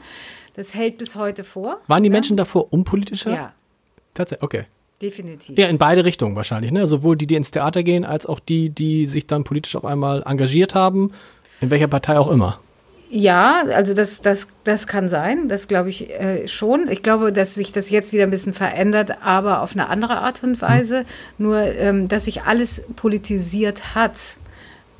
Das 0.54 0.74
hält 0.74 0.96
bis 0.98 1.14
heute 1.14 1.44
vor. 1.44 1.80
Waren 1.88 2.02
die 2.02 2.10
Menschen 2.10 2.36
davor 2.36 2.72
unpolitischer? 2.72 3.30
Ja. 3.30 3.52
Tatsächlich, 4.14 4.42
okay. 4.42 4.64
Definitiv. 5.04 5.58
Ja, 5.58 5.68
in 5.68 5.76
beide 5.76 6.04
Richtungen 6.06 6.34
wahrscheinlich. 6.34 6.72
Ne? 6.72 6.86
Sowohl 6.86 7.16
die, 7.16 7.26
die 7.26 7.34
ins 7.34 7.50
Theater 7.50 7.82
gehen, 7.82 8.06
als 8.06 8.24
auch 8.24 8.40
die, 8.40 8.70
die 8.70 9.04
sich 9.04 9.26
dann 9.26 9.44
politisch 9.44 9.76
auf 9.76 9.84
einmal 9.84 10.22
engagiert 10.24 10.74
haben, 10.74 11.12
in 11.60 11.70
welcher 11.70 11.88
Partei 11.88 12.18
auch 12.18 12.30
immer. 12.30 12.58
Ja, 13.10 13.64
also 13.74 13.92
das, 13.92 14.22
das, 14.22 14.48
das 14.64 14.86
kann 14.86 15.10
sein, 15.10 15.48
das 15.48 15.68
glaube 15.68 15.90
ich 15.90 16.10
äh, 16.10 16.48
schon. 16.48 16.88
Ich 16.88 17.02
glaube, 17.02 17.32
dass 17.32 17.54
sich 17.54 17.70
das 17.70 17.90
jetzt 17.90 18.14
wieder 18.14 18.24
ein 18.24 18.30
bisschen 18.30 18.54
verändert, 18.54 19.18
aber 19.22 19.60
auf 19.60 19.74
eine 19.74 19.88
andere 19.88 20.16
Art 20.16 20.42
und 20.42 20.60
Weise. 20.62 21.00
Hm. 21.00 21.04
Nur, 21.36 21.58
ähm, 21.58 22.08
dass 22.08 22.24
sich 22.24 22.44
alles 22.44 22.82
politisiert 22.96 23.94
hat, 23.94 24.38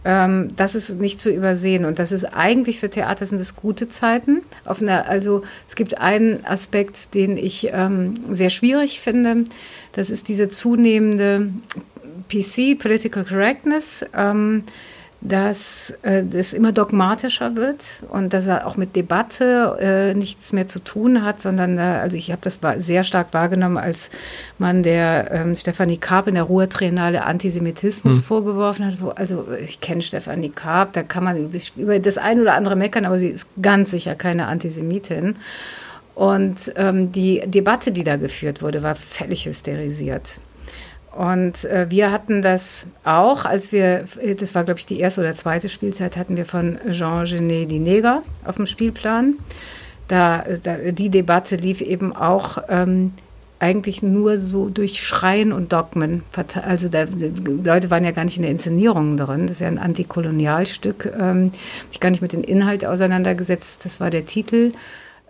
ähm, 0.05 0.51
das 0.57 0.75
ist 0.75 1.01
nicht 1.01 1.21
zu 1.21 1.31
übersehen. 1.31 1.85
Und 1.85 1.99
das 1.99 2.13
ist 2.13 2.25
eigentlich 2.25 2.81
für 2.81 2.91
Theater 2.91 3.25
sind 3.27 3.41
es 3.41 3.57
gute 3.57 3.89
Zeiten. 3.89 4.43
Einer, 4.65 5.09
also 5.09 5.43
es 5.67 5.77
gibt 5.77 5.99
einen 5.99 6.45
Aspekt, 6.45 7.15
den 7.15 7.37
ich 7.37 7.69
ähm, 7.73 8.15
sehr 8.31 8.51
schwierig 8.51 9.01
finde. 9.01 9.45
Das 9.93 10.11
ist 10.11 10.29
diese 10.29 10.49
zunehmende 10.49 11.51
PC, 12.29 12.79
Political 12.79 13.25
Correctness. 13.25 14.05
Ähm, 14.15 14.65
dass 15.25 15.95
äh, 16.03 16.23
das 16.23 16.53
immer 16.53 16.71
dogmatischer 16.71 17.57
wird 17.57 18.03
und 18.11 18.35
dass 18.35 18.47
er 18.47 18.67
auch 18.67 18.77
mit 18.77 18.95
Debatte 18.95 19.79
äh, 19.81 20.15
nichts 20.15 20.53
mehr 20.53 20.69
zu 20.69 20.81
tun 20.81 21.25
hat, 21.25 21.41
sondern 21.41 21.79
äh, 21.79 21.81
also 21.81 22.19
ich 22.19 22.31
habe 22.31 22.43
das 22.43 22.61
sehr 22.85 23.05
stark 23.05 23.33
wahrgenommen, 23.33 23.79
als 23.79 24.11
man 24.59 24.83
der 24.83 25.31
ähm, 25.33 25.57
Stefanie 25.57 25.97
Karp 25.97 26.29
in 26.29 26.35
der 26.35 26.45
Ruhrtriennale 26.45 27.25
Antisemitismus 27.25 28.19
hm. 28.19 28.23
vorgeworfen 28.23 28.85
hat. 28.85 29.01
Wo, 29.01 29.09
also 29.09 29.47
ich 29.65 29.81
kenne 29.81 30.03
Stefanie 30.03 30.51
Karp, 30.51 30.93
da 30.93 31.03
kann 31.03 31.25
man 31.25 31.51
über 31.77 31.99
das 31.99 32.19
ein 32.19 32.41
oder 32.43 32.53
andere 32.53 32.77
meckern, 32.77 33.07
aber 33.07 33.17
sie 33.17 33.29
ist 33.29 33.49
ganz 33.63 33.93
sicher 33.93 34.15
keine 34.15 34.47
Antisemitin. 34.47 35.37
Und 36.15 36.71
ähm, 36.77 37.13
die 37.13 37.41
Debatte, 37.47 37.93
die 37.93 38.05
da 38.05 38.17
geführt 38.17 38.61
wurde, 38.61 38.83
war 38.83 38.95
völlig 38.95 39.47
hysterisiert. 39.47 40.39
Und 41.17 41.65
äh, 41.65 41.87
wir 41.91 42.11
hatten 42.11 42.43
das 42.43 42.87
auch, 43.05 43.45
als 43.45 43.71
wir, 43.71 44.05
das 44.39 44.55
war 44.55 44.65
glaube 44.65 44.81
ich 44.81 44.87
die 44.87 44.99
erste 44.99 45.21
oder 45.21 45.37
zweite 45.37 45.69
Spielzeit, 45.69 46.17
hatten 46.17 46.37
wir 46.37 46.45
von 46.45 46.79
Jean 46.91 47.25
Genet 47.25 47.71
die 47.71 47.79
Neger 47.79 48.23
auf 48.45 48.57
dem 48.57 48.67
Spielplan. 48.67 49.35
Da, 50.09 50.45
da, 50.63 50.77
die 50.77 51.09
Debatte 51.11 51.57
lief 51.57 51.81
eben 51.81 52.15
auch 52.15 52.59
ähm, 52.69 53.13
eigentlich 53.59 54.03
nur 54.03 54.39
so 54.39 54.69
durch 54.69 55.01
Schreien 55.01 55.53
und 55.53 55.73
Dogmen. 55.73 56.23
Also 56.63 56.89
da, 56.89 57.07
Leute 57.63 57.91
waren 57.91 58.05
ja 58.05 58.11
gar 58.11 58.25
nicht 58.25 58.37
in 58.37 58.43
der 58.43 58.51
Inszenierung 58.51 59.17
drin. 59.17 59.47
Das 59.47 59.57
ist 59.57 59.61
ja 59.61 59.69
ein 59.69 59.79
Antikolonialstück. 59.79 61.13
Ähm, 61.19 61.53
sich 61.89 62.01
gar 62.01 62.11
nicht 62.11 62.21
mit 62.21 62.33
dem 62.33 62.43
Inhalt 62.43 62.85
auseinandergesetzt. 62.85 63.85
Das 63.85 64.01
war 64.01 64.11
der 64.11 64.27
Titel. 64.27 64.73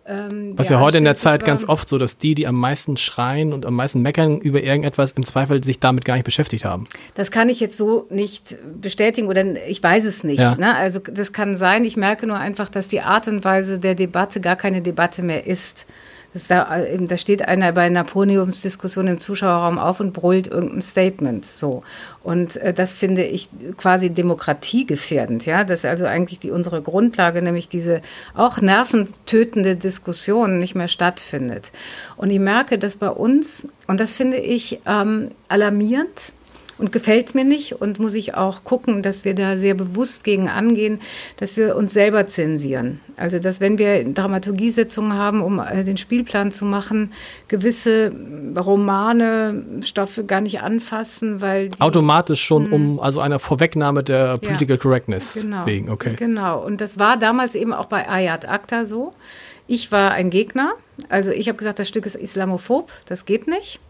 Ähm, 0.07 0.53
Was 0.57 0.69
ja 0.69 0.81
heute 0.81 0.99
in 0.99 1.05
der 1.05 1.15
Zeit 1.15 1.45
ganz 1.45 1.67
oft 1.67 1.89
so, 1.89 1.97
dass 1.97 2.19
die, 2.19 2.35
die 2.35 2.47
am 2.47 2.57
meisten 2.57 2.97
schreien 2.97 3.53
und 3.53 3.65
am 3.65 3.75
meisten 3.75 4.03
meckern 4.03 4.39
über 4.39 4.63
irgendetwas, 4.63 5.13
im 5.13 5.25
Zweifel 5.25 5.65
sich 5.65 5.81
damit 5.81 6.05
gar 6.05 6.15
nicht 6.15 6.25
beschäftigt 6.25 6.65
haben. 6.65 6.87
Das 7.15 7.31
kann 7.31 7.49
ich 7.49 7.59
jetzt 7.61 7.77
so 7.79 8.07
nicht 8.11 8.59
bestätigen 8.81 9.29
oder 9.29 9.45
ich 9.67 9.83
weiß 9.83 10.05
es 10.05 10.23
nicht. 10.23 10.41
Ja. 10.41 10.57
Ne? 10.57 10.75
Also 10.77 11.01
das 11.01 11.33
kann 11.33 11.57
sein. 11.57 11.85
Ich 11.85 11.97
merke 11.97 12.27
nur 12.27 12.39
einfach, 12.39 12.69
dass 12.69 12.89
die 12.89 13.01
Art 13.01 13.29
und 13.29 13.45
Weise 13.45 13.79
der 13.79 13.95
Debatte 13.95 14.41
gar 14.41 14.57
keine 14.57 14.83
Debatte 14.83 15.23
mehr 15.23 15.47
ist. 15.47 15.87
Das 16.35 16.49
da, 16.49 16.79
äh, 16.79 16.99
da 16.99 17.17
steht 17.17 17.49
einer 17.49 17.73
bei 17.73 17.83
einer 17.83 18.05
Podiumsdiskussion 18.05 19.07
im 19.07 19.21
Zuschauerraum 19.21 19.79
auf 19.79 20.01
und 20.01 20.13
brüllt 20.13 20.49
irgendein 20.49 20.83
Statement. 20.83 21.47
So. 21.47 21.85
Und 22.23 22.57
äh, 22.57 22.75
das 22.75 22.93
finde 22.93 23.23
ich 23.23 23.49
quasi 23.77 24.11
demokratiegefährdend, 24.11 25.47
ja. 25.47 25.65
Das 25.65 25.81
ist 25.81 25.87
also 25.87 26.05
eigentlich 26.05 26.41
die, 26.41 26.51
unsere 26.51 26.83
Grundlage, 26.83 27.41
nämlich 27.41 27.69
diese 27.69 28.03
auch 28.35 28.61
nerventötende 28.61 29.77
Diskussion 29.77 30.59
nicht 30.59 30.75
mehr 30.75 30.89
stattfindet. 30.89 31.73
Und 32.17 32.31
ich 32.31 32.41
merke, 32.41 32.79
dass 32.79 32.97
bei 32.97 33.11
uns, 33.11 33.67
und 33.87 34.01
das 34.01 34.15
finde 34.15 34.37
ich 34.37 34.81
ähm, 34.87 35.31
alarmierend, 35.49 36.34
und 36.79 36.93
gefällt 36.93 37.35
mir 37.35 37.45
nicht 37.45 37.81
und 37.81 37.99
muss 37.99 38.15
ich 38.15 38.35
auch 38.35 38.65
gucken, 38.65 39.03
dass 39.03 39.25
wir 39.25 39.35
da 39.35 39.57
sehr 39.57 39.75
bewusst 39.75 40.25
gegen 40.25 40.49
angehen, 40.49 41.01
dass 41.37 41.57
wir 41.57 41.77
uns 41.77 41.93
selber 41.93 42.27
zensieren. 42.27 43.01
Also 43.17 43.39
dass 43.39 43.61
wenn 43.61 43.79
wir 43.79 44.05
Dramaturgiesitzungen 44.05 45.15
haben, 45.15 45.43
um 45.43 45.61
äh, 45.61 45.85
den 45.85 45.97
Spielplan 45.97 46.51
zu 46.51 46.65
machen, 46.65 47.13
gewisse 47.49 48.13
Romane, 48.57 49.65
Stoffe 49.83 50.25
gar 50.25 50.41
nicht 50.41 50.63
anfassen, 50.63 51.41
weil 51.41 51.71
automatisch 51.79 52.43
schon 52.43 52.67
hm. 52.67 52.73
um 52.73 53.01
also 53.01 53.21
einer 53.21 53.39
Vorwegnahme 53.39 54.03
der 54.03 54.35
Political 54.35 54.77
ja, 54.77 54.83
Correctness 54.83 55.35
genau, 55.35 55.67
wegen, 55.67 55.91
okay. 55.91 56.15
Genau 56.17 56.65
und 56.65 56.81
das 56.81 56.99
war 56.99 57.17
damals 57.17 57.55
eben 57.55 57.73
auch 57.73 57.87
bei 57.87 58.09
Ayat 58.09 58.49
Akta 58.49 58.85
so. 58.85 59.13
Ich 59.67 59.93
war 59.93 60.11
ein 60.11 60.29
Gegner, 60.29 60.75
also 61.09 61.31
ich 61.31 61.49
habe 61.49 61.57
gesagt, 61.57 61.79
das 61.79 61.89
Stück 61.89 62.05
ist 62.05 62.17
islamophob, 62.17 62.91
das 63.07 63.25
geht 63.25 63.47
nicht. 63.47 63.81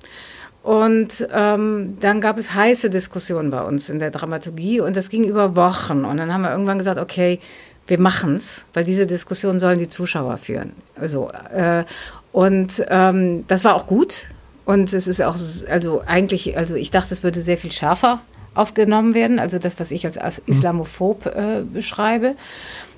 Und 0.65 1.29
ähm, 1.31 1.99
dann 2.01 2.23
gab 2.23 2.39
es 2.39 2.55
heiße 2.55 2.89
Diskussionen 2.89 3.51
bei 3.51 3.61
uns 3.61 3.91
in 3.91 3.99
der 3.99 4.11
Dramaturgie 4.11 4.81
und 4.81 4.97
das 4.97 5.11
ging 5.11 5.25
über 5.25 5.55
Wochen. 5.57 6.07
Und 6.07 6.17
dann 6.17 6.33
haben 6.33 6.41
wir 6.41 6.51
irgendwann 6.51 6.79
gesagt, 6.79 6.99
okay, 6.99 7.39
wir 7.87 8.01
machen 8.01 8.37
es, 8.37 8.65
weil 8.73 8.83
diese 8.83 9.07
Diskussion 9.07 9.61
sollen 9.61 9.79
die 9.79 9.91
Zuschauer 9.91 10.39
führen. 10.39 10.73
Also, 10.99 11.29
äh, 11.55 11.85
und 12.33 12.83
ähm, 12.89 13.45
das 13.47 13.63
war 13.65 13.75
auch 13.75 13.87
gut. 13.87 14.29
Und 14.65 14.95
es 14.95 15.07
ist 15.07 15.21
auch, 15.21 15.37
also 15.69 16.03
eigentlich, 16.07 16.57
also 16.57 16.77
ich 16.77 16.91
dachte, 16.91 17.13
es 17.13 17.23
würde 17.23 17.43
sehr 17.43 17.59
viel 17.59 17.71
schärfer 17.71 18.23
aufgenommen 18.55 19.13
werden, 19.13 19.39
also 19.39 19.59
das, 19.59 19.79
was 19.79 19.91
ich 19.91 20.07
als 20.07 20.17
mhm. 20.17 20.45
Islamophob 20.47 21.27
äh, 21.27 21.61
beschreibe. 21.61 22.37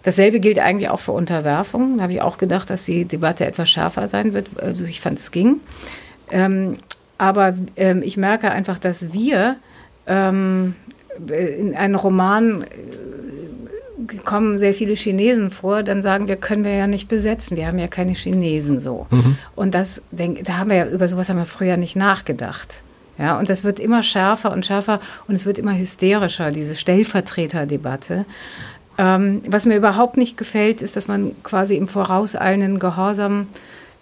Dasselbe 0.04 0.38
gilt 0.38 0.60
eigentlich 0.60 0.88
auch 0.88 1.00
für 1.00 1.10
Unterwerfung. 1.10 1.96
Da 1.96 2.04
habe 2.04 2.12
ich 2.12 2.22
auch 2.22 2.38
gedacht, 2.38 2.70
dass 2.70 2.84
die 2.84 3.06
Debatte 3.06 3.44
etwas 3.44 3.68
schärfer 3.68 4.06
sein 4.06 4.34
wird. 4.34 4.50
Also 4.62 4.84
ich 4.84 5.00
fand, 5.00 5.18
es 5.18 5.32
ging. 5.32 5.56
Ähm, 6.30 6.78
aber 7.18 7.54
ähm, 7.76 8.02
ich 8.02 8.16
merke 8.16 8.50
einfach, 8.50 8.78
dass 8.78 9.12
wir 9.12 9.56
ähm, 10.06 10.74
in 11.28 11.74
einem 11.74 11.94
Roman 11.94 12.62
äh, 12.62 14.16
kommen 14.24 14.58
sehr 14.58 14.74
viele 14.74 14.94
Chinesen 14.94 15.50
vor, 15.50 15.82
dann 15.82 16.02
sagen 16.02 16.28
wir, 16.28 16.36
können 16.36 16.64
wir 16.64 16.74
ja 16.74 16.86
nicht 16.86 17.08
besetzen. 17.08 17.56
Wir 17.56 17.66
haben 17.66 17.78
ja 17.78 17.88
keine 17.88 18.12
Chinesen 18.12 18.78
so. 18.78 19.06
Mhm. 19.10 19.38
Und 19.54 19.74
das, 19.74 20.02
denk, 20.10 20.44
da 20.44 20.58
haben 20.58 20.70
wir 20.70 20.76
ja, 20.76 20.86
über 20.86 21.08
sowas 21.08 21.28
haben 21.28 21.38
wir 21.38 21.46
früher 21.46 21.76
nicht 21.76 21.96
nachgedacht. 21.96 22.82
Ja, 23.18 23.38
und 23.38 23.48
das 23.48 23.64
wird 23.64 23.80
immer 23.80 24.02
schärfer 24.02 24.52
und 24.52 24.66
schärfer 24.66 25.00
und 25.26 25.34
es 25.34 25.46
wird 25.46 25.58
immer 25.58 25.76
hysterischer, 25.76 26.50
diese 26.50 26.74
Stellvertreterdebatte. 26.74 28.26
Ähm, 28.98 29.42
was 29.48 29.64
mir 29.64 29.76
überhaupt 29.76 30.18
nicht 30.18 30.36
gefällt, 30.36 30.82
ist, 30.82 30.96
dass 30.96 31.08
man 31.08 31.32
quasi 31.42 31.76
im 31.76 31.88
vorauseilenden 31.88 32.78
Gehorsam 32.78 33.48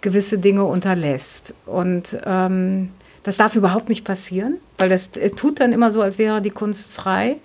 gewisse 0.01 0.37
Dinge 0.37 0.65
unterlässt. 0.65 1.53
Und 1.65 2.17
ähm, 2.25 2.89
das 3.25 3.37
darf 3.37 3.55
überhaupt 3.55 3.89
nicht 3.89 4.05
passieren, 4.05 4.57
weil 4.77 4.87
das 4.87 5.09
tut 5.35 5.59
dann 5.59 5.73
immer 5.73 5.91
so, 5.91 6.01
als 6.01 6.19
wäre 6.19 6.43
die 6.43 6.51
Kunst 6.51 6.91
frei, 6.91 7.37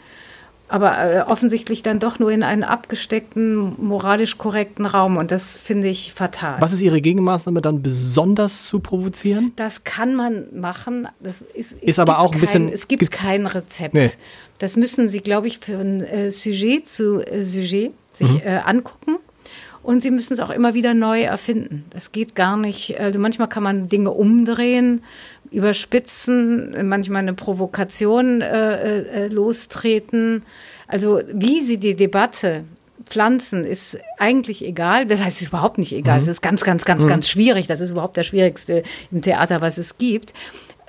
aber 0.68 1.10
äh, 1.10 1.20
offensichtlich 1.22 1.82
dann 1.82 1.98
doch 1.98 2.18
nur 2.18 2.30
in 2.30 2.42
einen 2.42 2.64
abgesteckten, 2.64 3.74
moralisch 3.82 4.36
korrekten 4.36 4.84
Raum 4.84 5.16
und 5.16 5.30
das 5.30 5.56
finde 5.56 5.88
ich 5.88 6.12
fatal. 6.12 6.60
Was 6.60 6.72
ist 6.72 6.82
Ihre 6.82 7.00
Gegenmaßnahme 7.00 7.62
dann 7.62 7.82
besonders 7.82 8.66
zu 8.66 8.80
provozieren? 8.80 9.52
Das 9.56 9.82
kann 9.84 10.14
man 10.14 10.48
machen. 10.52 11.08
Das 11.18 11.40
ist, 11.40 11.72
ist 11.72 11.98
aber 11.98 12.18
auch 12.18 12.34
ein 12.34 12.40
bisschen. 12.40 12.70
es 12.70 12.86
gibt 12.86 13.10
kein 13.10 13.46
Rezept. 13.46 13.94
Nee. 13.94 14.10
Das 14.58 14.76
müssen 14.76 15.08
Sie, 15.08 15.20
glaube 15.20 15.46
ich, 15.46 15.60
für 15.60 15.78
ein 15.78 16.02
äh, 16.02 16.30
Sujet 16.30 16.90
zu 16.90 17.26
äh, 17.26 17.42
Sujet 17.42 17.92
sich 18.12 18.34
mhm. 18.34 18.40
äh, 18.44 18.58
angucken. 18.58 19.16
Und 19.82 20.02
sie 20.02 20.10
müssen 20.10 20.34
es 20.34 20.40
auch 20.40 20.50
immer 20.50 20.74
wieder 20.74 20.92
neu 20.92 21.22
erfinden. 21.22 21.86
Das 21.88 22.12
geht 22.12 22.34
gar 22.34 22.58
nicht. 22.58 23.00
Also 23.00 23.18
manchmal 23.18 23.48
kann 23.48 23.62
man 23.62 23.88
Dinge 23.88 24.10
umdrehen 24.10 25.02
überspitzen, 25.50 26.88
manchmal 26.88 27.22
eine 27.22 27.34
Provokation 27.34 28.40
äh, 28.40 29.24
äh, 29.24 29.28
lostreten. 29.28 30.44
Also 30.86 31.20
wie 31.32 31.60
sie 31.60 31.78
die 31.78 31.94
Debatte 31.94 32.64
Pflanzen 33.06 33.64
ist 33.64 33.98
eigentlich 34.18 34.64
egal. 34.64 35.06
Das 35.06 35.20
heißt, 35.20 35.36
es 35.36 35.42
ist 35.42 35.48
überhaupt 35.48 35.78
nicht 35.78 35.92
egal. 35.92 36.20
Es 36.20 36.28
ist 36.28 36.42
ganz, 36.42 36.62
ganz, 36.62 36.84
ganz, 36.84 37.06
ganz 37.06 37.28
schwierig. 37.28 37.66
Das 37.66 37.80
ist 37.80 37.90
überhaupt 37.90 38.16
das 38.16 38.26
Schwierigste 38.26 38.84
im 39.10 39.20
Theater, 39.20 39.60
was 39.60 39.78
es 39.78 39.98
gibt. 39.98 40.32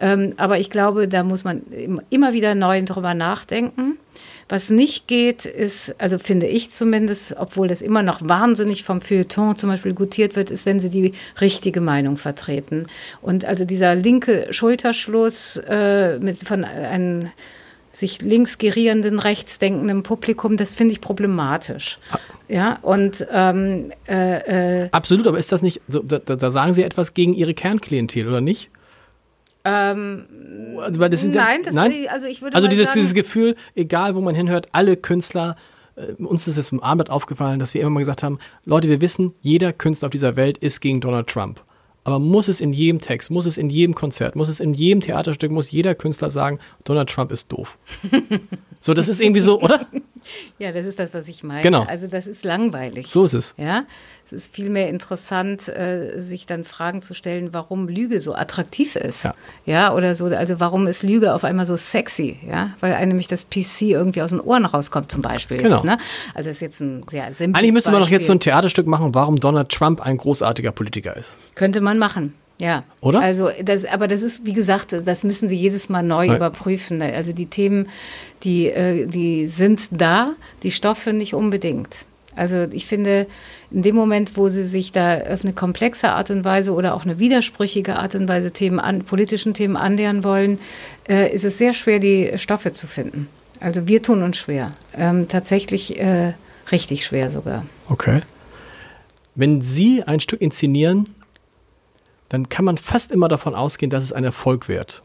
Ähm, 0.02 0.34
aber 0.38 0.58
ich 0.60 0.70
glaube, 0.72 1.08
da 1.08 1.24
muss 1.24 1.44
man 1.44 1.62
im- 1.72 2.02
immer 2.10 2.34
wieder 2.34 2.56
neu 2.56 2.82
drüber 2.84 3.14
nachdenken. 3.14 3.98
Was 4.50 4.70
nicht 4.70 5.08
geht, 5.08 5.46
ist, 5.46 5.96
also 5.98 6.18
finde 6.18 6.48
ich 6.48 6.72
zumindest, 6.72 7.36
obwohl 7.38 7.68
das 7.70 7.82
immer 7.82 8.04
noch 8.04 8.20
wahnsinnig 8.28 8.84
vom 8.84 9.00
Feuilleton 9.00 9.56
zum 9.58 9.70
Beispiel 9.70 9.94
gutiert 9.94 10.36
wird, 10.36 10.52
ist, 10.52 10.66
wenn 10.66 10.80
sie 10.82 10.90
die 10.90 11.14
richtige 11.40 11.80
Meinung 11.80 12.18
vertreten. 12.18 12.88
Und 13.22 13.46
also 13.46 13.64
dieser 13.64 13.96
linke 13.96 14.48
Schulterschluss 14.50 15.56
äh, 15.70 16.20
mit 16.20 16.46
von 16.46 16.66
einem 16.66 17.30
sich 17.94 18.22
links 18.22 18.58
gerierenden, 18.58 19.20
rechts 19.20 19.60
denkenden 19.60 20.04
Publikum, 20.04 20.58
das 20.58 20.74
finde 20.74 20.94
ich 20.94 21.02
problematisch. 21.02 22.00
Ja, 22.50 22.80
und 22.82 23.26
ähm, 23.32 23.92
äh, 24.08 24.84
äh, 24.86 24.90
Absolut, 24.92 25.28
aber 25.28 25.38
ist 25.38 25.52
das 25.52 25.62
nicht, 25.62 25.80
da 25.88 26.20
da 26.20 26.50
sagen 26.52 26.74
Sie 26.74 26.84
etwas 26.84 27.14
gegen 27.14 27.34
Ihre 27.34 27.54
Kernklientel, 27.54 28.28
oder 28.28 28.42
nicht? 28.42 28.70
Ähm, 29.64 30.26
Also, 30.80 31.00
weil 31.00 31.10
das 31.10 31.22
sind 31.22 31.36
ja- 31.36 31.44
nein, 31.44 31.62
das, 31.64 31.76
also 31.76 32.28
ich 32.28 32.42
würde 32.42 32.56
Also 32.56 32.68
dieses, 32.68 32.88
sagen, 32.88 33.00
dieses 33.00 33.14
Gefühl, 33.14 33.56
egal 33.76 34.16
wo 34.16 34.22
man 34.22 34.36
hinhört, 34.36 34.68
alle 34.72 34.98
Künstler, 34.98 35.56
äh, 35.96 36.14
uns 36.24 36.48
ist 36.48 36.58
es 36.58 36.72
im 36.72 36.82
Abend 36.82 37.10
aufgefallen, 37.10 37.60
dass 37.60 37.74
wir 37.74 37.82
immer 37.82 37.92
mal 37.92 38.00
gesagt 38.00 38.24
haben, 38.24 38.40
Leute, 38.66 38.90
wir 38.90 39.02
wissen, 39.02 39.34
jeder 39.42 39.74
Künstler 39.74 40.08
auf 40.08 40.12
dieser 40.12 40.36
Welt 40.36 40.58
ist 40.58 40.80
gegen 40.82 41.02
Donald 41.02 41.28
Trump. 41.28 41.62
Aber 42.04 42.18
muss 42.18 42.48
es 42.48 42.62
in 42.62 42.74
jedem 42.74 43.00
Text, 43.00 43.30
muss 43.30 43.46
es 43.46 43.60
in 43.60 43.70
jedem 43.70 43.94
Konzert, 43.94 44.36
muss 44.36 44.50
es 44.50 44.60
in 44.60 44.74
jedem 44.74 45.02
Theaterstück, 45.02 45.52
muss 45.52 45.70
jeder 45.70 45.94
Künstler 45.94 46.32
sagen, 46.32 46.58
Donald 46.84 47.10
Trump 47.12 47.32
ist 47.32 47.52
doof. 47.52 47.78
so, 48.82 48.96
das 48.96 49.08
ist 49.08 49.22
irgendwie 49.22 49.42
so, 49.42 49.62
oder? 49.62 49.86
Ja, 50.58 50.72
das 50.72 50.88
ist 50.88 50.98
das, 50.98 51.14
was 51.14 51.28
ich 51.28 51.44
meine. 51.44 51.62
Genau. 51.62 51.84
Also 51.84 52.08
das 52.08 52.26
ist 52.26 52.44
langweilig. 52.44 53.06
So 53.08 53.24
ist 53.26 53.36
es. 53.36 53.54
Ja, 53.58 53.86
es 54.32 54.44
ist 54.44 54.56
vielmehr 54.56 54.90
interessant, 54.90 55.68
äh, 55.68 56.20
sich 56.22 56.46
dann 56.46 56.64
Fragen 56.64 57.02
zu 57.02 57.14
stellen, 57.14 57.50
warum 57.52 57.88
Lüge 57.88 58.22
so 58.22 58.34
attraktiv 58.34 58.96
ist. 58.96 59.26
Ja. 59.26 59.34
ja, 59.66 59.94
oder 59.94 60.16
so, 60.16 60.26
also 60.26 60.60
warum 60.60 60.88
ist 60.88 61.04
Lüge 61.04 61.34
auf 61.34 61.44
einmal 61.44 61.66
so 61.66 61.76
sexy? 61.76 62.40
Ja, 62.48 62.72
weil 62.80 62.94
einem 62.94 63.10
nämlich 63.10 63.28
das 63.28 63.46
PC 63.46 63.82
irgendwie 63.82 64.22
aus 64.22 64.30
den 64.30 64.40
Ohren 64.40 64.66
rauskommt, 64.66 65.12
zum 65.12 65.22
Beispiel. 65.22 65.58
Genau. 65.58 65.78
Jetzt, 65.78 65.86
ne? 65.86 65.98
Also 66.34 66.50
ist 66.50 66.62
jetzt 66.62 66.80
ein 66.80 67.04
sehr 67.10 67.34
simples 67.34 67.60
Eigentlich 67.60 67.74
müsste 67.74 67.92
man 67.92 68.02
doch 68.02 68.10
jetzt 68.10 68.26
so 68.26 68.34
ein. 68.34 68.40
Theaterstück 68.40 68.88
machen, 68.88 69.14
warum 69.14 69.40
Donald 69.40 69.70
Trump 69.70 70.02
ein 70.02 70.18
großartiger 70.18 70.72
Politiker 70.72 71.16
ist. 71.16 71.38
Könnte 71.56 71.80
man 71.80 72.00
machen. 72.00 72.34
Ja. 72.60 72.84
Oder? 73.02 73.22
Also 73.22 73.50
das, 73.64 73.86
aber 73.86 74.08
das 74.08 74.22
ist, 74.22 74.46
wie 74.46 74.54
gesagt, 74.54 74.96
das 75.06 75.24
müssen 75.24 75.50
Sie 75.50 75.56
jedes 75.56 75.90
Mal 75.90 76.04
neu 76.04 76.28
Nein. 76.28 76.38
überprüfen. 76.38 77.02
Also 77.02 77.34
die 77.34 77.48
Themen, 77.48 77.90
die, 78.44 78.68
äh, 78.68 79.08
die 79.08 79.48
sind 79.48 79.90
da, 79.92 80.34
die 80.62 80.72
Stoffe 80.72 81.12
nicht 81.14 81.34
unbedingt. 81.34 82.06
Also 82.36 82.68
ich 82.72 82.86
finde, 82.86 83.28
in 83.72 83.82
dem 83.82 83.96
Moment, 83.96 84.38
wo 84.38 84.48
Sie 84.50 84.64
sich 84.64 84.92
da 84.92 85.18
auf 85.18 85.44
eine 85.44 85.54
komplexe 85.54 86.12
Art 86.12 86.32
und 86.32 86.46
Weise 86.46 86.74
oder 86.74 86.96
auch 86.96 87.04
eine 87.04 87.20
widersprüchige 87.20 87.98
Art 87.98 88.16
und 88.16 88.28
Weise 88.28 88.52
Themen 88.52 88.80
an, 88.80 89.04
politischen 89.04 89.54
Themen 89.54 89.76
annähern 89.76 90.24
wollen, 90.24 90.60
äh, 91.10 91.34
ist 91.34 91.44
es 91.44 91.58
sehr 91.58 91.74
schwer, 91.74 92.00
die 92.00 92.32
Stoffe 92.38 92.74
zu 92.74 92.88
finden. 92.88 93.28
Also 93.60 93.88
wir 93.88 94.02
tun 94.02 94.24
uns 94.24 94.38
schwer. 94.38 94.72
Ähm, 94.98 95.28
tatsächlich 95.28 96.00
äh, 96.00 96.34
richtig 96.72 97.06
schwer 97.06 97.30
sogar. 97.30 97.66
Okay. 97.90 98.22
Wenn 99.36 99.62
Sie 99.62 100.04
ein 100.04 100.20
Stück 100.20 100.42
inszenieren, 100.42 101.10
dann 102.30 102.50
kann 102.50 102.66
man 102.66 102.78
fast 102.78 103.12
immer 103.12 103.28
davon 103.28 103.56
ausgehen, 103.56 103.90
dass 103.90 104.04
es 104.04 104.14
ein 104.14 104.24
Erfolg 104.24 104.68
wird. 104.68 105.04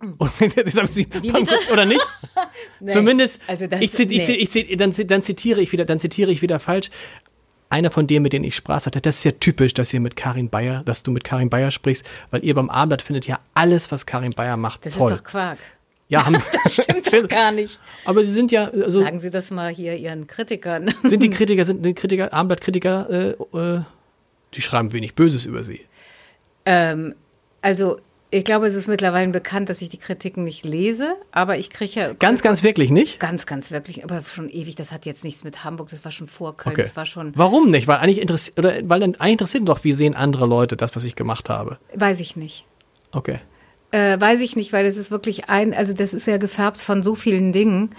oder 1.72 1.84
nicht? 1.86 2.06
Nee, 2.80 2.92
Zumindest, 2.92 3.40
also 3.46 3.66
das- 3.66 3.80
ich, 3.80 3.92
zit, 3.92 4.10
ich, 4.12 4.18
nee. 4.18 4.24
zit, 4.24 4.36
ich 4.40 4.50
zit, 4.50 4.80
dann, 4.80 4.92
dann 5.08 5.22
zitiere 5.22 5.60
ich 5.60 5.72
wieder, 5.72 5.84
dann 5.84 5.98
zitiere 5.98 6.30
ich 6.30 6.42
wieder 6.42 6.60
falsch. 6.60 6.90
Einer 7.70 7.90
von 7.90 8.06
denen, 8.06 8.22
mit 8.22 8.32
denen 8.32 8.44
ich 8.44 8.54
Spaß 8.56 8.86
hatte, 8.86 9.00
das 9.00 9.18
ist 9.18 9.24
ja 9.24 9.32
typisch, 9.32 9.74
dass 9.74 9.92
ihr 9.92 10.00
mit 10.00 10.16
Karin 10.16 10.48
Bayer, 10.48 10.82
dass 10.84 11.02
du 11.02 11.10
mit 11.10 11.22
Karin 11.24 11.50
Bayer 11.50 11.70
sprichst, 11.70 12.04
weil 12.30 12.42
ihr 12.44 12.54
beim 12.54 12.70
Abendblatt 12.70 13.02
findet 13.02 13.26
ja 13.26 13.40
alles, 13.54 13.90
was 13.92 14.06
Karin 14.06 14.30
Bayer 14.30 14.56
macht, 14.56 14.86
Das 14.86 14.96
toll. 14.96 15.10
ist 15.12 15.18
doch 15.18 15.24
Quark. 15.24 15.58
ja, 16.08 16.24
haben, 16.24 16.40
Das 16.64 16.72
stimmt 16.74 17.12
doch 17.12 17.28
gar 17.28 17.52
nicht. 17.52 17.78
aber 18.04 18.24
sie 18.24 18.32
sind 18.32 18.50
ja, 18.52 18.70
also 18.70 19.02
Sagen 19.02 19.20
Sie 19.20 19.30
das 19.30 19.50
mal 19.50 19.70
hier 19.74 19.96
Ihren 19.96 20.26
Kritikern. 20.26 20.94
sind 21.02 21.22
die 21.22 21.30
Kritiker, 21.30 21.64
sind 21.64 21.84
die 21.84 21.92
Kritiker, 21.94 22.32
Abendblattkritiker, 22.32 23.10
äh, 23.10 23.58
äh, 23.58 23.80
die 24.54 24.62
schreiben 24.62 24.92
wenig 24.92 25.14
Böses 25.14 25.44
über 25.44 25.62
sie. 25.62 25.80
ähm, 26.64 27.14
also, 27.60 27.98
ich 28.30 28.44
glaube, 28.44 28.66
es 28.66 28.74
ist 28.74 28.88
mittlerweile 28.88 29.30
bekannt, 29.32 29.68
dass 29.70 29.80
ich 29.80 29.88
die 29.88 29.96
Kritiken 29.98 30.44
nicht 30.44 30.64
lese, 30.64 31.14
aber 31.32 31.56
ich 31.58 31.70
kriege 31.70 31.92
ja 31.98 32.12
Ganz, 32.12 32.42
ganz 32.42 32.62
wirklich 32.62 32.90
nicht? 32.90 33.18
ganz, 33.20 33.46
ganz 33.46 33.70
wirklich, 33.70 34.04
aber 34.04 34.22
schon 34.22 34.48
ewig. 34.50 34.74
Das 34.76 34.92
hat 34.92 35.06
jetzt 35.06 35.24
nichts 35.24 35.44
mit 35.44 35.64
Hamburg, 35.64 35.88
das 35.90 36.04
war 36.04 36.12
schon 36.12 36.28
vor 36.28 36.56
Köln, 36.56 36.74
Okay. 36.74 36.82
das 36.82 36.96
war 36.96 37.06
schon, 37.06 37.32
Warum 37.36 37.70
nicht? 37.70 37.88
Weil 37.88 37.98
eigentlich 37.98 38.20
interessiert, 38.20 38.58
oder 38.58 38.74
weil 38.88 39.00
dann 39.00 39.14
eigentlich 39.16 39.32
interessiert 39.32 39.68
doch, 39.68 39.82
wie 39.84 39.92
sehen 39.92 40.14
andere 40.14 40.46
Leute 40.46 40.76
das, 40.76 40.94
was 40.94 41.04
ich 41.04 41.16
gemacht 41.16 41.48
habe. 41.48 41.78
weiß 41.94 42.20
ich 42.20 42.36
nicht. 42.36 42.64
Okay. 43.12 43.38
Äh, 43.90 44.20
weiß 44.20 44.42
ich 44.42 44.54
nicht, 44.54 44.74
weil 44.74 44.84
das 44.84 44.98
ist 44.98 45.10
wirklich 45.10 45.48
ein, 45.48 45.72
also 45.72 45.94
das 45.94 46.12
ist 46.12 46.26
ja 46.26 46.36
gefärbt 46.36 46.76
von 46.78 47.02
so 47.02 47.14
vielen 47.14 47.54
Dingen. 47.54 47.90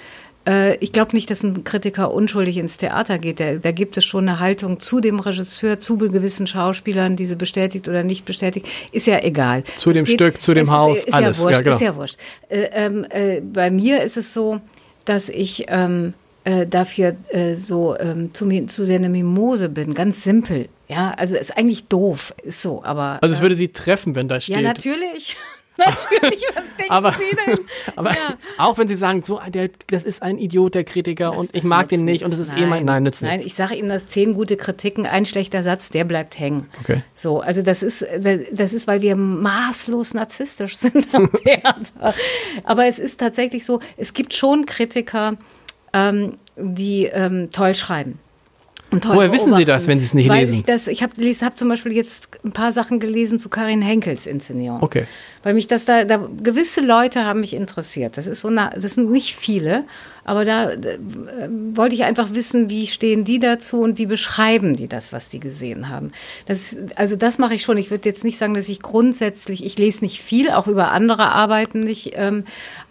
Äh, 0.50 0.76
ich 0.78 0.92
glaube 0.92 1.16
nicht, 1.16 1.30
dass 1.30 1.44
ein 1.44 1.64
Kritiker 1.64 2.12
unschuldig 2.12 2.58
ins 2.58 2.78
Theater 2.78 3.20
geht. 3.20 3.40
Da, 3.40 3.56
da 3.56 3.72
gibt 3.72 3.98
es 3.98 4.06
schon 4.06 4.28
eine 4.28 4.40
Haltung 4.40 4.80
zu 4.80 5.00
dem 5.00 5.20
Regisseur, 5.20 5.80
zu 5.80 5.98
gewissen 5.98 6.48
Schauspielern, 6.48 7.16
diese 7.16 7.36
bestätigt 7.36 7.88
oder 7.88 8.04
nicht 8.04 8.26
bestätigt. 8.26 8.68
Ist 8.92 9.08
ja 9.08 9.20
egal. 9.24 9.64
Zu 9.78 9.94
dem 9.94 10.06
Es 10.06 10.12
Stück, 10.12 10.42
zu 10.42 10.54
dem 10.54 10.66
es 10.66 10.72
Haus, 10.72 10.98
ist, 10.98 11.08
ist 11.10 11.14
alles. 11.14 11.38
Ja 11.38 11.44
wurscht, 11.44 11.56
Ja, 11.56 11.62
genau. 11.62 11.76
Ist 11.76 11.82
ja 11.82 11.96
wurscht. 11.96 12.18
Äh, 12.50 12.70
ähm, 12.74 13.06
äh, 13.10 13.42
bei 13.42 13.70
mir 13.70 14.02
ist 14.02 14.18
es 14.18 14.34
so, 14.34 14.60
dass 15.06 15.30
ich 15.30 15.66
ähm, 15.68 16.14
äh, 16.44 16.66
dafür 16.66 17.16
äh, 17.30 17.56
so 17.56 17.98
ähm, 18.00 18.34
zu, 18.34 18.50
zu 18.68 18.84
sehr 18.84 18.98
eine 18.98 19.10
Mimose 19.10 19.70
bin, 19.70 19.94
ganz 19.94 20.24
simpel. 20.24 20.68
Ja, 20.88 21.12
also 21.12 21.36
ist 21.36 21.56
eigentlich 21.56 21.88
doof, 21.88 22.34
ist 22.42 22.64
so, 22.64 22.84
aber. 22.84 23.20
Also 23.22 23.34
es 23.34 23.40
äh, 23.40 23.44
würde 23.44 23.56
sie 23.56 23.68
treffen, 23.68 24.16
wenn 24.16 24.28
da 24.28 24.40
steht. 24.40 24.56
ja, 24.56 24.62
natürlich. 24.62 25.36
natürlich, 26.12 26.44
was 26.54 26.64
denken 26.78 26.92
aber, 26.92 27.14
Sie 27.14 27.36
denn? 27.48 27.60
aber 27.96 28.12
Ja. 28.12 28.38
auch 28.58 28.78
wenn 28.78 28.88
sie 28.88 28.96
sagen, 28.96 29.24
so, 29.24 29.40
der, 29.50 29.70
das 29.88 30.04
ist 30.04 30.22
ein 30.22 30.38
Idiot, 30.38 30.76
der 30.76 30.84
Kritiker, 30.84 31.36
und 31.36 31.48
ich 31.56 31.62
Das 31.62 31.70
mag 31.70 31.90
den 31.90 32.06
nicht 32.06 32.24
und 32.24 32.32
das 32.32 32.40
nichts. 32.40 32.54
ist 32.54 32.60
eh 32.60 32.66
mein, 32.66 32.86
nein, 32.86 33.04
nützt 33.04 33.22
Nein, 33.22 33.34
nichts. 33.38 33.46
ich 33.46 33.54
sage 33.56 33.76
Ihnen, 33.76 33.90
dass 33.90 34.08
zehn 34.08 34.34
gute 34.34 34.58
Kritiken, 34.58 35.06
ein 35.06 35.26
schlechter 35.26 35.64
Satz, 35.64 35.90
der 35.90 36.04
bleibt 36.04 36.38
hängen. 36.40 36.70
Okay. 36.82 37.04
So, 37.16 37.40
also 37.42 37.62
das 37.62 37.84
ist, 37.84 38.06
das 38.52 38.74
ist, 38.74 38.88
weil 38.88 39.02
wir 39.02 39.16
maßlos 39.16 40.14
narzisstisch 40.14 40.78
sind 40.78 41.08
am 41.14 41.32
Theater. 41.32 42.14
Aber 42.64 42.86
es 42.86 43.00
ist 43.00 43.20
tatsächlich 43.20 43.66
so, 43.66 43.80
es 43.98 44.14
gibt 44.14 44.34
schon 44.34 44.66
Kritiker, 44.66 45.38
ähm, 45.94 46.36
die 46.56 47.06
ähm, 47.06 47.50
toll 47.52 47.74
schreiben. 47.76 48.20
Woher 48.92 49.32
wissen 49.32 49.54
Sie 49.54 49.66
das, 49.66 49.88
wenn 49.88 50.00
Sie 50.00 50.06
es 50.06 50.14
nicht 50.14 50.30
Weil 50.30 50.40
lesen? 50.40 50.60
Ich, 50.60 50.66
das, 50.66 50.88
ich 50.88 51.04
habe 51.04 51.14
hab 51.22 51.58
zum 51.58 51.70
Beispiel 51.70 51.92
jetzt 51.92 52.28
ein 52.44 52.52
paar 52.52 52.72
Sachen 52.72 53.00
gelesen 53.00 53.38
zu 53.38 53.50
Karin 53.50 53.82
Henkels 53.82 54.26
Inszenierung. 54.26 54.82
Okay. 54.82 55.06
Weil 55.44 55.54
mich 55.54 55.68
das 55.68 55.86
da, 55.86 56.06
da 56.06 56.28
gewisse 56.42 56.82
Leute 56.82 57.26
haben 57.26 57.42
mich 57.42 57.54
interessiert. 57.54 58.18
Das 58.18 58.26
ist 58.28 58.42
so 58.42 58.50
na, 58.50 58.72
das 58.72 58.96
sind 58.96 59.12
nicht 59.12 59.36
viele, 59.36 59.86
aber 60.30 60.46
da 60.46 60.70
äh, 60.74 61.00
wollte 61.74 61.96
ich 61.96 62.04
einfach 62.04 62.36
wissen, 62.36 62.70
wie 62.70 62.86
stehen 62.86 63.24
die 63.24 63.40
dazu 63.40 63.82
und 63.82 63.98
wie 63.98 64.06
beschreiben 64.06 64.76
die 64.76 64.88
das, 64.88 65.12
was 65.12 65.28
die 65.28 65.40
gesehen 65.40 65.90
haben. 65.90 66.12
Das, 66.46 66.78
also 66.96 67.16
das 67.16 67.40
mache 67.40 67.56
ich 67.56 67.64
schon. 67.64 67.80
Ich 67.80 67.90
würde 67.90 68.08
jetzt 68.08 68.24
nicht 68.24 68.38
sagen, 68.38 68.54
dass 68.54 68.70
ich 68.70 68.80
grundsätzlich, 68.80 69.66
ich 69.66 69.76
lese 69.80 70.04
nicht 70.04 70.22
viel, 70.22 70.52
auch 70.52 70.68
über 70.68 70.92
andere 70.92 71.32
Arbeiten 71.32 71.84
nicht, 71.84 72.12
ähm, 72.14 72.44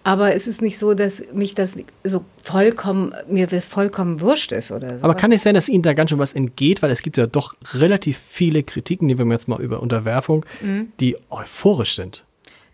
aber 0.02 0.34
es 0.34 0.48
ist 0.48 0.62
nicht 0.62 0.78
so, 0.78 0.94
dass 0.94 1.22
mich 1.32 1.54
das 1.54 1.76
so 2.02 2.24
vollkommen, 2.42 3.14
mir 3.28 3.46
das 3.46 3.68
vollkommen 3.68 4.20
wurscht 4.20 4.50
ist 4.50 4.72
oder 4.72 4.98
so. 4.98 5.04
Aber 5.04 5.14
kann 5.14 5.30
es 5.30 5.44
sein, 5.44 5.54
dass 5.54 5.68
Ihnen 5.68 5.84
da 5.84 5.92
ganz 5.92 6.10
schön 6.10 6.18
was 6.18 6.32
entgeht, 6.32 6.82
weil 6.82 6.90
es 6.90 7.02
gibt 7.02 7.18
ja 7.18 7.28
doch 7.28 7.54
relativ 7.72 8.18
viele 8.28 8.64
Kritiken, 8.64 9.06
die 9.06 9.16
wir 9.16 9.26
jetzt 9.26 9.46
mal 9.46 9.60
über 9.60 9.80
Unterwerfung, 9.80 10.44
Mhm. 10.60 10.88
die 10.98 11.16
euphorisch 11.30 11.94
sind. 11.94 12.24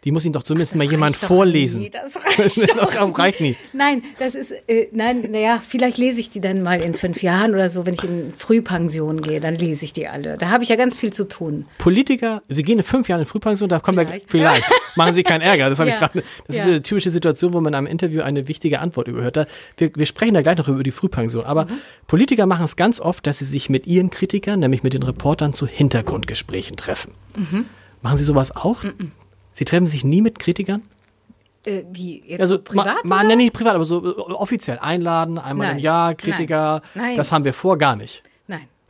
Die 0.05 0.13
muss 0.13 0.25
Ihnen 0.25 0.35
doch 0.35 0.43
zumindest 0.43 0.75
mal 0.77 0.85
Das 0.85 0.91
jemand 0.93 1.17
vorlesen. 1.17 1.81
Nie, 1.81 1.91
das 1.91 2.17
reicht 2.17 2.59
Das 2.77 3.19
reicht 3.19 3.41
nie. 3.41 3.57
Nein, 3.73 4.03
das 4.19 4.35
ist, 4.35 4.53
äh, 4.69 4.89
nein, 4.93 5.29
naja, 5.31 5.63
vielleicht 5.67 5.97
lese 5.99 6.21
ich 6.21 6.31
die 6.31 6.41
dann 6.41 6.63
mal 6.63 6.81
in 6.83 6.95
fünf 6.95 7.23
Jahren 7.23 7.55
oder 7.55 7.71
so, 7.71 7.87
wenn 7.87 7.95
ich 7.95 8.05
in 8.05 8.35
Frühpension 8.37 9.23
gehe, 9.23 9.41
dann 9.41 9.55
lese 9.55 9.85
ich 9.85 9.93
die 9.95 10.07
alle. 10.07 10.37
Da 10.37 10.51
habe 10.51 10.63
ich 10.63 10.69
ja 10.69 10.77
ganz 10.77 10.97
viel 10.97 11.13
zu 11.13 11.27
tun. 11.27 11.65
Politiker, 11.79 12.43
Sie 12.49 12.63
gehen 12.63 12.79
in 12.79 12.85
fünf 12.85 13.09
Jahren 13.09 13.21
in 13.21 13.27
Frühpension, 13.27 13.69
da 13.69 13.81
kommen 13.81 13.99
Vielleicht. 14.07 14.33
wir 14.33 14.41
vielleicht. 14.41 14.65
Machen 14.97 15.15
Sie 15.15 15.23
keinen 15.23 15.41
Ärger. 15.41 15.71
Das, 15.71 15.79
habe 15.79 15.89
ich 15.91 15.95
Ja. 15.95 16.07
gerade. 16.07 16.23
Das 16.47 16.57
ist 16.57 16.63
Ja. 16.67 16.69
eine 16.71 16.83
typische 16.83 17.11
Situation, 17.11 17.53
wo 17.55 17.61
man 17.61 17.73
in 17.73 17.79
einem 17.79 17.87
Interview 17.87 18.23
eine 18.23 18.47
wichtige 18.47 18.81
Antwort 18.81 19.09
überhört. 19.09 19.37
Da, 19.37 19.47
wir, 19.79 19.91
wir 19.95 20.07
sprechen 20.07 20.35
da 20.35 20.43
gleich 20.43 20.59
noch 20.59 20.69
über 20.69 20.83
die 20.83 20.93
Frühpension. 20.93 21.45
Aber 21.45 21.65
Mhm. 21.65 21.79
Politiker 22.07 22.47
machen 22.47 22.65
es 22.67 22.77
ganz 22.77 23.01
oft, 23.01 23.27
dass 23.27 23.39
sie 23.39 23.45
sich 23.47 23.71
mit 23.71 23.87
ihren 23.87 24.11
Kritikern, 24.11 24.61
nämlich 24.61 24.83
mit 24.83 24.93
den 24.93 25.03
Reportern, 25.03 25.53
zu 25.55 25.67
Hintergrundgesprächen 25.67 26.77
treffen. 26.77 27.13
Mhm. 27.37 27.65
Machen 28.03 28.19
Sie 28.19 28.25
sowas 28.25 28.55
auch? 28.55 28.85
Sie 29.55 29.65
treffen 29.65 29.87
sich 29.87 30.05
nie 30.05 30.21
mit 30.21 30.39
Kritikern? 30.39 30.83
Äh, 31.65 31.85
wie, 31.93 32.23
jetzt 32.27 32.41
Also 32.41 32.57
so 32.57 32.63
privat? 32.63 32.87
mal, 32.87 33.23
oder? 33.23 33.29
mal 33.29 33.37
nicht 33.37 33.55
privat, 33.55 33.75
aber 33.75 33.85
so 33.85 34.05
äh, 34.05 34.09
offiziell 34.33 34.79
einladen, 34.81 35.39
einmal 35.39 35.69
Nein. 35.69 35.77
im 35.79 35.83
Jahr, 35.83 36.15
Kritiker. 36.15 36.83
Nein. 36.95 37.05
Nein. 37.07 37.17
Das 37.17 37.33
haben 37.33 37.45
wir 37.45 37.55
vor 37.55 37.79
gar 37.79 37.97
nicht. 37.97 38.23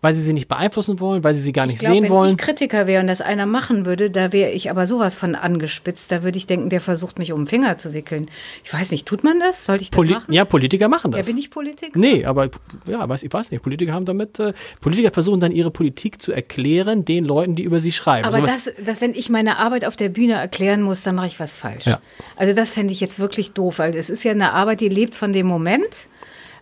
Weil 0.05 0.13
sie 0.13 0.21
sie 0.21 0.35
nicht 0.35 0.49
beeinflussen 0.49 1.01
wollen, 1.01 1.25
weil 1.25 1.33
sie 1.33 1.41
sie 1.41 1.53
gar 1.53 1.65
nicht 1.65 1.77
ich 1.77 1.81
glaub, 1.81 1.95
sehen 1.95 2.03
wenn 2.03 2.11
wollen. 2.11 2.29
Wenn 2.29 2.37
ich 2.37 2.43
Kritiker 2.43 2.87
wäre 2.87 3.01
und 3.01 3.07
das 3.07 3.23
einer 3.23 3.47
machen 3.47 3.87
würde, 3.87 4.11
da 4.11 4.35
wäre 4.35 4.51
ich 4.51 4.69
aber 4.69 4.87
sowas 4.87 5.17
von 5.17 5.35
angespitzt. 5.35 6.13
Da 6.13 6.23
würde 6.23 6.37
ich 6.37 6.47
denken, 6.47 6.69
der 6.69 6.83
versucht 6.83 7.19
mich 7.19 7.33
um 7.33 7.41
den 7.41 7.47
Finger 7.47 7.79
zu 7.79 7.95
wickeln. 7.95 8.29
Ich 8.65 8.71
weiß 8.71 8.91
nicht, 8.91 9.07
tut 9.07 9.25
man 9.25 9.41
das? 9.41 9.65
Sollte 9.65 9.83
ich 9.83 9.89
das 9.89 9.97
Poli 9.97 10.13
machen? 10.13 10.31
ja, 10.31 10.45
Politiker 10.45 10.89
machen 10.89 11.13
das. 11.13 11.21
Ja, 11.21 11.33
bin 11.33 11.39
ich 11.39 11.51
Politiker? 11.51 11.99
Nee, 11.99 12.27
aber 12.27 12.51
ja, 12.87 13.09
weiß, 13.09 13.23
ich 13.23 13.33
weiß 13.33 13.51
nicht. 13.51 13.63
Politiker 13.63 13.95
haben 13.95 14.05
damit, 14.05 14.39
äh, 14.39 14.53
Politiker 14.83 15.11
versuchen 15.11 15.41
dann 15.41 15.53
ihre 15.53 15.71
Politik 15.71 16.21
zu 16.21 16.33
erklären 16.33 17.07
den 17.07 17.25
Leuten, 17.25 17.55
die 17.55 17.63
über 17.63 17.81
sie 17.81 17.91
schreiben. 17.91 18.29
Aber 18.29 18.43
das, 18.43 18.71
das, 18.85 19.01
wenn 19.01 19.15
ich 19.15 19.31
meine 19.31 19.57
Arbeit 19.57 19.87
auf 19.87 19.97
der 19.97 20.11
Bühne 20.11 20.35
erklären 20.35 20.83
muss, 20.83 21.03
dann 21.03 21.15
mache 21.15 21.29
ich 21.29 21.41
was 21.41 21.55
falsch. 21.55 21.87
Ja. 21.87 22.03
Also 22.37 22.53
das 22.53 22.73
fände 22.73 22.93
ich 22.93 23.01
jetzt 23.01 23.19
wirklich 23.19 23.53
doof, 23.53 23.79
weil 23.79 23.97
es 23.97 24.11
ist 24.11 24.23
ja 24.23 24.33
eine 24.33 24.53
Arbeit, 24.53 24.83
die 24.83 24.91
lebt 24.91 25.15
von 25.15 25.33
dem 25.33 25.47
Moment. 25.47 26.09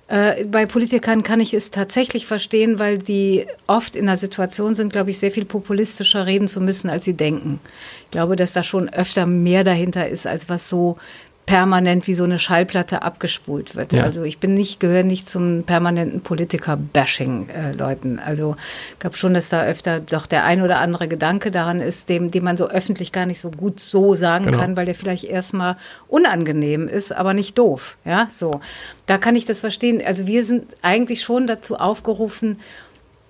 Äh, 0.09 0.45
bei 0.45 0.67
Politikern 0.67 1.23
kann 1.23 1.41
ich 1.41 1.55
es 1.55 1.71
tatsächlich 1.71 2.27
verstehen, 2.27 2.79
weil 2.79 2.99
die 2.99 3.47
oft 3.67 3.97
in 3.97 4.09
einer 4.09 4.17
Situation 4.17 4.75
sind, 4.75 4.93
glaube 4.93 5.11
ich, 5.11 5.19
sehr 5.19 5.31
viel 5.31 5.45
populistischer 5.45 6.27
reden 6.27 6.49
zu 6.49 6.61
müssen, 6.61 6.91
als 6.91 7.05
sie 7.05 7.15
denken. 7.15 7.61
Ich 8.05 8.11
glaube, 8.11 8.37
dass 8.37 8.53
da 8.53 8.63
schon 8.63 8.89
öfter 8.89 9.27
mehr 9.27 9.65
dahinter 9.65 10.09
ist, 10.09 10.27
als 10.27 10.49
was 10.49 10.69
so 10.69 10.99
permanent 11.47 12.07
wie 12.07 12.15
so 12.15 12.23
eine 12.25 12.39
Schallplatte 12.39 13.03
abgespult 13.03 13.75
wird. 13.75 13.93
Ja. 13.93 14.05
Also 14.05 14.23
ich 14.23 14.39
bin 14.39 14.55
nicht, 14.55 14.79
gehöre 14.81 15.03
nicht 15.03 15.29
zum 15.29 15.65
permanenten 15.65 16.21
Politiker-Bashing-Leuten. 16.23 18.19
also 18.21 18.57
ich 18.93 18.99
glaube 19.01 19.17
schon, 19.17 19.35
dass 19.35 19.49
da 19.49 19.65
öfter 19.65 20.01
doch 20.01 20.27
der 20.27 20.45
ein 20.45 20.63
oder 20.63 20.79
andere 20.79 21.09
Gedanke 21.09 21.51
daran 21.51 21.81
ist, 21.81 22.09
dem, 22.09 22.31
den 22.31 22.45
man 22.45 22.57
so 22.57 22.69
öffentlich 22.69 23.11
gar 23.13 23.27
nicht 23.27 23.41
so 23.41 23.51
gut 23.51 23.81
so 23.81 24.15
sagen 24.15 24.47
Genau. 24.47 24.59
kann, 24.59 24.77
weil 24.77 24.87
der 24.87 24.95
vielleicht 24.95 25.25
erstmal 25.25 25.77
unangenehm 26.09 26.87
ist, 26.89 27.13
aber 27.13 27.35
nicht 27.35 27.59
doof. 27.59 27.97
Ja, 28.05 28.29
so. 28.31 28.61
Da 29.07 29.19
kann 29.19 29.35
ich 29.37 29.45
das 29.45 29.61
verstehen. 29.61 30.01
Also 30.05 30.27
wir 30.27 30.45
sind 30.45 30.77
eigentlich 30.81 31.23
schon 31.23 31.47
dazu 31.47 31.77
aufgerufen, 31.77 32.61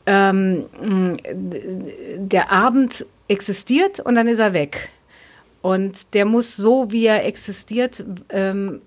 ähm, 0.07 0.67
der 2.17 2.53
Abend 2.53 3.07
existiert 3.29 4.01
und 4.01 4.15
dann 4.17 4.29
ist 4.29 4.39
er 4.41 4.53
weg. 4.53 4.91
Und 5.63 6.15
der 6.15 6.25
muss 6.25 6.57
so, 6.57 6.93
wie 6.93 7.07
er 7.07 7.25
existiert, 7.25 8.05
ähm, 8.29 8.83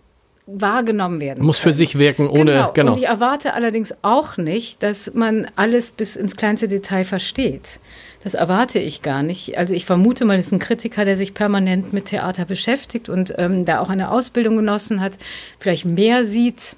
wahrgenommen 0.47 1.19
werden. 1.21 1.43
muss 1.43 1.57
für 1.57 1.63
können. 1.69 1.73
sich 1.73 1.97
wirken, 1.97 2.27
ohne, 2.27 2.51
Genau. 2.51 2.71
genau. 2.73 2.91
Und 2.93 2.99
ich 2.99 3.07
erwarte 3.07 3.53
allerdings 3.53 3.95
auch 4.03 4.37
nicht, 4.37 4.83
dass 4.83 5.13
man 5.15 5.47
alles 5.55 5.89
bis 5.91 6.15
ins 6.15 6.35
kleinste 6.35 6.67
Detail 6.67 7.03
versteht. 7.03 7.79
Das 8.23 8.35
erwarte 8.35 8.77
ich 8.79 9.01
gar 9.01 9.23
nicht. 9.23 9.57
Also 9.57 9.73
ich 9.73 9.85
vermute 9.85 10.25
mal, 10.25 10.37
es 10.37 10.47
ist 10.47 10.51
ein 10.51 10.59
Kritiker, 10.59 11.05
der 11.05 11.17
sich 11.17 11.33
permanent 11.33 11.93
mit 11.93 12.05
Theater 12.07 12.45
beschäftigt 12.45 13.09
und 13.09 13.33
ähm, 13.37 13.65
da 13.65 13.79
auch 13.79 13.89
eine 13.89 14.11
Ausbildung 14.11 14.55
genossen 14.57 15.01
hat, 15.01 15.13
vielleicht 15.59 15.85
mehr 15.85 16.25
sieht 16.25 16.75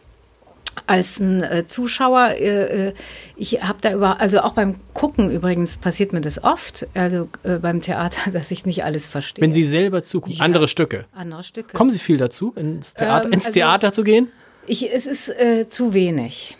als 0.85 1.19
ein 1.19 1.41
äh, 1.43 1.65
Zuschauer. 1.67 2.29
Äh, 2.37 2.87
äh, 2.89 2.93
ich 3.35 3.61
habe 3.63 3.79
da 3.81 3.93
über, 3.93 4.19
also 4.21 4.41
auch 4.41 4.53
beim 4.53 4.75
Gucken 4.93 5.31
übrigens 5.31 5.77
passiert 5.77 6.13
mir 6.13 6.21
das 6.21 6.43
oft, 6.43 6.85
also 6.93 7.29
äh, 7.43 7.57
beim 7.57 7.81
Theater, 7.81 8.31
dass 8.33 8.51
ich 8.51 8.65
nicht 8.65 8.83
alles 8.83 9.07
verstehe. 9.07 9.41
Wenn 9.41 9.51
Sie 9.51 9.63
selber 9.63 10.03
zugucken, 10.03 10.37
Ja. 10.37 10.43
andere 10.45 10.67
Stücke. 10.67 11.05
andere 11.13 11.43
Stücke. 11.43 11.75
Kommen 11.75 11.91
Sie 11.91 11.99
viel 11.99 12.17
dazu, 12.17 12.53
ins 12.55 12.93
Theater, 12.93 13.25
Ähm, 13.27 13.33
ins 13.33 13.45
also- 13.45 13.53
Theater 13.53 13.91
zu 13.93 14.03
gehen? 14.03 14.27
Ich, 14.67 14.93
es 14.93 15.07
ist 15.07 15.29
äh, 15.29 15.67
zu 15.67 15.93
wenig. 15.93 16.57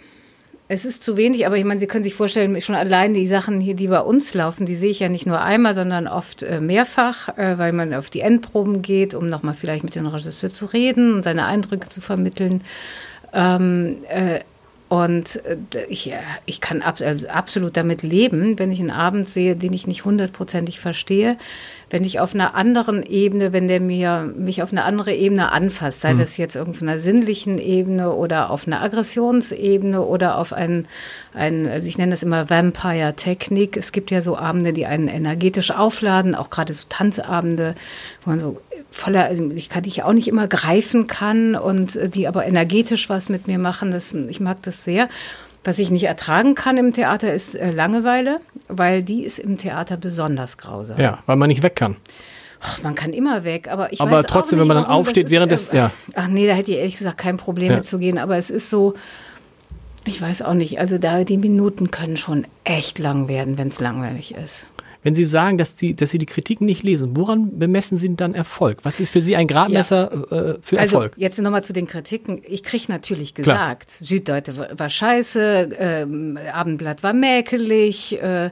Es 0.70 0.84
ist 0.84 1.02
zu 1.02 1.16
wenig, 1.16 1.46
aber 1.46 1.56
ich 1.58 1.64
meine, 1.64 1.80
Sie 1.80 1.88
können 1.88 2.04
sich 2.04 2.14
vorstellen, 2.14 2.60
schon 2.62 2.76
allein 2.76 3.14
die 3.14 3.26
Sachen 3.28 3.62
hier, 3.62 3.74
die 3.74 3.88
bei 3.88 4.02
uns 4.02 4.34
laufen, 4.34 4.66
die 4.66 4.76
sehe 4.76 4.92
ich 4.92 5.00
ja 5.00 5.08
nicht 5.08 5.26
nur 5.26 5.42
einmal, 5.42 5.74
sondern 5.74 6.08
oft 6.10 6.44
äh, 6.44 6.60
mehrfach, 6.60 7.30
weil 7.38 7.72
man 7.72 7.94
auf 7.94 8.10
die 8.10 8.20
Endproben 8.20 8.82
geht, 8.82 9.14
um 9.14 9.30
nochmal 9.30 9.54
vielleicht 9.56 9.86
mit 9.86 9.96
dem 9.96 10.08
Regisseur 10.08 10.52
zu 10.52 10.66
reden 10.66 11.14
und 11.16 11.24
seine 11.24 11.46
Eindrücke 11.46 11.88
zu 11.88 12.02
vermitteln. 12.02 12.62
Ähm, 13.34 13.98
äh, 14.10 14.40
und 14.90 15.44
äh, 15.46 15.58
ich, 15.90 16.12
äh, 16.12 16.18
ich 16.46 16.62
kann 16.62 16.82
ab, 16.82 16.98
also 17.02 17.28
absolut 17.28 17.76
damit 17.76 18.04
leben, 18.04 18.58
wenn 18.58 18.72
ich 18.72 18.80
einen 18.80 18.92
Abend 18.92 19.30
sehe, 19.30 19.56
den 19.56 19.74
ich 19.74 19.86
nicht 19.86 20.06
hundertprozentig 20.06 20.80
verstehe, 20.80 21.38
wenn 21.90 22.04
ich 22.04 22.20
auf 22.20 22.34
einer 22.34 22.56
anderen 22.56 23.04
Ebene, 23.04 23.54
wenn 23.54 23.68
der 23.68 23.80
mir 23.80 24.32
mich 24.36 24.62
auf 24.62 24.72
eine 24.72 24.84
andere 24.84 25.14
Ebene 25.14 25.52
anfasst, 25.52 26.02
sei 26.02 26.14
das 26.16 26.36
jetzt 26.36 26.56
irgendwo 26.56 26.84
einer 26.84 27.00
sinnlichen 27.00 27.60
Ebene 27.60 28.12
oder 28.12 28.50
auf 28.50 28.68
einer 28.68 28.82
Aggressionsebene 28.82 30.02
oder 30.02 30.38
auf 30.38 30.52
einen, 30.52 30.88
einen 31.34 31.66
also 31.68 31.88
ich 31.88 31.98
nenne 31.98 32.12
das 32.12 32.24
immer 32.24 32.50
Vampire-Technik. 32.50 33.78
Es 33.78 33.94
gibt 33.94 34.12
ja 34.12 34.22
so 34.22 34.38
Abende, 34.38 34.74
die 34.74 34.86
einen 34.86 35.08
energetisch 35.08 35.72
aufladen, 35.72 36.36
auch 36.36 36.50
gerade 36.50 36.74
so 36.74 36.88
Tanzabende, 36.90 37.76
wo 38.24 38.32
man 38.32 38.40
so 38.40 38.62
voller, 38.92 39.26
also 39.26 39.50
ich 39.52 39.70
kann 39.70 39.84
die 39.84 39.90
ich 39.90 40.04
auch 40.04 40.14
nicht 40.14 40.28
immer 40.28 40.48
greifen 40.48 41.08
kann 41.08 41.56
und 41.56 41.96
äh, 41.96 42.10
die 42.10 42.28
aber 42.28 42.46
energetisch 42.46 43.10
was 43.10 43.30
mit 43.30 43.48
mir 43.48 43.58
machen. 43.60 43.92
Das, 43.92 44.12
ich 44.14 44.40
mag 44.40 44.62
das 44.64 44.84
sehr. 44.84 45.08
Was 45.64 45.80
ich 45.80 45.90
nicht 45.92 46.06
ertragen 46.06 46.56
kann 46.56 46.78
im 46.78 46.94
Theater 46.94 47.34
ist 47.34 47.56
äh, 47.56 47.72
Langeweile, 47.72 48.40
weil 48.70 49.04
die 49.04 49.24
ist 49.24 49.38
im 49.40 49.58
Theater 49.58 49.98
besonders 49.98 50.58
grausam. 50.58 51.00
Ja, 51.00 51.20
weil 51.26 51.36
man 51.36 51.50
nicht 51.50 51.62
weg 51.64 51.76
kann. 51.76 51.98
Ach, 52.62 52.82
man 52.82 52.96
kann 52.96 53.14
immer 53.14 53.44
weg, 53.44 53.68
aber 53.70 53.92
ich 53.94 54.02
Aber 54.02 54.12
weiß 54.12 54.26
trotzdem, 54.28 54.58
auch 54.60 54.62
wenn 54.62 54.68
nicht, 54.70 54.76
man 54.76 54.84
dann 54.86 54.92
aufsteht 54.92 55.30
während 55.30 55.52
äh, 55.52 55.56
des- 55.56 55.72
ja. 55.74 55.92
Ach 56.16 56.28
nee, 56.28 56.48
da 56.48 56.54
hätte 56.54 56.72
ich 56.72 56.78
ehrlich 56.78 56.98
gesagt 56.98 57.18
kein 57.18 57.38
Problem 57.38 57.72
Ja. 57.72 57.78
mitzugehen, 57.78 58.18
aber 58.18 58.38
es 58.38 58.50
ist 58.50 58.70
so, 58.70 58.96
ich 60.06 60.22
weiß 60.22 60.42
auch 60.42 60.54
nicht, 60.54 60.80
also 60.80 60.98
da 60.98 61.24
die 61.24 61.38
Minuten 61.38 61.92
können 61.92 62.18
schon 62.18 62.48
echt 62.64 62.98
lang 62.98 63.28
werden, 63.28 63.58
wenn 63.58 63.68
es 63.68 63.80
langweilig 63.80 64.34
ist. 64.36 64.66
Wenn 65.08 65.16
Sie 65.16 65.24
sagen, 65.24 65.58
dass, 65.58 65.74
die, 65.74 65.96
dass 65.96 66.12
Sie 66.12 66.18
die 66.18 66.26
Kritiken 66.26 66.66
nicht 66.66 66.84
lesen, 66.84 67.16
woran 67.16 67.58
bemessen 67.58 67.98
Sie 67.98 68.14
dann 68.18 68.34
Erfolg? 68.34 68.80
Was 68.84 69.00
ist 69.00 69.12
für 69.12 69.22
Sie 69.22 69.38
ein 69.38 69.48
Gradmesser 69.48 70.12
äh, 70.12 70.60
für 70.62 70.78
Also 70.78 70.98
Erfolg? 70.98 71.14
jetzt 71.16 71.40
nochmal 71.40 71.64
zu 71.64 71.72
den 71.72 71.88
Kritiken. 71.88 72.42
Ich 72.46 72.62
kriege 72.62 72.84
natürlich 72.90 73.34
gesagt, 73.34 73.90
Süddeutsche 73.90 74.68
war, 74.78 74.90
scheiße, 74.90 75.70
ähm, 75.80 76.38
Abendblatt 76.52 77.04
war 77.04 77.14
mäkelig, 77.14 78.22
äh, 78.22 78.48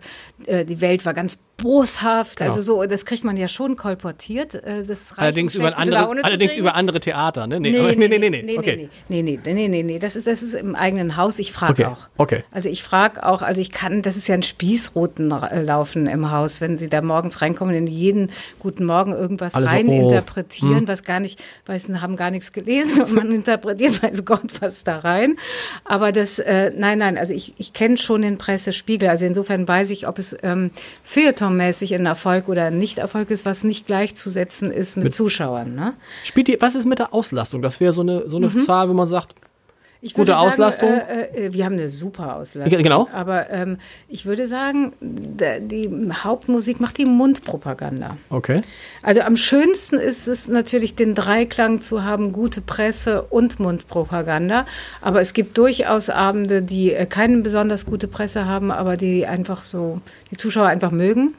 äh, 0.45 0.64
die 0.64 0.80
Welt 0.80 1.06
war 1.06 1.14
ganz 1.14 1.38
boshaft. 1.58 2.38
Genau. 2.38 2.49
Also 2.51 2.62
so, 2.62 2.84
das 2.86 3.06
kriegt 3.06 3.24
man 3.24 3.38
ja 3.38 3.47
schon 3.47 3.76
kolportiert. 3.76 4.56
Äh, 4.56 4.84
das 4.84 5.18
allerdings 5.18 5.56
über, 5.56 5.78
andere, 5.78 6.24
allerdings 6.24 6.58
über 6.58 6.76
andere 6.76 6.99
Theater, 6.99 7.47
ne? 7.47 7.60
Nee, 7.60 7.78
aber- 7.78 7.95
nee, 7.95 8.08
nee, 8.08 8.18
nee, 8.18 8.41
nee, 8.43 8.58
okay. 8.58 8.89
nee, 9.10 9.22
nee, 9.22 9.39
nee, 9.43 9.53
nee, 9.53 9.68
nee, 9.68 9.84
nee. 9.84 9.99
Das 9.99 10.16
ist, 10.16 10.28
das 10.28 10.43
ist 10.43 10.53
im 10.53 10.76
eigenen 10.76 11.18
Haus. 11.18 11.39
Ich 11.39 11.51
frage 11.51 11.74
Okay, 11.74 11.86
auch. 11.86 11.97
okay. 12.18 12.43
Also 12.51 12.70
ich 12.70 12.84
frage 12.84 13.26
auch, 13.26 13.41
also 13.41 13.62
ich 13.62 13.72
kann, 13.72 14.01
das 14.01 14.18
ist 14.18 14.28
ja 14.28 14.36
ein 14.36 14.43
Spießrutenlaufen 14.43 16.08
im 16.08 16.32
Haus, 16.32 16.62
wenn 16.62 16.78
Sie 16.78 16.89
da 16.89 17.01
morgens 17.01 17.41
reinkommen, 17.41 17.76
in 17.76 17.88
jeden 17.88 18.32
guten 18.60 18.86
Morgen 18.86 19.14
irgendwas 19.14 19.56
Alle 19.56 19.68
so, 19.68 19.72
rein 19.74 19.88
oh, 19.88 20.03
interpretieren, 20.03 20.88
was 20.88 21.03
gar 21.03 21.20
nicht, 21.20 21.41
weiß, 21.66 21.88
haben 22.01 22.16
gar 22.16 22.32
nichts 22.32 22.51
gelesen 22.53 23.03
und 23.03 23.14
man 23.14 23.32
interpretiert, 23.34 24.01
weiß 24.03 24.26
Gott, 24.26 24.62
was 24.62 24.84
da 24.84 24.99
rein. 24.99 25.38
Aber 25.84 26.12
das, 26.12 26.39
äh, 26.39 26.72
nein, 26.76 26.99
nein, 26.99 27.18
also 27.18 27.34
ich, 27.34 27.53
ich 27.58 27.74
kenne 27.74 27.97
schon 27.97 28.22
den 28.22 28.38
Pressespiegel. 28.38 29.10
Also 29.10 29.26
insofern 29.26 29.68
weiß 29.68 29.89
ich, 29.91 30.08
ob 30.08 30.20
es 30.20 30.36
ähm, 30.43 30.72
feuilletonmäßig 31.45 31.93
ein 31.95 32.05
Erfolg 32.05 32.47
oder 32.47 32.65
ein 32.65 32.77
Nicht-Erfolg 32.79 33.29
ist, 33.29 33.45
was 33.45 33.63
nicht 33.63 33.85
gleichzusetzen 33.87 34.71
ist 34.71 34.97
mit, 34.97 35.13
Zuschauern. 35.13 35.75
Ne? 35.75 35.93
Spielt 36.23 36.47
die, 36.47 36.57
was 36.59 36.75
ist 36.75 36.85
mit 36.85 36.99
der 36.99 37.13
Auslastung? 37.13 37.61
Das 37.61 37.79
wäre 37.79 37.93
so 37.93 38.01
eine, 38.01 38.27
so 38.27 38.37
eine 38.37 38.47
Mhm. 38.47 38.63
Zahl, 38.63 38.89
wo 38.89 38.93
man 38.93 39.07
sagt, 39.07 39.35
Ich 40.06 40.14
Gute 40.14 40.34
sagen, 40.34 40.47
Auslastung? 40.47 40.89
Äh, 40.93 41.47
äh, 41.47 41.53
wir 41.53 41.66
haben 41.66 41.74
eine 41.74 41.89
super 41.89 42.36
Auslastung. 42.36 42.84
Genau. 42.84 43.10
Aber 43.12 43.49
ähm, 43.49 43.80
ich 44.08 44.28
würde 44.28 44.45
sagen, 44.45 44.93
die 45.01 45.89
Hauptmusik 46.24 46.80
macht 46.80 46.99
die 46.99 47.06
Mundpropaganda. 47.06 48.16
okay. 48.30 48.62
Also 49.01 49.22
am 49.22 49.36
schönsten 49.36 49.95
ist 49.95 50.28
es 50.28 50.47
natürlich, 50.47 50.93
den 50.93 51.16
Dreiklang 51.16 51.82
zu 51.82 52.03
haben, 52.03 52.34
gute 52.34 52.62
Presse 52.62 53.24
und 53.24 53.60
Mundpropaganda. 53.60 54.68
Aber 55.01 55.22
es 55.22 55.34
gibt 55.34 55.58
durchaus 55.58 56.12
Abende, 56.12 56.62
die 56.62 56.93
äh, 56.93 57.08
keine 57.08 57.39
besonders 57.39 57.88
gute 57.88 58.08
Presse 58.08 58.45
haben, 58.45 58.70
aber 58.70 58.97
die 58.97 59.26
einfach 59.26 59.64
so, 59.64 60.01
die 60.30 60.38
Zuschauer 60.38 60.68
einfach 60.68 60.91
mögen. 60.91 61.34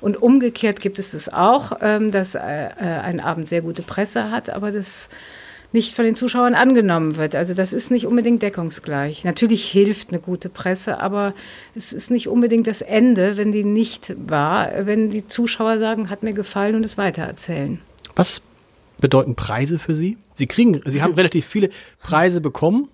Und 0.00 0.22
umgekehrt 0.22 0.80
gibt 0.80 1.00
es 1.00 1.12
es 1.12 1.32
auch, 1.32 1.72
ähm, 1.80 2.12
dass 2.12 2.36
äh, 2.36 2.38
äh, 2.38 3.00
ein 3.02 3.18
Abend 3.18 3.48
sehr 3.48 3.62
gute 3.62 3.82
Presse 3.82 4.30
hat, 4.30 4.48
aber 4.48 4.70
das 4.70 5.08
nicht 5.72 5.94
von 5.96 6.04
den 6.04 6.16
Zuschauern 6.16 6.54
angenommen 6.54 7.16
wird. 7.16 7.34
Also 7.34 7.54
das 7.54 7.72
ist 7.72 7.90
nicht 7.90 8.06
unbedingt 8.06 8.42
deckungsgleich. 8.42 9.24
Natürlich 9.24 9.64
hilft 9.70 10.10
eine 10.10 10.20
gute 10.20 10.48
Presse, 10.48 11.00
aber 11.00 11.34
es 11.74 11.92
ist 11.92 12.10
nicht 12.10 12.28
unbedingt 12.28 12.66
das 12.66 12.82
Ende, 12.82 13.36
wenn 13.36 13.52
die 13.52 13.64
nicht 13.64 14.14
war, 14.18 14.70
wenn 14.86 15.08
die 15.10 15.26
Zuschauer 15.26 15.78
sagen, 15.78 16.10
hat 16.10 16.22
mir 16.22 16.32
gefallen 16.34 16.74
und 16.76 16.84
es 16.84 16.98
weitererzählen. 16.98 17.80
Was 18.14 18.42
bedeuten 19.00 19.34
Preise 19.34 19.78
für 19.78 19.94
Sie? 19.94 20.18
Sie 20.34 20.46
kriegen, 20.46 20.80
Sie 20.84 21.02
haben 21.02 21.14
relativ 21.16 21.46
viele 21.46 21.70
Preise 22.00 22.40
bekommen. 22.40 22.88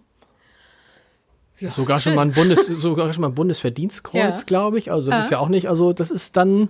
Ja, 1.60 1.72
Sogar 1.72 1.98
schon 1.98 2.14
mal 2.14 2.22
ein 2.22 2.32
Bundes, 2.32 2.66
sogar 2.66 3.12
schon 3.12 3.22
mal 3.22 3.28
ein 3.28 3.34
Bundesverdienstkreuz, 3.34 4.14
Ja. 4.40 4.44
glaube 4.46 4.78
ich. 4.78 4.92
Also 4.92 5.08
das 5.08 5.14
Ja. 5.16 5.20
ist 5.22 5.30
ja 5.30 5.38
auch 5.40 5.48
nicht, 5.48 5.68
also 5.68 5.92
das 5.92 6.12
ist 6.12 6.36
dann, 6.36 6.68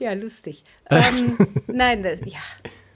Ja, 0.00 0.12
lustig. 0.14 0.64
ähm, 0.90 1.36
nein, 1.68 2.02
das, 2.02 2.18
ja. 2.24 2.40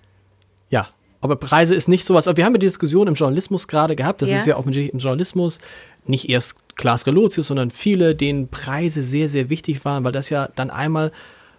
ja. 0.68 0.88
Aber 1.22 1.36
Preise 1.36 1.74
ist 1.74 1.88
nicht 1.88 2.04
sowas. 2.04 2.28
Aber 2.28 2.36
wir 2.36 2.44
haben 2.44 2.52
ja 2.52 2.58
die 2.58 2.66
Diskussion 2.66 3.08
im 3.08 3.14
Journalismus 3.14 3.68
gerade 3.68 3.96
gehabt. 3.96 4.20
Das 4.20 4.28
Ja. 4.30 4.36
ist 4.36 4.46
ja 4.46 4.56
offensichtlich 4.56 4.92
im 4.92 4.98
Journalismus 4.98 5.58
nicht 6.04 6.28
erst 6.28 6.56
Klaas 6.76 7.06
Relotius, 7.06 7.46
sondern 7.46 7.70
viele, 7.70 8.14
denen 8.14 8.48
Preise 8.48 9.02
sehr, 9.02 9.28
sehr 9.28 9.48
wichtig 9.48 9.84
waren, 9.84 10.04
weil 10.04 10.12
das 10.12 10.30
ja 10.30 10.48
dann 10.54 10.70
einmal 10.70 11.12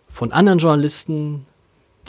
von 0.07 0.31
anderen 0.31 0.59
Journalisten 0.59 1.45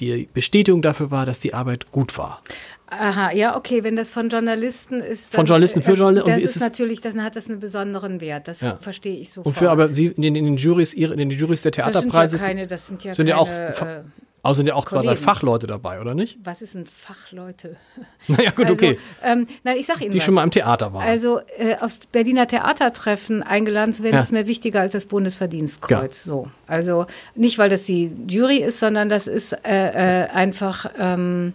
die 0.01 0.29
Bestätigung 0.35 0.83
dafür 0.83 1.11
war, 1.11 1.25
dass 1.25 1.39
die 1.39 1.55
Arbeit 1.55 1.93
gut 1.93 2.19
war. 2.19 2.43
Aha, 2.87 3.33
ja, 3.33 3.57
okay, 3.57 3.83
wenn 3.85 3.97
das 3.97 4.11
von 4.11 4.29
Journalisten 4.29 5.01
ist. 5.01 5.33
Dann, 5.33 5.39
von 5.39 5.47
Journalisten 5.47 5.83
für 5.83 5.95
Journalisten. 5.95 6.31
Das 6.31 6.43
ist, 6.43 6.57
ist 6.57 6.63
natürlich, 6.63 7.01
dann 7.01 7.23
hat 7.23 7.37
das 7.37 7.49
einen 7.49 7.61
besonderen 7.61 8.21
Wert. 8.21 8.49
Das 8.49 8.61
ja. 8.61 8.77
verstehe 8.77 9.17
ich 9.17 9.33
sofort. 9.33 9.47
Und 9.47 9.57
für 9.57 9.71
aber 9.71 9.89
Sie 9.89 10.07
in 10.07 10.23
den, 10.23 10.37
in 10.37 10.45
den 10.45 10.57
Juries, 10.57 10.95
in 10.95 11.17
den 11.17 11.31
Juries 11.31 11.63
der 11.63 11.73
Theaterpreise. 11.73 12.39
Das 12.39 12.47
sind 12.47 12.57
ja 12.57 12.65
keine, 12.65 12.67
das 12.67 12.87
sind 12.87 13.05
ja, 13.05 13.15
sind 13.15 13.27
keine, 13.27 13.31
ja 13.31 13.37
auch, 13.37 13.49
äh, 13.49 14.03
Außer 14.45 14.57
sind 14.57 14.67
ja 14.67 14.75
auch 14.75 14.85
Kollegen. 14.85 15.09
zwei, 15.09 15.15
drei 15.15 15.21
Fachleute 15.21 15.67
dabei, 15.67 16.03
oder 16.03 16.15
nicht? 16.15 16.37
Was 16.45 16.61
ist 16.61 16.75
ein 16.75 16.85
Fachleute? 16.87 17.77
Naja, 18.27 18.51
gut, 18.53 18.67
also, 18.67 18.75
okay. 18.75 18.99
Ähm, 19.23 19.47
nein, 19.65 19.77
ich 19.79 19.85
sag 19.85 20.01
Ihnen 20.01 20.11
Die 20.11 20.19
was. 20.19 20.25
schon 20.25 20.35
mal 20.35 20.45
im 20.45 20.51
Theater 20.51 20.95
waren. 20.95 21.03
Also 21.03 21.41
äh, 21.59 21.77
aus 21.79 22.01
Berliner 22.11 22.49
Theatertreffen 22.49 23.43
eingeladen 23.43 23.93
zu 23.93 24.03
werden, 24.03 24.15
ja. 24.15 24.21
ist 24.21 24.33
mir 24.33 24.47
wichtiger 24.47 24.81
als 24.81 24.93
das 24.93 25.05
Bundesverdienstkreuz. 25.07 26.25
Ja. 26.25 26.33
So. 26.33 26.47
Also 26.67 27.07
nicht, 27.35 27.59
weil 27.59 27.69
das 27.69 27.85
die 27.85 28.13
Jury 28.27 28.59
ist, 28.59 28.81
sondern 28.81 29.11
das 29.11 29.27
ist 29.27 29.53
äh, 29.53 30.25
äh, 30.25 30.29
einfach, 30.31 30.91
ähm, 30.99 31.53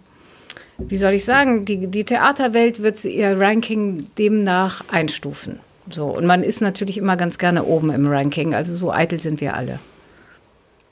wie 0.78 0.96
soll 0.96 1.12
ich 1.12 1.24
sagen, 1.24 1.64
die, 1.64 1.88
die 1.88 2.04
Theaterwelt 2.04 2.82
wird 2.82 3.04
ihr 3.04 3.40
Ranking 3.40 4.06
demnach 4.16 4.84
einstufen. 4.90 5.58
So. 5.90 6.06
Und 6.06 6.26
man 6.26 6.44
ist 6.44 6.60
natürlich 6.60 6.98
immer 6.98 7.16
ganz 7.16 7.38
gerne 7.38 7.64
oben 7.64 7.90
im 7.90 8.06
Ranking. 8.06 8.54
Also 8.54 8.74
so 8.74 8.92
eitel 8.92 9.18
sind 9.18 9.40
wir 9.40 9.54
alle. 9.54 9.80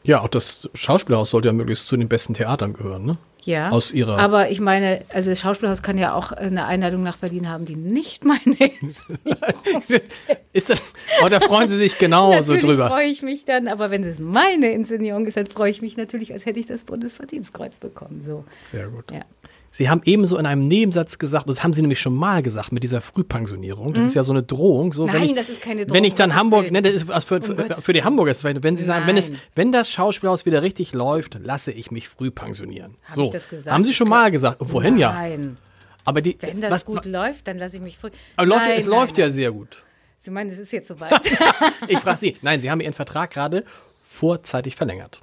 Ja, 0.09 0.22
auch 0.22 0.28
das 0.28 0.70
Schauspielhaus 0.72 1.28
sollte 1.28 1.48
ja 1.48 1.52
möglichst 1.52 1.86
zu 1.86 1.94
den 1.94 2.09
besten 2.09 2.32
Theatern 2.32 2.72
gehören, 2.72 3.04
ne? 3.04 3.18
Ja. 3.42 3.68
Aus 3.68 3.92
ihrer. 3.92 4.18
Aber 4.18 4.50
ich 4.50 4.59
meine, 4.59 5.02
also 5.12 5.28
das 5.28 5.40
Schauspielhaus 5.40 5.82
kann 5.82 5.98
ja 5.98 6.14
auch 6.14 6.32
eine 6.32 6.64
Einladung 6.64 7.02
nach 7.02 7.18
Berlin 7.18 7.46
haben, 7.46 7.66
die 7.66 7.76
nicht 7.76 8.24
meine 8.24 8.56
ist. 8.80 9.04
ist 10.54 10.70
das, 10.70 10.82
oh, 11.22 11.28
da 11.28 11.40
freuen 11.40 11.68
Sie 11.68 11.76
sich 11.76 11.98
genauso 11.98 12.54
natürlich 12.54 12.64
drüber. 12.64 12.88
freue 12.88 13.09
ich 13.09 13.20
mich 13.20 13.44
dann, 13.44 13.68
aber 13.68 13.90
wenn 13.90 14.02
es 14.02 14.18
meine 14.18 14.72
Inszenierung 14.72 15.26
ist, 15.26 15.36
dann 15.36 15.46
freue 15.46 15.70
ich 15.70 15.82
mich 15.82 15.98
natürlich, 15.98 16.32
als 16.32 16.46
hätte 16.46 16.59
ich 16.59 16.64
das 16.66 16.84
Bundesverdienstkreuz 16.84 17.76
bekommen. 17.76 18.22
So. 18.22 18.46
Sehr 18.62 18.88
gut. 18.88 19.12
Ja. 19.12 19.20
Sie 19.70 19.90
haben 19.90 20.00
ebenso 20.04 20.38
in 20.38 20.46
einem 20.46 20.66
Nebensatz 20.66 21.18
gesagt, 21.18 21.48
das 21.48 21.62
haben 21.62 21.72
Sie 21.72 21.82
nämlich 21.82 22.00
schon 22.00 22.14
mal 22.14 22.42
gesagt 22.42 22.72
mit 22.72 22.82
dieser 22.82 23.00
Frühpensionierung. 23.00 23.92
Das 23.92 24.00
mhm. 24.00 24.08
ist 24.08 24.14
ja 24.14 24.22
so 24.22 24.32
eine 24.32 24.42
Drohung. 24.42 24.92
So, 24.92 25.06
Nein, 25.06 25.14
wenn 25.14 25.22
ich, 25.24 25.34
das 25.34 25.48
ist 25.48 25.60
keine 25.60 25.84
Drohung. 25.84 25.96
Wenn 25.96 26.04
ich 26.04 26.14
dann 26.14 26.34
Hamburg, 26.34 26.70
ne, 26.70 26.82
das 26.82 26.94
ist 26.94 27.10
also 27.10 27.26
für, 27.26 27.42
für, 27.42 27.74
für, 27.80 27.92
die 27.92 28.02
Hamburger 28.02 28.30
ist 28.30 28.44
wenn 28.44 28.76
Sie 28.76 28.84
sagen, 28.84 29.06
wenn 29.06 29.16
es, 29.16 29.30
wenn 29.54 29.72
das 29.72 29.90
Schauspielhaus 29.90 30.46
wieder 30.46 30.62
richtig 30.62 30.94
läuft, 30.94 31.38
lasse 31.42 31.70
ich 31.70 31.90
mich 31.90 32.08
früh 32.08 32.30
pensionieren. 32.30 32.96
Hab 33.04 33.14
so. 33.14 33.24
ich 33.24 33.30
das 33.30 33.48
gesagt? 33.48 33.74
Haben 33.74 33.84
Sie 33.84 33.92
schon 33.92 34.08
mal 34.08 34.30
gesagt? 34.30 34.60
Und 34.60 34.68
vorhin 34.68 34.98
ja. 34.98 35.12
Nein. 35.12 35.58
Aber 36.04 36.22
die, 36.22 36.38
wenn 36.40 36.60
das 36.62 36.70
was, 36.70 36.84
gut 36.86 37.04
läuft, 37.04 37.46
dann 37.48 37.58
lasse 37.58 37.76
ich 37.76 37.82
mich 37.82 37.98
früh. 37.98 38.08
Aber 38.36 38.46
nein, 38.46 38.70
es 38.78 38.86
nein, 38.86 38.98
läuft 38.98 39.18
nein. 39.18 39.26
ja 39.26 39.30
sehr 39.30 39.52
gut. 39.52 39.84
Sie 40.16 40.30
meinen, 40.30 40.50
es 40.50 40.58
ist 40.58 40.72
jetzt 40.72 40.88
soweit. 40.88 41.20
ich 41.88 41.98
frage 41.98 42.18
Sie. 42.18 42.36
Nein, 42.40 42.60
Sie 42.60 42.70
haben 42.70 42.80
Ihren 42.80 42.94
Vertrag 42.94 43.30
gerade 43.30 43.64
vorzeitig 44.02 44.74
verlängert. 44.74 45.20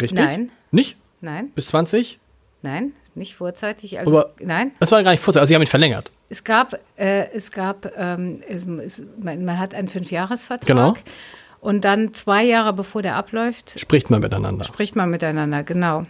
Richtig? 0.00 0.20
Nein. 0.20 0.50
Nicht? 0.70 0.96
Nein. 1.20 1.50
Bis 1.54 1.66
20? 1.66 2.20
Nein, 2.62 2.92
nicht 3.18 3.36
vorzeitig. 3.36 3.98
Also 3.98 4.10
Aber 4.10 4.30
es, 4.38 4.46
nein. 4.46 4.72
Es 4.80 4.92
war 4.92 5.02
gar 5.02 5.10
nicht 5.10 5.22
vorzeitig, 5.22 5.42
also 5.42 5.48
Sie 5.48 5.54
haben 5.54 5.62
ihn 5.62 5.68
verlängert. 5.68 6.12
Es 6.28 6.44
gab, 6.44 6.78
äh, 6.96 7.30
es 7.32 7.50
gab, 7.50 7.92
ähm, 7.96 8.40
es, 8.48 9.02
man, 9.20 9.44
man, 9.44 9.58
hat 9.58 9.74
einen 9.74 9.88
Fünfjahresvertrag. 9.88 10.66
Genau. 10.66 10.94
Und 11.60 11.84
dann 11.84 12.14
zwei 12.14 12.44
Jahre 12.44 12.72
bevor 12.72 13.02
der 13.02 13.16
abläuft. 13.16 13.78
Spricht 13.80 14.10
man 14.10 14.20
miteinander. 14.20 14.64
Spricht 14.64 14.94
man 14.94 15.10
miteinander, 15.10 15.64
genau. 15.64 16.06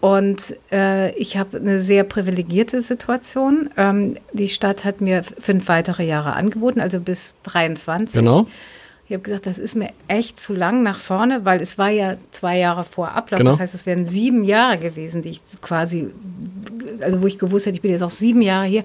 Und 0.00 0.56
äh, 0.70 1.12
ich 1.16 1.36
habe 1.36 1.56
eine 1.56 1.80
sehr 1.80 2.04
privilegierte 2.04 2.80
Situation. 2.80 3.70
Ähm, 3.76 4.16
die 4.32 4.48
Stadt 4.48 4.84
hat 4.84 5.00
mir 5.00 5.22
fünf 5.24 5.68
weitere 5.68 6.04
Jahre 6.04 6.34
angeboten, 6.34 6.80
also 6.80 7.00
bis 7.00 7.34
23. 7.44 8.14
Genau. 8.14 8.46
Ich 9.08 9.12
habe 9.12 9.22
gesagt, 9.22 9.46
das 9.46 9.58
ist 9.58 9.76
mir 9.76 9.90
echt 10.08 10.40
zu 10.40 10.52
lang 10.52 10.82
nach 10.82 10.98
vorne, 10.98 11.44
weil 11.44 11.60
es 11.60 11.78
war 11.78 11.90
ja 11.90 12.16
zwei 12.32 12.58
Jahre 12.58 12.82
vor 12.82 13.12
Ablauf. 13.12 13.38
Genau. 13.38 13.52
Das 13.52 13.60
heißt, 13.60 13.74
es 13.74 13.86
wären 13.86 14.04
sieben 14.04 14.42
Jahre 14.42 14.78
gewesen, 14.78 15.22
die 15.22 15.30
ich 15.30 15.40
quasi, 15.60 16.10
also 17.00 17.22
wo 17.22 17.26
ich 17.28 17.38
gewusst 17.38 17.66
hätte, 17.66 17.76
ich 17.76 17.82
bin 17.82 17.92
jetzt 17.92 18.02
auch 18.02 18.10
sieben 18.10 18.42
Jahre 18.42 18.66
hier. 18.66 18.82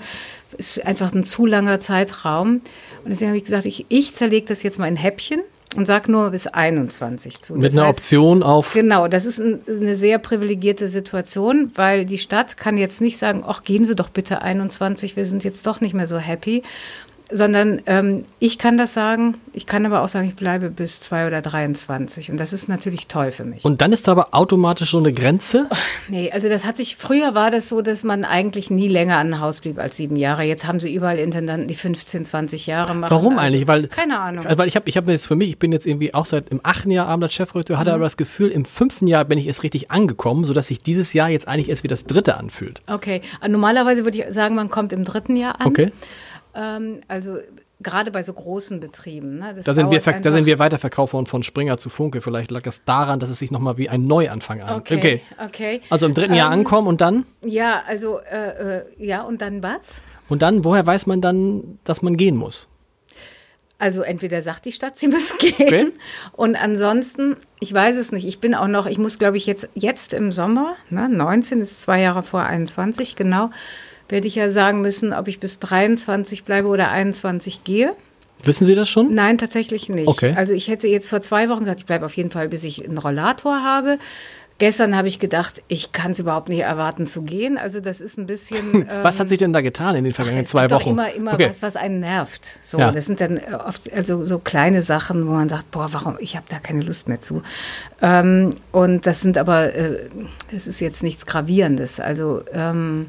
Ist 0.57 0.86
einfach 0.86 1.13
ein 1.13 1.24
zu 1.24 1.47
langer 1.47 1.80
Zeitraum. 1.80 2.61
Und 3.03 3.09
deswegen 3.09 3.30
habe 3.30 3.38
ich 3.38 3.45
gesagt, 3.45 3.65
ich, 3.65 3.88
ich 3.89 4.13
zerlege 4.13 4.45
das 4.45 4.61
jetzt 4.61 4.78
mal 4.78 4.88
in 4.88 4.95
Häppchen 4.95 5.41
und 5.76 5.88
sage 5.88 6.11
nur 6.11 6.30
bis 6.30 6.45
21 6.45 7.41
zu. 7.41 7.53
Mit 7.53 7.65
das 7.65 7.74
einer 7.74 7.88
heißt, 7.88 7.97
Option 7.97 8.43
auf. 8.43 8.74
Genau, 8.74 9.07
das 9.07 9.26
ist 9.26 9.39
ein, 9.39 9.61
eine 9.67 9.95
sehr 9.95 10.19
privilegierte 10.19 10.88
Situation, 10.89 11.72
weil 11.76 12.05
die 12.05 12.17
Stadt 12.17 12.57
kann 12.57 12.78
jetzt 12.78 13.01
nicht 13.01 13.17
sagen, 13.17 13.43
ach, 13.47 13.63
gehen 13.63 13.86
Sie 13.86 13.95
doch 13.95 14.09
bitte 14.09 14.41
21, 14.41 15.15
wir 15.15 15.26
sind 15.26 15.43
jetzt 15.43 15.65
doch 15.65 15.82
nicht 15.82 15.93
mehr 15.93 16.07
so 16.07 16.17
happy 16.17 16.61
sondern 17.32 17.82
ähm, 17.86 18.25
ich 18.39 18.57
kann 18.57 18.77
das 18.77 18.93
sagen, 18.93 19.38
ich 19.53 19.65
kann 19.65 19.86
aber 19.86 20.01
auch 20.01 20.07
sagen, 20.07 20.27
ich 20.27 20.36
bleibe 20.36 20.69
bis 20.69 21.01
zwei 21.01 21.27
oder 21.27 21.41
23 21.41 22.32
und 22.32 22.38
das 22.38 22.53
ist 22.53 22.69
natürlich 22.69 23.07
toll 23.07 23.32
für 23.32 23.43
mich. 23.43 23.65
Und 23.65 23.82
dann 23.82 23.93
ist 23.93 24.07
aber 24.09 24.34
automatisch 24.34 24.91
so 24.91 24.97
eine 24.97 25.13
Grenze? 25.13 25.67
Oh, 25.69 25.75
nee, 26.09 26.32
also 26.32 26.49
das 26.49 26.65
hat 26.65 26.77
sich, 26.77 26.95
früher 26.95 27.34
war 27.34 27.51
das 27.51 27.69
so, 27.69 27.82
dass 27.82 28.03
man 28.03 28.25
eigentlich 28.25 28.69
nie 28.69 28.88
länger 28.88 29.17
an 29.17 29.39
Haus 29.39 29.61
blieb 29.61 29.79
als 29.79 29.97
sieben 29.97 30.15
Jahre. 30.15 30.43
Jetzt 30.43 30.65
haben 30.65 30.79
sie 30.79 30.93
überall 30.93 31.17
Intendanten, 31.19 31.67
die 31.67 31.75
15, 31.75 32.25
20 32.25 32.67
Jahre 32.67 32.93
machen. 32.93 33.11
Warum 33.11 33.38
also, 33.38 33.47
eigentlich? 33.47 33.67
Weil, 33.67 33.88
keine 33.88 34.19
Ahnung. 34.19 34.45
Weil 34.47 34.67
ich 34.67 34.75
habe 34.75 34.89
ich 34.89 34.97
hab 34.97 35.07
jetzt 35.07 35.27
für 35.27 35.36
mich, 35.36 35.49
ich 35.49 35.59
bin 35.59 35.71
jetzt 35.71 35.88
irgendwie 35.88 36.13
auch 36.13 36.25
seit 36.25 36.49
im 36.49 36.59
achten 36.63 36.91
Jahr 36.91 37.07
Abendblatt-Chefredakteur, 37.07 37.77
hatte 37.77 37.91
mhm. 37.91 37.95
aber 37.95 38.03
das 38.05 38.17
Gefühl, 38.17 38.49
im 38.49 38.65
fünften 38.65 39.07
Jahr 39.07 39.25
bin 39.25 39.38
ich 39.38 39.47
erst 39.47 39.63
richtig 39.63 39.91
angekommen, 39.91 40.45
sodass 40.45 40.67
sich 40.67 40.79
dieses 40.79 41.13
Jahr 41.13 41.29
jetzt 41.29 41.47
eigentlich 41.47 41.69
erst 41.69 41.84
wie 41.84 41.88
das 41.88 42.05
dritte 42.05 42.38
anfühlt. 42.38 42.82
Okay, 42.88 43.21
normalerweise 43.47 44.03
würde 44.03 44.19
ich 44.19 44.34
sagen, 44.34 44.55
man 44.55 44.69
kommt 44.69 44.93
im 44.93 45.03
dritten 45.03 45.36
Jahr 45.36 45.59
an. 45.61 45.67
Okay. 45.67 45.91
Ähm, 46.54 47.02
also 47.08 47.39
gerade 47.82 48.12
bei 48.12 48.24
so 48.24 48.34
großen 48.34 48.80
Betrieben. 48.80 49.39
Ne, 49.39 49.56
da, 49.64 49.74
sind 49.74 49.91
wir, 49.91 49.99
da 49.99 50.32
sind 50.32 50.45
wir 50.45 50.60
weiterverkauft 50.60 51.14
worden 51.14 51.26
von 51.26 51.43
Springer 51.43 51.78
zu 51.78 51.89
Funke. 51.89 52.22
Vielleicht 52.22 52.52
lag 52.52 52.66
es 52.66 52.84
daran, 52.84 53.20
dass 53.20 53.30
es 53.30 53.39
sich 53.39 53.52
nochmal 53.52 53.78
wie 53.78 53.89
ein 53.89 54.06
Neuanfang 54.06 54.62
an. 54.62 54.80
Okay, 54.80 54.97
okay. 54.97 55.22
okay. 55.43 55.82
Also 55.89 56.06
im 56.06 56.14
dritten 56.14 56.34
ähm, 56.34 56.39
Jahr 56.39 56.52
ankommen 56.52 56.88
und 56.88 57.02
dann? 57.02 57.26
Ja, 57.43 57.84
also 57.88 58.20
äh, 58.20 58.78
äh, 58.78 58.84
ja, 58.97 59.22
und 59.24 59.41
dann 59.41 59.64
was? 59.64 60.02
Und 60.30 60.41
dann, 60.41 60.64
woher 60.64 60.86
weiß 60.86 61.08
man 61.08 61.22
dann, 61.22 61.80
dass 61.84 62.02
man 62.02 62.18
gehen 62.18 62.38
muss? 62.38 62.68
Also 63.82 64.04
entweder 64.04 64.43
sagt 64.43 64.66
die 64.66 64.72
Stadt, 64.72 64.99
sie 64.99 65.08
müssen 65.08 65.38
gehen. 65.39 65.56
Okay. 65.60 65.91
Und 66.34 66.56
ansonsten, 66.56 67.36
ich 67.60 67.74
weiß 67.74 67.97
es 67.97 68.12
nicht. 68.12 68.28
Ich 68.28 68.39
bin 68.39 68.54
auch 68.54 68.68
noch, 68.68 68.86
ich 68.86 68.99
muss, 68.99 69.18
glaube 69.18 69.38
ich, 69.38 69.47
jetzt, 69.47 69.68
jetzt 69.74 70.14
im 70.14 70.32
Sommer, 70.32 70.76
ne, 70.91 71.10
19 71.10 71.62
ist 71.62 71.82
zwei 71.82 71.99
Jahre 71.99 72.22
vor 72.22 72.43
21, 72.43 73.16
genau, 73.16 73.49
werde 74.12 74.28
ich 74.28 74.36
ja 74.36 74.51
sagen 74.51 74.82
müssen, 74.82 75.14
ob 75.14 75.28
ich 75.28 75.39
bis 75.39 75.59
23 75.59 76.43
bleibe 76.43 76.68
oder 76.68 76.89
21 76.91 77.64
gehe. 77.64 77.95
Wissen 78.43 78.66
Sie 78.66 78.76
das 78.76 78.89
schon? 78.89 79.14
Nein, 79.14 79.38
tatsächlich 79.38 79.89
nicht. 79.89 80.07
Okay. 80.07 80.34
Also 80.36 80.53
ich 80.53 80.68
hätte 80.68 80.88
jetzt 80.88 81.09
vor 81.09 81.22
zwei 81.22 81.49
Wochen 81.49 81.62
gesagt, 81.62 81.82
ich 81.82 81.86
bleibe 81.86 82.05
auf 82.05 82.16
jeden 82.18 82.32
Fall, 82.32 82.49
bis 82.49 82.64
ich 82.64 82.84
einen 82.84 82.97
Rollator 82.97 83.64
habe. 83.64 83.99
Gestern 84.62 84.95
habe 84.95 85.07
ich 85.07 85.18
gedacht, 85.18 85.64
ich 85.70 85.91
kann 85.91 86.12
es 86.12 86.20
überhaupt 86.20 86.47
nicht 86.47 86.59
erwarten 86.59 87.07
zu 87.07 87.24
gehen. 87.24 87.57
Also 87.57 87.80
das 87.80 87.99
ist 87.99 88.20
ein 88.20 88.28
bisschen. 88.28 88.76
Ähm, 88.76 88.88
was 89.01 89.20
hat 89.20 89.30
sich 89.30 89.39
denn 89.39 89.53
da 89.53 89.62
getan 89.62 89.95
in 89.95 90.03
den 90.03 90.14
vergangenen 90.14 90.45
zwei 90.45 90.70
Wochen? 90.70 90.84
Doch 90.84 90.86
immer, 90.86 91.12
immer 91.12 91.34
okay. 91.34 91.49
was, 91.49 91.64
was 91.64 91.76
einen 91.76 91.99
nervt. 91.99 92.59
So, 92.62 92.78
ja. 92.78 92.91
das 92.91 93.07
sind 93.07 93.22
dann 93.22 93.39
oft 93.66 93.91
also 93.91 94.24
so 94.24 94.38
kleine 94.38 94.84
Sachen, 94.84 95.28
wo 95.28 95.32
man 95.32 95.49
sagt, 95.49 95.72
boah, 95.72 95.91
warum? 95.93 96.16
Ich 96.20 96.36
habe 96.36 96.45
da 96.47 96.59
keine 96.59 96.84
Lust 96.84 97.07
mehr 97.07 97.22
zu. 97.22 97.41
Ähm, 98.03 98.51
und 98.72 99.07
das 99.07 99.22
sind 99.22 99.39
aber, 99.39 99.74
äh, 99.74 99.97
es 100.55 100.68
ist 100.68 100.80
jetzt 100.80 101.01
nichts 101.01 101.26
gravierendes. 101.26 101.99
Also 101.99 102.43
ähm, 102.53 103.07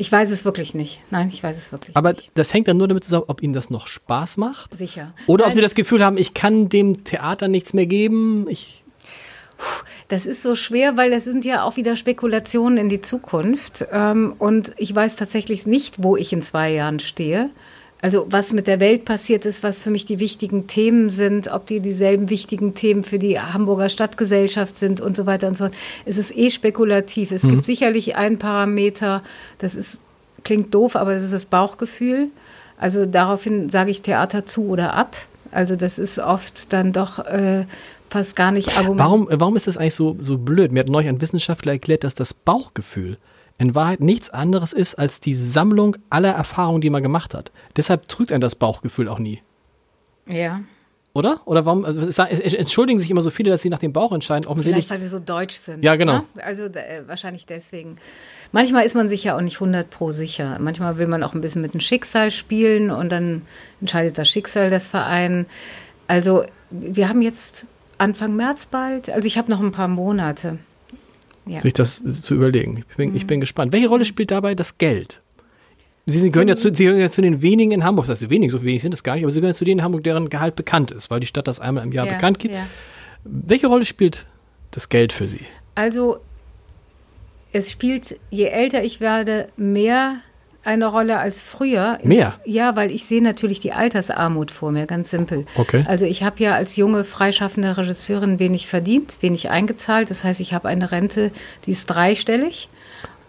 ich 0.00 0.10
weiß 0.10 0.30
es 0.30 0.46
wirklich 0.46 0.74
nicht. 0.74 1.00
Nein, 1.10 1.28
ich 1.30 1.42
weiß 1.42 1.58
es 1.58 1.72
wirklich 1.72 1.94
Aber 1.94 2.12
nicht. 2.12 2.22
Aber 2.22 2.32
das 2.34 2.54
hängt 2.54 2.66
dann 2.68 2.78
nur 2.78 2.88
damit 2.88 3.04
zusammen, 3.04 3.24
ob 3.26 3.42
Ihnen 3.42 3.52
das 3.52 3.68
noch 3.68 3.86
Spaß 3.86 4.38
macht. 4.38 4.74
Sicher. 4.76 5.12
Oder 5.26 5.44
Nein. 5.44 5.50
ob 5.50 5.54
Sie 5.54 5.60
das 5.60 5.74
Gefühl 5.74 6.02
haben, 6.02 6.16
ich 6.16 6.32
kann 6.32 6.70
dem 6.70 7.04
Theater 7.04 7.48
nichts 7.48 7.74
mehr 7.74 7.84
geben. 7.84 8.46
Ich 8.48 8.82
das 10.08 10.24
ist 10.24 10.42
so 10.42 10.54
schwer, 10.54 10.96
weil 10.96 11.10
das 11.10 11.24
sind 11.24 11.44
ja 11.44 11.64
auch 11.64 11.76
wieder 11.76 11.94
Spekulationen 11.96 12.78
in 12.78 12.88
die 12.88 13.02
Zukunft. 13.02 13.86
Ähm, 13.92 14.34
und 14.38 14.72
ich 14.78 14.94
weiß 14.94 15.16
tatsächlich 15.16 15.66
nicht, 15.66 16.02
wo 16.02 16.16
ich 16.16 16.32
in 16.32 16.40
zwei 16.40 16.72
Jahren 16.72 16.98
stehe 16.98 17.50
also 18.02 18.26
was 18.30 18.52
mit 18.52 18.66
der 18.66 18.80
Welt 18.80 19.04
passiert 19.04 19.44
ist, 19.44 19.62
was 19.62 19.80
für 19.80 19.90
mich 19.90 20.06
die 20.06 20.18
wichtigen 20.18 20.66
Themen 20.66 21.10
sind, 21.10 21.48
ob 21.52 21.66
die 21.66 21.80
dieselben 21.80 22.30
wichtigen 22.30 22.74
Themen 22.74 23.04
für 23.04 23.18
die 23.18 23.38
Hamburger 23.38 23.88
Stadtgesellschaft 23.88 24.78
sind 24.78 25.00
und 25.00 25.16
so 25.16 25.26
weiter 25.26 25.48
und 25.48 25.56
so 25.56 25.64
fort. 25.64 25.76
Es 26.06 26.16
ist 26.16 26.34
eh 26.36 26.50
spekulativ. 26.50 27.30
Es 27.30 27.42
mhm. 27.42 27.50
gibt 27.50 27.66
sicherlich 27.66 28.16
einen 28.16 28.38
Parameter, 28.38 29.22
das 29.58 29.74
ist, 29.74 30.00
klingt 30.44 30.74
doof, 30.74 30.96
aber 30.96 31.12
das 31.12 31.22
ist 31.22 31.34
das 31.34 31.44
Bauchgefühl. 31.44 32.28
Also 32.78 33.04
daraufhin 33.04 33.68
sage 33.68 33.90
ich 33.90 34.00
Theater 34.00 34.46
zu 34.46 34.68
oder 34.68 34.94
ab. 34.94 35.16
Also 35.52 35.76
das 35.76 35.98
ist 35.98 36.18
oft 36.18 36.72
dann 36.72 36.92
doch 36.92 37.18
äh, 37.18 37.66
fast 38.08 38.34
gar 38.34 38.50
nicht 38.50 38.78
Argument. 38.78 39.00
Warum, 39.00 39.28
warum 39.30 39.56
ist 39.56 39.66
das 39.66 39.76
eigentlich 39.76 39.94
so, 39.94 40.16
so 40.18 40.38
blöd? 40.38 40.72
Mir 40.72 40.80
hat 40.80 40.88
neulich 40.88 41.08
ein 41.08 41.20
Wissenschaftler 41.20 41.72
erklärt, 41.72 42.04
dass 42.04 42.14
das 42.14 42.32
Bauchgefühl 42.32 43.18
in 43.60 43.74
Wahrheit 43.74 44.00
nichts 44.00 44.30
anderes 44.30 44.72
ist 44.72 44.94
als 44.94 45.20
die 45.20 45.34
Sammlung 45.34 45.96
aller 46.08 46.32
Erfahrungen, 46.32 46.80
die 46.80 46.88
man 46.88 47.02
gemacht 47.02 47.34
hat. 47.34 47.52
Deshalb 47.76 48.08
trügt 48.08 48.32
ein 48.32 48.40
das 48.40 48.54
Bauchgefühl 48.54 49.06
auch 49.06 49.18
nie. 49.18 49.42
Ja. 50.26 50.60
Oder? 51.12 51.40
Oder 51.44 51.66
warum? 51.66 51.84
Also 51.84 52.00
entschuldigen 52.00 52.98
sich 53.00 53.10
immer 53.10 53.20
so 53.20 53.30
viele, 53.30 53.50
dass 53.50 53.60
sie 53.60 53.68
nach 53.68 53.80
dem 53.80 53.92
Bauch 53.92 54.12
entscheiden. 54.12 54.46
Offensichtlich. 54.46 54.86
Vielleicht, 54.86 54.90
weil 54.90 55.00
wir 55.02 55.08
so 55.08 55.18
deutsch 55.18 55.56
sind. 55.56 55.82
Ja, 55.82 55.96
genau. 55.96 56.18
Ne? 56.18 56.24
Also 56.42 56.64
äh, 56.64 57.02
wahrscheinlich 57.06 57.46
deswegen. 57.46 57.96
Manchmal 58.52 58.86
ist 58.86 58.94
man 58.94 59.10
sich 59.10 59.24
ja 59.24 59.36
auch 59.36 59.40
nicht 59.42 59.56
100 59.56 59.90
pro 59.90 60.10
sicher. 60.10 60.56
Manchmal 60.58 60.98
will 60.98 61.06
man 61.06 61.22
auch 61.22 61.34
ein 61.34 61.42
bisschen 61.42 61.60
mit 61.60 61.74
dem 61.74 61.80
Schicksal 61.80 62.30
spielen 62.30 62.90
und 62.90 63.10
dann 63.10 63.42
entscheidet 63.80 64.16
das 64.16 64.28
Schicksal 64.28 64.70
das 64.70 64.88
Verein. 64.88 65.46
Also 66.06 66.44
wir 66.70 67.08
haben 67.08 67.22
jetzt 67.22 67.66
Anfang 67.98 68.36
März 68.36 68.66
bald. 68.66 69.10
Also 69.10 69.26
ich 69.26 69.36
habe 69.36 69.50
noch 69.50 69.60
ein 69.60 69.72
paar 69.72 69.88
Monate. 69.88 70.58
Ja. 71.46 71.60
sich 71.60 71.72
das 71.72 72.02
zu 72.22 72.34
überlegen. 72.34 72.84
Ich 72.90 72.96
bin, 72.96 73.16
ich 73.16 73.26
bin 73.26 73.40
gespannt. 73.40 73.72
Welche 73.72 73.88
Rolle 73.88 74.04
spielt 74.04 74.30
dabei 74.30 74.54
das 74.54 74.78
Geld? 74.78 75.18
Sie 76.06 76.30
gehören, 76.30 76.48
ja 76.48 76.56
zu, 76.56 76.74
Sie 76.74 76.84
gehören 76.84 77.00
ja 77.00 77.10
zu 77.10 77.22
den 77.22 77.40
wenigen 77.42 77.72
in 77.72 77.84
Hamburg, 77.84 78.06
das 78.06 78.20
heißt 78.20 78.30
wenig, 78.30 78.50
so 78.52 78.62
wenig 78.64 78.82
sind 78.82 78.94
es 78.94 79.02
gar 79.02 79.14
nicht, 79.14 79.24
aber 79.24 79.32
Sie 79.32 79.40
gehören 79.40 79.54
zu 79.54 79.64
denen 79.64 79.80
in 79.80 79.84
Hamburg, 79.84 80.02
deren 80.04 80.28
Gehalt 80.28 80.56
bekannt 80.56 80.90
ist, 80.90 81.10
weil 81.10 81.20
die 81.20 81.26
Stadt 81.26 81.46
das 81.46 81.60
einmal 81.60 81.84
im 81.84 81.92
Jahr 81.92 82.06
Ja, 82.06 82.14
bekannt 82.14 82.38
gibt. 82.38 82.54
ja. 82.54 82.66
Welche 83.24 83.66
Rolle 83.68 83.84
spielt 83.84 84.26
das 84.70 84.88
Geld 84.88 85.12
für 85.12 85.28
Sie? 85.28 85.44
Also 85.74 86.18
es 87.52 87.70
spielt, 87.70 88.18
je 88.30 88.44
älter 88.46 88.82
ich 88.82 89.00
werde, 89.00 89.48
mehr 89.56 90.16
eine 90.64 90.86
Rolle 90.86 91.18
als 91.18 91.42
früher. 91.42 91.98
Mehr? 92.02 92.34
Ja, 92.44 92.76
weil 92.76 92.90
ich 92.90 93.06
sehe 93.06 93.22
natürlich 93.22 93.60
die 93.60 93.72
Altersarmut 93.72 94.50
vor 94.50 94.72
mir, 94.72 94.86
ganz 94.86 95.10
simpel. 95.10 95.46
Okay. 95.56 95.84
Also 95.88 96.04
ich 96.04 96.22
habe 96.22 96.42
ja 96.42 96.54
als 96.54 96.76
junge 96.76 97.04
freischaffende 97.04 97.76
Regisseurin 97.76 98.38
wenig 98.38 98.66
verdient, 98.66 99.18
wenig 99.20 99.50
eingezahlt. 99.50 100.10
Das 100.10 100.24
heißt, 100.24 100.40
ich 100.40 100.52
habe 100.52 100.68
eine 100.68 100.92
Rente, 100.92 101.30
die 101.66 101.70
ist 101.70 101.86
dreistellig. 101.86 102.68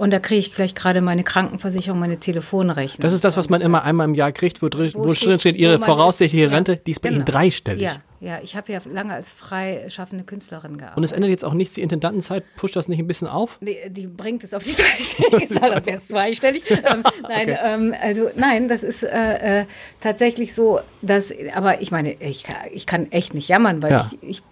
Und 0.02 0.10
da 0.10 0.20
kriege 0.20 0.39
ich 0.39 0.49
vielleicht 0.49 0.76
gerade 0.76 0.99
meine 0.99 1.24
Krankenversicherung, 1.24 1.99
meine 1.99 2.20
Telefonrechnung. 2.20 3.02
Das 3.02 3.14
ist 3.14 3.24
das, 3.24 3.38
was 3.38 3.49
man 3.49 3.62
immer 3.62 3.84
einmal 3.84 4.08
im 4.08 4.16
Jahr 4.16 4.32
kriegt, 4.32 4.64
wo 4.64 4.68
drin, 4.68 4.89
Wo 4.95 5.10
wo 5.10 5.14
steht- 5.14 5.41
steht, 5.41 5.56
wo 5.56 5.60
Ihre 5.60 5.78
man 5.78 5.86
voraussichtliche 5.86 6.45
ist. 6.45 6.52
Rente, 6.52 6.78
die 6.78 6.89
ist 6.91 7.02
bei 7.02 7.10
Ihnen 7.10 7.24
genau. 7.24 7.38
dreistellig. 7.38 7.84
Ja, 7.84 7.97
ja, 8.20 8.39
ich 8.41 8.56
habe 8.56 8.72
ja 8.72 8.80
lange 8.91 9.14
als 9.14 9.32
freischaffende 9.32 10.24
Künstlerin 10.24 10.78
gearbeitet. 10.78 10.97
Und 10.97 11.04
es 11.04 11.12
ändert 11.12 11.30
jetzt 11.30 11.45
auch 11.45 11.54
nichts, 11.54 11.76
die 11.76 11.84
Intendantenzeit 11.84 12.43
pusht 12.56 12.76
das 12.76 12.88
nicht 12.88 12.97
ein 12.97 13.06
bisschen 13.06 13.28
auf? 13.28 13.60
Die, 13.62 13.78
die 13.89 14.08
bringt 14.08 14.43
es 14.43 14.56
auf 14.56 14.64
die 14.64 14.74
dreistellige 14.76 15.54
Zahl, 15.60 15.70
das 15.76 15.86
wäre 15.86 15.97
es 15.97 16.08
zweistellig. 16.08 16.64
Ähm, 16.72 17.04
nein, 17.22 17.41
Okay. 17.52 17.58
ähm, 17.64 17.95
also 18.02 18.30
nein, 18.36 18.70
das 18.70 18.82
ist 18.82 19.04
äh, 19.04 19.62
äh, 19.62 19.66
tatsächlich 19.99 20.56
so, 20.56 20.80
dass, 21.04 21.32
aber 21.54 21.80
ich 21.82 21.91
meine, 21.91 22.14
ich, 22.20 22.41
kann- 22.43 22.56
ich 22.74 22.88
kann 22.88 23.12
echt 23.12 23.36
nicht 23.36 23.47
jammern, 23.49 23.84
weil 23.84 23.91
Ja. 23.91 24.10
ich, 24.22 24.30
ich, 24.30 24.43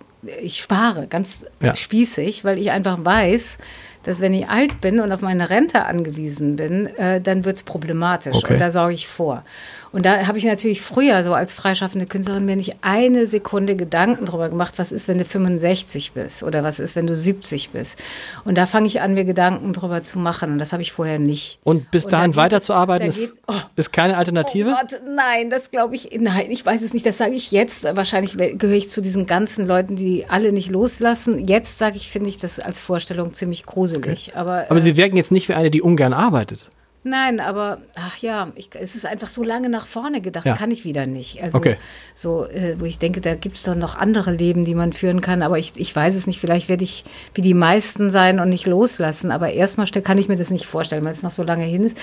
ich 0.44 0.58
spare 0.58 1.08
ganz 1.08 1.46
Ja. 1.60 1.76
spießig, 1.76 2.44
weil 2.44 2.60
ich 2.60 2.70
einfach 2.72 3.00
weiß, 3.04 3.58
dass 4.04 4.22
wenn 4.22 4.34
ich 4.34 4.48
alt 4.48 4.82
bin 4.82 5.00
und 5.00 5.12
auf 5.12 5.22
meine 5.22 5.50
Rente 5.50 5.86
angewiesen 5.86 6.56
bin, 6.56 6.88
äh, 6.98 7.20
dann 7.22 7.46
wird 7.46 7.58
es 7.58 7.64
problematisch 7.64 8.36
Okay. 8.36 8.54
und 8.54 8.60
da 8.60 8.72
sorge 8.72 8.94
ich 8.94 9.08
vor. 9.08 9.44
Und 9.92 10.06
da 10.06 10.28
habe 10.28 10.38
ich 10.38 10.44
natürlich 10.44 10.82
früher 10.82 11.24
so 11.24 11.34
als 11.34 11.54
freischaffende 11.54 12.06
Künstlerin 12.06 12.46
mir 12.46 12.56
nicht 12.56 12.78
eine 12.82 13.28
Sekunde 13.28 13.76
Gedanken 13.76 14.26
drüber 14.26 14.50
gemacht, 14.50 14.76
was 14.78 14.92
ist, 14.92 15.08
wenn 15.08 15.18
du 15.18 15.26
65 15.26 16.12
bist 16.12 16.44
oder 16.44 16.64
was 16.64 16.80
ist, 16.80 16.96
wenn 16.96 17.08
du 17.08 17.16
70 17.16 17.72
bist. 17.72 17.98
Und 18.46 18.56
da 18.56 18.66
fange 18.66 18.88
ich 18.88 19.02
an, 19.02 19.14
mir 19.14 19.26
Gedanken 19.26 19.74
drüber 19.74 20.04
zu 20.04 20.20
machen 20.20 20.54
und 20.54 20.60
das 20.60 20.74
habe 20.74 20.82
ich 20.84 20.92
vorher 20.92 21.20
nicht. 21.20 21.60
Und 21.64 21.90
bis 21.92 22.06
Und 22.06 22.14
da 22.14 22.18
dahin 22.18 22.36
weiterzuarbeiten 22.36 23.10
da 23.10 23.16
ist, 23.16 23.36
oh. 23.48 23.54
ist 23.76 23.92
keine 23.92 24.18
Alternative? 24.18 24.70
Oh 24.70 24.80
Gott, 24.80 25.02
nein, 25.16 25.50
das 25.50 25.72
glaube 25.72 25.96
ich, 25.96 26.10
nein, 26.20 26.48
ich 26.50 26.66
weiß 26.66 26.82
es 26.82 26.94
nicht, 26.94 27.06
das 27.06 27.18
sage 27.18 27.34
ich 27.34 27.52
jetzt. 27.52 27.84
Wahrscheinlich 27.84 28.38
gehöre 28.38 28.78
ich 28.78 28.90
zu 28.90 29.02
diesen 29.02 29.26
ganzen 29.26 29.68
Leuten, 29.68 29.96
die 29.96 30.26
alle 30.30 30.52
nicht 30.52 30.70
loslassen. 30.70 31.48
Jetzt 31.48 31.80
sage 31.80 31.98
ich, 31.98 32.10
finde 32.10 32.30
ich 32.30 32.38
das 32.38 32.60
als 32.60 32.80
Vorstellung 32.80 33.34
ziemlich 33.34 33.66
gruselig. 33.66 34.36
Aber, 34.36 34.66
Aber 34.70 34.78
äh, 34.78 34.82
Sie 34.82 34.98
wirken 34.98 35.18
jetzt 35.18 35.32
nicht 35.32 35.50
wie 35.50 35.54
eine, 35.54 35.72
die 35.72 35.82
ungern 35.82 36.14
arbeitet. 36.14 36.70
Nein, 37.10 37.40
aber 37.40 37.80
ach 37.96 38.18
ja, 38.18 38.52
ich, 38.56 38.70
es 38.80 38.96
ist 38.96 39.06
einfach 39.06 39.30
so 39.30 39.44
lange 39.44 39.68
nach 39.70 39.88
vorne 39.88 40.22
gedacht, 40.22 40.46
Ja. 40.46 40.56
kann 40.56 40.70
ich 40.70 40.86
wieder 40.86 41.08
nicht. 41.08 41.42
Also 41.42 41.58
Okay. 41.58 41.78
so, 42.14 42.46
äh, 42.46 42.76
wo 42.80 42.86
ich 42.86 43.00
denke, 43.00 43.20
da 43.20 43.34
gibt 43.36 43.56
es 43.58 43.64
doch 43.64 43.76
noch 43.76 43.96
andere 43.96 44.32
Leben, 44.32 44.64
die 44.66 44.76
man 44.76 44.94
führen 44.94 45.22
kann, 45.22 45.42
aber 45.42 45.58
ich, 45.58 45.74
ich 45.76 45.96
weiß 45.96 46.16
es 46.16 46.28
nicht. 46.28 46.40
Vielleicht 46.40 46.70
werde 46.70 46.84
ich 46.84 47.04
wie 47.34 47.42
die 47.42 47.56
meisten 47.56 48.12
sein 48.12 48.40
und 48.40 48.50
nicht 48.50 48.68
loslassen. 48.68 49.32
Aber 49.32 49.52
erstmal 49.52 49.88
kann 49.88 50.18
ich 50.20 50.28
mir 50.28 50.38
das 50.38 50.52
nicht 50.52 50.66
vorstellen, 50.66 51.04
weil 51.04 51.12
es 51.14 51.24
noch 51.24 51.32
so 51.32 51.44
lange 51.44 51.64
hin 51.66 51.84
ist. 51.84 51.98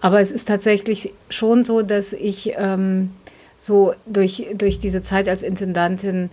Aber 0.00 0.20
es 0.20 0.30
ist 0.30 0.46
tatsächlich 0.46 1.12
schon 1.30 1.64
so, 1.64 1.80
dass 1.82 2.12
ich 2.12 2.52
ähm, 2.58 3.12
so 3.56 3.94
durch, 4.06 4.46
durch 4.54 4.78
diese 4.78 5.02
Zeit 5.02 5.28
als 5.28 5.42
Intendantin 5.42 6.28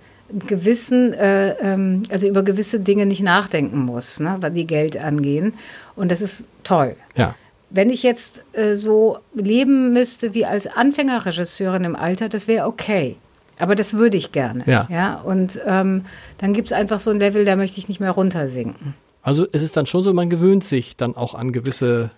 gewissen, 0.48 1.14
äh, 1.14 1.52
ähm, 1.62 2.04
also 2.12 2.28
über 2.28 2.44
gewisse 2.44 2.80
Dinge 2.82 3.06
nicht 3.06 3.24
nachdenken 3.24 3.80
muss, 3.80 4.20
ne, 4.20 4.36
was 4.42 4.52
die 4.54 4.68
Geld 4.68 4.98
angehen. 4.98 5.54
Und 5.96 6.12
das 6.12 6.22
ist 6.22 6.46
toll. 6.64 6.96
Ja. 7.16 7.36
Wenn 7.70 7.90
ich 7.90 8.04
jetzt 8.04 8.44
äh, 8.54 8.76
so 8.76 9.20
leben 9.34 9.94
müsste 9.94 10.34
wie 10.34 10.46
als 10.46 10.68
Anfängerregisseurin 10.68 11.84
im 11.84 11.96
Alter, 11.96 12.30
das 12.30 12.48
wäre 12.48 12.66
okay. 12.66 13.18
Aber 13.60 13.76
das 13.76 13.96
würde 13.96 14.18
ich 14.18 14.32
gerne. 14.32 14.64
Ja. 14.68 15.16
Und 15.22 15.60
ähm, 15.66 16.06
dann 16.38 16.54
gibt 16.54 16.68
es 16.68 16.74
einfach 16.74 17.00
so 17.00 17.10
ein 17.10 17.20
Level, 17.20 17.44
da 17.44 17.56
möchte 17.56 17.80
ich 17.80 17.88
nicht 17.88 18.00
mehr 18.00 18.12
runtersinken. 18.12 18.94
Also 19.22 19.48
es 19.52 19.62
ist 19.62 19.76
dann 19.76 19.86
schon 19.86 20.04
so, 20.04 20.14
man 20.14 20.30
gewöhnt 20.30 20.64
sich 20.64 20.96
dann 20.96 21.16
auch 21.16 21.34
an 21.34 21.52
gewisse, 21.52 22.12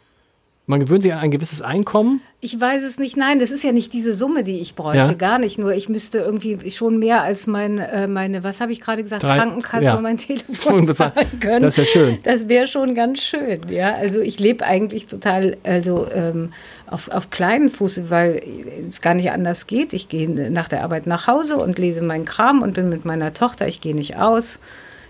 man 0.69 0.79
gewöhnt 0.79 1.01
sich 1.01 1.11
an 1.11 1.17
ein 1.17 1.31
gewisses 1.31 1.63
Einkommen. 1.63 2.21
Ich 2.41 2.61
weiß 2.61 2.83
es 2.83 2.99
nicht. 2.99 3.17
Nein, 3.17 3.39
das 3.39 3.49
ist 3.49 3.63
ja 3.63 3.71
nicht 3.71 3.91
diese 3.91 4.13
Summe, 4.13 4.43
die 4.43 4.59
ich 4.59 4.75
bräuchte. 4.75 4.99
Ja. 4.99 5.13
Gar 5.13 5.39
nicht. 5.39 5.57
Nur 5.57 5.73
ich 5.73 5.89
müsste 5.89 6.19
irgendwie 6.19 6.69
schon 6.69 6.99
mehr 6.99 7.23
als 7.23 7.47
mein, 7.47 7.79
äh, 7.79 8.07
meine, 8.07 8.43
was 8.43 8.61
habe 8.61 8.71
ich 8.71 8.79
gerade 8.79 9.01
gesagt, 9.01 9.23
Drei- 9.23 9.37
Krankenkasse 9.37 9.83
ja. 9.85 9.95
und 9.95 10.03
mein 10.03 10.19
Telefon 10.19 10.85
bezahlen. 10.85 11.13
zahlen 11.15 11.39
können. 11.39 11.61
Das 11.63 11.75
wär 11.75 11.85
schön. 11.85 12.19
Das 12.21 12.47
wäre 12.49 12.67
schon 12.67 12.93
ganz 12.93 13.23
schön. 13.23 13.59
Ja, 13.71 13.95
also 13.95 14.19
ich 14.19 14.39
lebe 14.39 14.63
eigentlich 14.63 15.07
total, 15.07 15.57
also 15.63 16.05
ähm, 16.13 16.53
auf, 16.85 17.09
auf 17.09 17.31
kleinen 17.31 17.69
Fuß, 17.71 18.11
weil 18.11 18.43
es 18.87 19.01
gar 19.01 19.15
nicht 19.15 19.31
anders 19.31 19.65
geht. 19.65 19.93
Ich 19.93 20.07
gehe 20.07 20.29
nach 20.51 20.69
der 20.69 20.83
Arbeit 20.83 21.07
nach 21.07 21.25
Hause 21.25 21.57
und 21.57 21.79
lese 21.79 22.03
meinen 22.03 22.25
Kram 22.25 22.61
und 22.61 22.73
bin 22.73 22.89
mit 22.89 23.05
meiner 23.05 23.33
Tochter. 23.33 23.67
Ich 23.67 23.81
gehe 23.81 23.95
nicht 23.95 24.17
aus. 24.17 24.59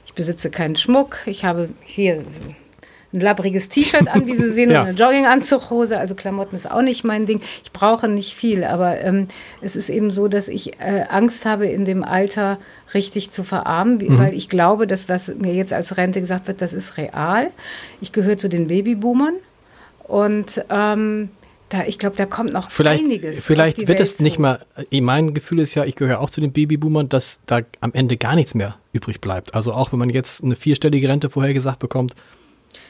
Ich 0.05 0.13
besitze 0.13 0.49
keinen 0.49 0.77
Schmuck. 0.77 1.17
Ich 1.25 1.43
habe 1.43 1.67
hier 1.83 2.23
ein 3.11 3.19
labbriges 3.21 3.69
T-Shirt 3.69 4.07
an, 4.07 4.27
wie 4.27 4.35
Sie 4.35 4.51
sehen, 4.51 4.69
Ja. 4.69 4.81
und 4.81 4.87
eine 4.89 4.97
Jogginganzughose. 4.97 5.97
Also 5.97 6.15
Klamotten 6.15 6.55
ist 6.55 6.69
auch 6.69 6.81
nicht 6.81 7.03
mein 7.03 7.25
Ding. 7.25 7.41
Ich 7.63 7.71
brauche 7.71 8.07
nicht 8.07 8.35
viel, 8.35 8.63
aber 8.63 9.01
ähm, 9.01 9.27
es 9.61 9.75
ist 9.75 9.89
eben 9.89 10.11
so, 10.11 10.27
dass 10.27 10.47
ich 10.47 10.79
äh, 10.79 11.05
Angst 11.09 11.45
habe, 11.45 11.65
in 11.67 11.85
dem 11.85 12.03
Alter 12.03 12.59
richtig 12.93 13.31
zu 13.31 13.43
verarmen, 13.43 13.99
wie, 14.01 14.09
weil 14.17 14.33
ich 14.33 14.49
glaube, 14.49 14.85
dass 14.87 15.09
was 15.09 15.27
mir 15.27 15.53
jetzt 15.53 15.73
als 15.73 15.97
Rente 15.97 16.19
gesagt 16.21 16.47
wird, 16.47 16.61
das 16.61 16.73
ist 16.73 16.97
real. 16.97 17.51
Ich 18.01 18.11
gehöre 18.11 18.37
zu 18.37 18.47
den 18.49 18.67
Babyboomern 18.67 19.35
und 20.07 20.63
ähm, 20.69 21.29
da, 21.69 21.83
ich 21.85 21.99
glaube, 21.99 22.15
da 22.15 22.25
kommt 22.25 22.51
noch 22.51 22.71
Vielleicht, 22.71 23.03
einiges. 23.03 23.37
auf 23.37 23.43
vielleicht 23.43 23.77
wird 23.77 23.89
Welt 23.89 23.99
es 23.99 24.19
nicht 24.19 24.37
zu. 24.37 24.41
mal, 24.41 24.65
eh, 24.89 25.01
mein 25.01 25.35
Gefühl 25.35 25.59
ist 25.59 25.75
ja, 25.75 25.85
ich 25.85 25.95
gehöre 25.95 26.19
auch 26.19 26.31
zu 26.31 26.41
den 26.41 26.51
Babyboomern, 26.51 27.09
dass 27.09 27.41
da 27.45 27.59
am 27.81 27.93
Ende 27.93 28.17
gar 28.17 28.35
nichts 28.35 28.55
mehr 28.55 28.75
übrig 28.91 29.21
bleibt. 29.21 29.53
Also 29.53 29.73
auch 29.73 29.91
wenn 29.91 29.99
man 29.99 30.09
jetzt 30.09 30.43
eine 30.43 30.55
vierstellige 30.55 31.07
Rente 31.07 31.29
vorher 31.29 31.53
gesagt 31.53 31.77
bekommt, 31.77 32.15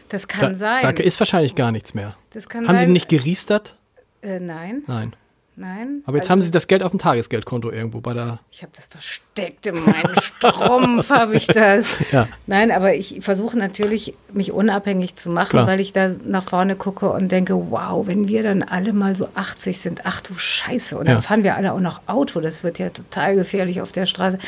Das 0.09 0.27
kann 0.27 0.53
da, 0.53 0.55
sein. 0.59 0.81
da 0.81 0.89
ist 1.03 1.19
wahrscheinlich 1.19 1.55
gar 1.55 1.71
nichts 1.71 1.93
mehr. 1.93 2.15
das 2.31 2.49
kann 2.49 2.67
Haben 2.67 2.77
Sie 2.77 2.83
sein. 2.85 2.93
nicht 2.93 3.09
geriestert? 3.09 3.75
Äh, 4.21 4.39
nein, 4.39 4.83
Nein. 4.87 5.15
nein. 5.55 6.01
Aber 6.05 6.17
jetzt 6.17 6.23
Also- 6.25 6.31
haben 6.31 6.41
Sie 6.41 6.51
das 6.51 6.67
Geld 6.67 6.83
auf 6.83 6.91
dem 6.91 6.99
Tagesgeldkonto 6.99 7.71
irgendwo 7.71 8.01
bei 8.01 8.13
der. 8.13 8.39
Ich 8.51 8.61
habe 8.63 8.71
das 8.75 8.87
versteckt 8.87 9.65
in 9.67 9.75
meinem 9.85 10.15
Strumpf, 10.21 11.09
habe 11.09 11.35
ich 11.35 11.47
das. 11.47 11.97
Ja. 12.11 12.27
Nein, 12.47 12.71
aber 12.71 12.95
ich 12.95 13.19
versuche 13.21 13.57
natürlich, 13.57 14.15
mich 14.33 14.51
unabhängig 14.51 15.15
zu 15.15 15.29
machen, 15.29 15.51
Klar. 15.51 15.67
weil 15.67 15.79
ich 15.79 15.93
da 15.93 16.09
nach 16.25 16.43
vorne 16.43 16.75
gucke 16.75 17.09
und 17.11 17.31
denke, 17.31 17.53
wow, 17.71 18.05
wenn 18.07 18.27
wir 18.27 18.43
dann 18.43 18.63
alle 18.63 18.93
mal 18.93 19.15
so 19.15 19.29
80 19.35 19.79
sind, 19.79 20.01
ach 20.05 20.21
du 20.21 20.33
Scheiße, 20.37 20.97
und 20.97 21.07
dann 21.07 21.17
Ja. 21.17 21.21
fahren 21.21 21.43
wir 21.43 21.55
alle 21.55 21.71
auch 21.73 21.79
noch 21.79 22.01
Auto, 22.07 22.41
das 22.41 22.63
wird 22.63 22.79
ja 22.79 22.89
total 22.89 23.35
gefährlich 23.35 23.79
auf 23.81 23.91
der 23.91 24.05
Straße. 24.05 24.39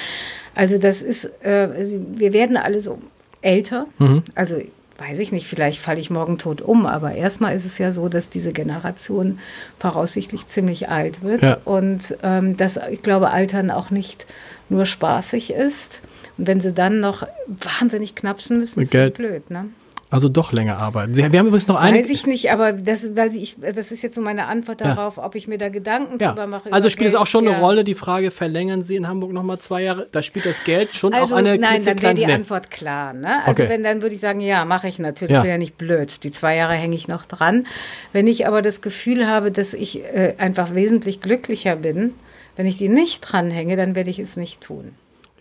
Also 0.55 0.77
das 0.79 1.01
ist, 1.01 1.25
äh, 1.45 1.69
wir 2.13 2.33
werden 2.33 2.57
alle 2.57 2.79
so 2.79 2.99
älter, 3.41 3.85
Mhm. 3.99 4.23
also 4.35 4.59
weiß 5.01 5.19
ich 5.19 5.31
nicht, 5.31 5.47
vielleicht 5.47 5.79
falle 5.81 5.99
ich 5.99 6.09
morgen 6.09 6.37
tot 6.37 6.61
um, 6.61 6.85
aber 6.85 7.13
erstmal 7.13 7.55
ist 7.55 7.65
es 7.65 7.77
ja 7.79 7.91
so, 7.91 8.07
dass 8.07 8.29
diese 8.29 8.51
Generation 8.53 9.39
voraussichtlich 9.79 10.47
ziemlich 10.47 10.89
alt 10.89 11.23
wird 11.23 11.41
Ja. 11.41 11.57
und 11.65 12.15
ähm, 12.23 12.55
dass, 12.57 12.77
ich 12.89 13.01
glaube, 13.01 13.31
Altern 13.31 13.71
auch 13.71 13.89
nicht 13.89 14.27
nur 14.69 14.85
spaßig 14.85 15.53
ist. 15.53 16.01
Und 16.37 16.47
wenn 16.47 16.61
sie 16.61 16.71
dann 16.73 16.99
noch 16.99 17.27
wahnsinnig 17.47 18.15
knapsen 18.15 18.57
müssen, 18.57 18.79
Mit 18.79 18.85
ist 18.85 18.93
das 18.93 18.99
Geld. 18.99 19.13
blöd, 19.15 19.49
ne? 19.51 19.65
Also 20.11 20.27
doch 20.27 20.51
länger 20.51 20.81
arbeiten. 20.81 21.15
Sie, 21.15 21.21
wir 21.31 21.39
haben 21.39 21.47
übrigens 21.47 21.67
noch 21.69 21.79
eine. 21.79 21.97
Weiß 21.97 22.09
ich 22.09 22.27
nicht, 22.27 22.51
aber 22.51 22.73
das, 22.73 23.15
weil 23.15 23.33
ich, 23.33 23.55
das 23.61 23.91
ist 23.91 24.01
jetzt 24.03 24.13
so 24.15 24.21
meine 24.21 24.45
Antwort 24.45 24.81
Ja. 24.81 24.93
darauf, 24.93 25.17
ob 25.17 25.35
ich 25.35 25.47
mir 25.47 25.57
da 25.57 25.69
Gedanken 25.69 26.17
Ja. 26.19 26.29
drüber 26.29 26.47
mache. 26.47 26.71
Also 26.73 26.89
spielt 26.89 27.09
es 27.09 27.15
auch 27.15 27.27
schon 27.27 27.47
eine 27.47 27.55
Ja. 27.57 27.63
Rolle, 27.63 27.85
die 27.85 27.95
Frage, 27.95 28.29
verlängern 28.29 28.83
Sie 28.83 28.97
in 28.97 29.07
Hamburg 29.07 29.31
nochmal 29.31 29.59
zwei 29.59 29.83
Jahre? 29.83 30.07
Da 30.11 30.21
spielt 30.21 30.45
das 30.45 30.65
Geld 30.65 30.93
schon 30.93 31.13
Also 31.13 31.33
auch 31.33 31.39
eine 31.39 31.57
nein, 31.57 31.83
dann 31.85 32.01
wäre 32.01 32.13
die 32.13 32.25
Nee. 32.25 32.33
Antwort 32.33 32.69
klar. 32.69 33.13
Ne? 33.13 33.39
Also 33.45 33.63
Okay. 33.63 33.69
wenn, 33.69 33.83
dann 33.83 34.01
würde 34.01 34.13
ich 34.13 34.19
sagen, 34.21 34.41
ja, 34.41 34.65
mache 34.65 34.89
ich 34.89 34.99
natürlich. 34.99 35.31
Ja. 35.31 35.37
Ich 35.39 35.43
bin 35.43 35.51
ja 35.51 35.57
nicht 35.57 35.77
blöd. 35.77 36.23
Die 36.25 36.31
zwei 36.31 36.57
Jahre 36.57 36.73
hänge 36.73 36.95
ich 36.95 37.07
noch 37.07 37.25
dran. 37.25 37.65
Wenn 38.11 38.27
ich 38.27 38.45
aber 38.45 38.61
das 38.61 38.81
Gefühl 38.81 39.27
habe, 39.27 39.49
dass 39.51 39.73
ich 39.73 40.03
äh, 40.03 40.33
einfach 40.37 40.75
wesentlich 40.75 41.21
glücklicher 41.21 41.77
bin, 41.77 42.15
wenn 42.57 42.65
ich 42.65 42.77
die 42.77 42.89
nicht 42.89 43.21
dranhänge, 43.21 43.77
dann 43.77 43.95
werde 43.95 44.09
ich 44.09 44.19
es 44.19 44.35
nicht 44.35 44.59
tun. 44.59 44.91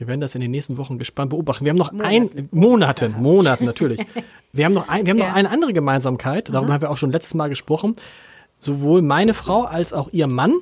Wir 0.00 0.06
werden 0.06 0.22
das 0.22 0.34
in 0.34 0.40
den 0.40 0.50
nächsten 0.50 0.78
Wochen 0.78 0.98
gespannt 0.98 1.28
beobachten. 1.28 1.66
Wir 1.66 1.70
haben 1.70 1.76
noch 1.76 1.92
ein 1.92 2.48
Monaten, 2.52 3.14
Monaten 3.18 3.66
natürlich. 3.66 4.00
Wir 4.52 4.64
haben 4.64 4.72
noch 4.72 4.88
ein, 4.88 5.04
wir 5.04 5.10
haben 5.12 5.18
noch 5.18 5.26
Ja. 5.26 5.34
eine 5.34 5.50
andere 5.50 5.72
Gemeinsamkeit. 5.74 6.48
Darüber 6.48 6.72
haben 6.72 6.80
wir 6.82 6.90
auch 6.90 6.96
schon 6.96 7.12
letztes 7.12 7.34
Mal 7.34 7.48
gesprochen. 7.48 7.94
Sowohl 8.58 9.00
meine 9.02 9.32
Frau 9.34 9.62
als 9.62 9.92
auch 9.92 10.08
ihr 10.10 10.26
Mann. 10.26 10.54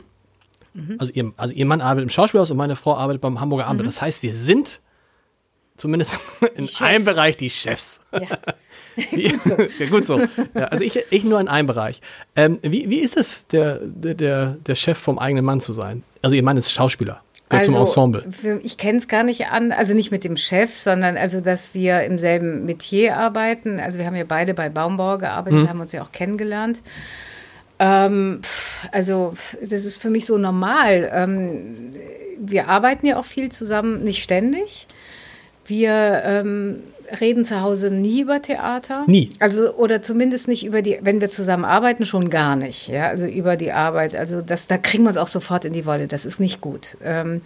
Mhm. 0.75 0.97
Also 0.99 1.13
ihr, 1.15 1.33
also 1.39 1.55
ihr 1.55 1.65
Mann 1.65 1.81
arbeitet 1.81 2.03
im 2.03 2.11
Schauspielhaus 2.11 2.51
und 2.51 2.59
meine 2.59 2.77
Frau 2.77 2.97
arbeitet 2.97 3.23
beim 3.23 3.41
Hamburger 3.41 3.65
Mhm. 3.65 3.71
Abend. 3.71 3.87
Das 3.87 4.03
heißt, 4.03 4.23
wir 4.25 4.35
sind 4.35 4.81
zumindest 5.79 6.21
in 6.57 6.67
Chefs. 6.69 6.83
einem 6.83 7.05
Bereich 7.07 7.37
die 7.39 7.49
Chefs. 7.49 8.03
Ja. 8.13 8.21
gut 9.11 9.43
so. 9.45 9.57
ja, 9.79 9.89
gut 9.89 10.07
so. 10.07 10.19
Ja, 10.55 10.65
also 10.67 10.83
ich, 10.85 10.99
ich 11.11 11.23
nur 11.25 11.41
in 11.41 11.47
einem 11.49 11.69
Bereich. 11.69 12.01
Ähm, 12.37 12.59
wie, 12.63 12.91
wie 12.91 12.99
ist 12.99 13.17
es, 13.17 13.47
der, 13.47 13.79
der, 13.87 14.57
der 14.67 14.75
Chef 14.75 14.99
vom 14.99 15.19
eigenen 15.21 15.45
Mann 15.45 15.61
zu 15.61 15.73
sein? 15.73 16.03
Also 16.21 16.35
ihr 16.37 16.43
Mann 16.43 16.57
ist 16.57 16.73
Schauspieler. 16.73 17.21
Gehört 17.49 17.67
zum 17.67 17.77
Ensemble. 17.77 18.25
für, 18.31 18.61
ich 18.63 18.77
kenne 18.77 18.99
es 18.99 19.09
gar 19.09 19.23
nicht 19.23 19.47
an, 19.47 19.73
also 19.73 19.95
nicht 19.95 20.11
mit 20.11 20.25
dem 20.25 20.37
Chef, 20.37 20.77
sondern 20.77 21.17
also, 21.17 21.41
dass 21.41 21.75
wir 21.75 22.03
im 22.03 22.19
selben 22.19 22.67
Metier 22.67 23.17
arbeiten. 23.17 23.81
Also 23.81 23.99
wir 23.99 24.07
haben 24.07 24.17
ja 24.17 24.25
beide 24.27 24.55
bei 24.55 24.69
Baumbauer 24.69 25.19
gearbeitet, 25.19 25.69
haben 25.69 25.81
uns 25.81 25.93
ja 25.93 26.03
auch 26.03 26.13
kennengelernt. 26.13 26.83
Ähm, 27.79 28.41
also 28.93 29.35
das 29.61 29.85
ist 29.85 30.03
für 30.03 30.11
mich 30.11 30.27
so 30.27 30.37
normal. 30.37 31.11
Ähm, 31.13 31.95
wir 32.39 32.69
arbeiten 32.69 33.07
ja 33.07 33.19
auch 33.19 33.25
viel 33.25 33.51
zusammen, 33.51 34.05
nicht 34.05 34.23
ständig. 34.23 34.87
Wir 35.67 36.23
ähm, 36.25 36.83
reden 37.21 37.45
zu 37.45 37.61
Hause 37.61 37.91
nie 37.91 38.23
über 38.23 38.43
Theater. 38.43 39.05
Nie. 39.07 39.31
Also 39.39 39.75
oder 39.75 40.03
zumindest 40.03 40.49
nicht 40.49 40.65
über 40.65 40.83
die, 40.83 40.99
wenn 41.03 41.21
wir 41.21 41.31
zusammen 41.31 41.65
arbeiten, 41.65 42.05
schon 42.05 42.31
gar 42.31 42.57
nicht. 42.57 42.89
Ja, 42.89 43.09
also 43.09 43.27
über 43.27 43.57
die 43.57 43.73
Arbeit. 43.73 44.15
Also 44.15 44.43
das, 44.43 44.67
da 44.67 44.79
kriegen 44.79 45.05
wir 45.05 45.09
uns 45.09 45.19
auch 45.19 45.29
sofort 45.29 45.65
in 45.65 45.73
die 45.73 45.87
Wolle. 45.87 46.07
Das 46.07 46.25
ist 46.25 46.41
nicht 46.41 46.61
gut. 46.61 46.97
Ähm, 47.05 47.41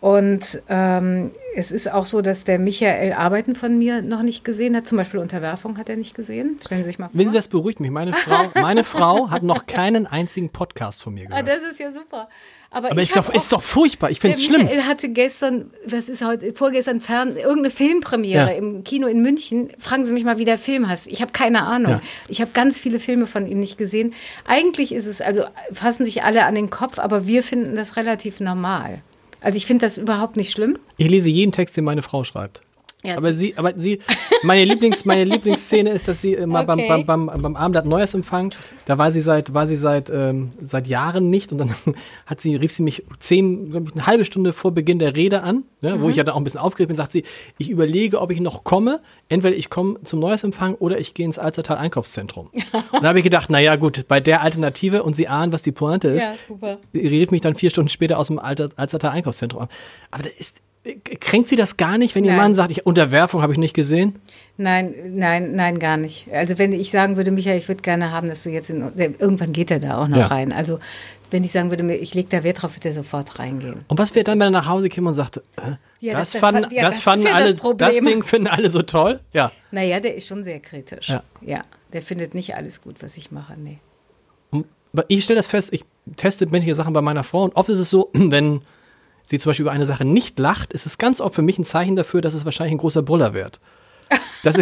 und 0.00 0.62
ähm, 0.68 1.32
es 1.56 1.72
ist 1.72 1.90
auch 1.92 2.06
so, 2.06 2.22
dass 2.22 2.44
der 2.44 2.60
Michael 2.60 3.12
Arbeiten 3.12 3.56
von 3.56 3.76
mir 3.78 4.00
noch 4.00 4.22
nicht 4.22 4.44
gesehen 4.44 4.76
hat. 4.76 4.86
Zum 4.86 4.96
Beispiel 4.96 5.18
Unterwerfung 5.18 5.76
hat 5.76 5.88
er 5.88 5.96
nicht 5.96 6.14
gesehen. 6.14 6.58
Stellen 6.64 6.82
Sie 6.82 6.90
sich 6.90 6.98
mal 7.00 7.08
vor. 7.08 7.18
Wissen 7.18 7.32
Sie, 7.32 7.36
das 7.36 7.48
beruhigt 7.48 7.80
mich. 7.80 7.90
Meine 7.90 8.12
Frau, 8.12 8.50
meine 8.54 8.84
Frau 8.84 9.30
hat 9.30 9.42
noch 9.42 9.66
keinen 9.66 10.06
einzigen 10.06 10.50
Podcast 10.50 11.02
von 11.02 11.14
mir 11.14 11.26
ah, 11.30 11.40
gehört. 11.40 11.48
das 11.48 11.72
ist 11.72 11.80
ja 11.80 11.90
super. 11.90 12.28
Aber, 12.70 12.90
Aber 12.90 13.00
ist 13.00 13.16
doch, 13.16 13.32
ist 13.32 13.50
doch 13.50 13.62
furchtbar. 13.62 14.10
Ich 14.10 14.20
finde 14.20 14.36
es 14.36 14.44
schlimm. 14.44 14.62
Michael 14.64 14.82
hatte 14.82 15.08
gestern, 15.08 15.70
was 15.86 16.08
ist 16.08 16.22
heute, 16.22 16.52
vorgestern 16.52 17.00
fern, 17.00 17.34
irgendeine 17.36 17.70
Filmpremiere 17.70 18.50
Ja. 18.50 18.56
im 18.58 18.84
Kino 18.84 19.06
in 19.06 19.22
München. 19.22 19.70
Fragen 19.78 20.04
Sie 20.04 20.12
mich 20.12 20.22
mal, 20.24 20.38
wie 20.38 20.44
der 20.44 20.58
Film 20.58 20.86
heißt. 20.86 21.06
Ich 21.06 21.22
habe 21.22 21.32
keine 21.32 21.62
Ahnung. 21.62 21.92
Ja. 21.92 22.00
Ich 22.28 22.42
habe 22.42 22.50
ganz 22.52 22.78
viele 22.78 22.98
Filme 23.00 23.26
von 23.26 23.46
ihm 23.46 23.58
nicht 23.58 23.78
gesehen. 23.78 24.12
Eigentlich 24.44 24.92
ist 24.92 25.06
es, 25.06 25.22
also 25.22 25.44
fassen 25.72 26.04
sich 26.04 26.22
alle 26.24 26.44
an 26.44 26.54
den 26.54 26.68
Kopf, 26.68 26.98
aber 26.98 27.26
wir 27.26 27.42
finden 27.42 27.74
das 27.74 27.96
relativ 27.96 28.38
normal. 28.40 29.00
Also 29.40 29.56
ich 29.56 29.64
finde 29.64 29.86
das 29.86 29.96
überhaupt 29.96 30.36
nicht 30.36 30.50
schlimm. 30.52 30.78
Ich 30.98 31.08
lese 31.08 31.30
jeden 31.30 31.52
Text, 31.52 31.76
den 31.76 31.84
meine 31.84 32.02
Frau 32.02 32.22
schreibt. 32.24 32.60
Ja, 33.04 33.16
aber 33.16 33.32
sie, 33.32 33.56
aber 33.56 33.74
sie, 33.76 34.00
meine 34.42 34.64
Lieblings, 34.64 35.04
meine 35.04 35.22
Lieblingsszene 35.22 35.90
ist, 35.90 36.08
dass 36.08 36.20
sie 36.20 36.34
immer 36.34 36.64
beim, 36.64 36.80
Okay. 36.80 36.88
beim, 37.04 37.26
beim, 37.26 37.42
beim 37.42 37.54
Abend 37.56 37.76
hat 37.76 37.86
Neujahrsempfang, 37.86 38.52
da 38.86 38.98
war 38.98 39.12
sie 39.12 39.20
seit, 39.20 39.54
war 39.54 39.68
sie 39.68 39.76
seit, 39.76 40.10
ähm, 40.10 40.50
seit 40.60 40.88
Jahren 40.88 41.30
nicht 41.30 41.52
und 41.52 41.58
dann 41.58 41.72
hat 42.26 42.40
sie, 42.40 42.56
rief 42.56 42.72
sie 42.72 42.82
mich 42.82 43.04
zehn, 43.20 43.70
glaub 43.70 43.86
ich, 43.86 43.92
eine 43.94 44.06
halbe 44.08 44.24
Stunde 44.24 44.52
vor 44.52 44.72
Beginn 44.72 44.98
der 44.98 45.14
Rede 45.14 45.42
an, 45.44 45.62
ne, 45.80 46.00
wo 46.00 46.08
ich 46.08 46.16
ja 46.16 46.24
dann 46.24 46.34
auch 46.34 46.38
ein 46.38 46.44
bisschen 46.44 46.58
aufgeregt 46.58 46.88
bin, 46.88 46.96
sagt 46.96 47.12
sie, 47.12 47.22
ich 47.56 47.70
überlege, 47.70 48.20
ob 48.20 48.32
ich 48.32 48.40
noch 48.40 48.64
komme, 48.64 49.00
entweder 49.28 49.54
ich 49.54 49.70
komme 49.70 50.02
zum 50.02 50.18
Neujahrsempfang 50.18 50.74
oder 50.74 50.98
ich 50.98 51.14
gehe 51.14 51.24
ins 51.24 51.38
Alzertal 51.38 51.76
Einkaufszentrum. 51.76 52.50
und 52.92 53.02
da 53.02 53.08
habe 53.08 53.18
ich 53.18 53.24
gedacht, 53.24 53.48
naja 53.48 53.76
gut, 53.76 54.06
bei 54.08 54.18
der 54.18 54.42
Alternative 54.42 55.04
und 55.04 55.14
sie 55.14 55.28
ahnen, 55.28 55.52
was 55.52 55.62
die 55.62 55.72
Pointe 55.72 56.08
ist, 56.08 56.26
Ja, 56.26 56.34
super. 56.48 56.78
Sie 56.92 57.06
rief 57.06 57.30
mich 57.30 57.42
dann 57.42 57.54
vier 57.54 57.70
Stunden 57.70 57.90
später 57.90 58.18
aus 58.18 58.26
dem 58.26 58.40
Alzertal 58.40 59.12
Einkaufszentrum 59.12 59.62
an. 59.62 59.68
Aber 60.10 60.24
da 60.24 60.30
ist, 60.36 60.56
kränkt 61.20 61.48
sie 61.48 61.56
das 61.56 61.76
gar 61.76 61.98
nicht, 61.98 62.14
wenn 62.14 62.24
ihr 62.24 62.30
Nein. 62.30 62.38
Mann 62.40 62.54
sagt, 62.54 62.70
ich, 62.70 62.86
Unterwerfung 62.86 63.42
habe 63.42 63.52
ich 63.52 63.58
nicht 63.58 63.74
gesehen? 63.74 64.16
Nein, 64.56 64.94
nein, 65.10 65.54
nein, 65.54 65.78
gar 65.78 65.96
nicht. 65.96 66.26
Also 66.32 66.58
wenn 66.58 66.72
ich 66.72 66.90
sagen 66.90 67.16
würde, 67.16 67.30
Michael, 67.30 67.58
ich 67.58 67.68
würde 67.68 67.82
gerne 67.82 68.10
haben, 68.10 68.28
dass 68.28 68.42
du 68.42 68.50
jetzt 68.50 68.70
in, 68.70 68.80
irgendwann 68.96 69.52
geht 69.52 69.70
er 69.70 69.80
da 69.80 69.98
auch 70.02 70.08
noch 70.08 70.16
Ja. 70.18 70.26
rein. 70.28 70.52
Also 70.52 70.78
wenn 71.30 71.44
ich 71.44 71.52
sagen 71.52 71.68
würde, 71.70 71.94
ich 71.94 72.14
lege 72.14 72.28
da 72.30 72.42
Wert 72.42 72.62
drauf, 72.62 72.74
würde 72.76 72.88
er 72.88 72.94
sofort 72.94 73.38
reingehen. 73.38 73.84
Und 73.88 73.98
was 73.98 74.14
wäre 74.14 74.24
dann, 74.24 74.38
wenn 74.38 74.46
er 74.46 74.50
nach 74.50 74.66
Hause 74.68 74.88
käme 74.88 75.08
und 75.08 75.14
sagte, 75.14 75.42
äh, 75.56 75.72
Ja, 76.00 76.14
das, 76.14 76.30
das- 76.30 76.32
das 76.32 76.40
fanden, 76.40 76.74
ja, 76.74 76.82
das 76.82 76.94
das 76.94 77.02
fanden 77.04 77.26
alle, 77.26 77.54
das. 77.54 78.00
Ding 78.00 78.22
finden 78.22 78.46
alle 78.46 78.70
so 78.70 78.80
toll? 78.82 79.20
Ja. 79.34 79.52
Naja, 79.70 80.00
der 80.00 80.14
ist 80.14 80.26
schon 80.26 80.42
sehr 80.42 80.60
kritisch. 80.60 81.08
Ja. 81.10 81.22
ja. 81.42 81.64
Der 81.92 82.00
findet 82.02 82.34
nicht 82.34 82.54
alles 82.54 82.80
gut, 82.80 82.96
was 83.02 83.16
ich 83.18 83.30
mache. 83.30 83.54
Nee. 83.58 83.78
Ich 85.08 85.24
stelle 85.24 85.38
das 85.38 85.46
fest, 85.48 85.70
ich 85.72 85.84
teste 86.16 86.46
manche 86.50 86.74
Sachen 86.74 86.94
bei 86.94 87.02
meiner 87.02 87.24
Frau 87.24 87.42
und 87.44 87.54
oft 87.56 87.68
ist 87.68 87.78
es 87.78 87.90
so, 87.90 88.10
wenn 88.14 88.62
sie 89.28 89.38
zum 89.38 89.50
Beispiel 89.50 89.64
über 89.64 89.72
eine 89.72 89.86
Sache 89.86 90.04
nicht 90.04 90.38
lacht, 90.38 90.72
ist 90.72 90.86
es 90.86 90.98
ganz 90.98 91.20
oft 91.20 91.34
für 91.34 91.42
mich 91.42 91.58
ein 91.58 91.64
Zeichen 91.64 91.96
dafür, 91.96 92.20
dass 92.20 92.34
es 92.34 92.44
wahrscheinlich 92.44 92.74
ein 92.74 92.78
großer 92.78 93.02
Brüller 93.02 93.34
wird. 93.34 93.60
Das 94.44 94.54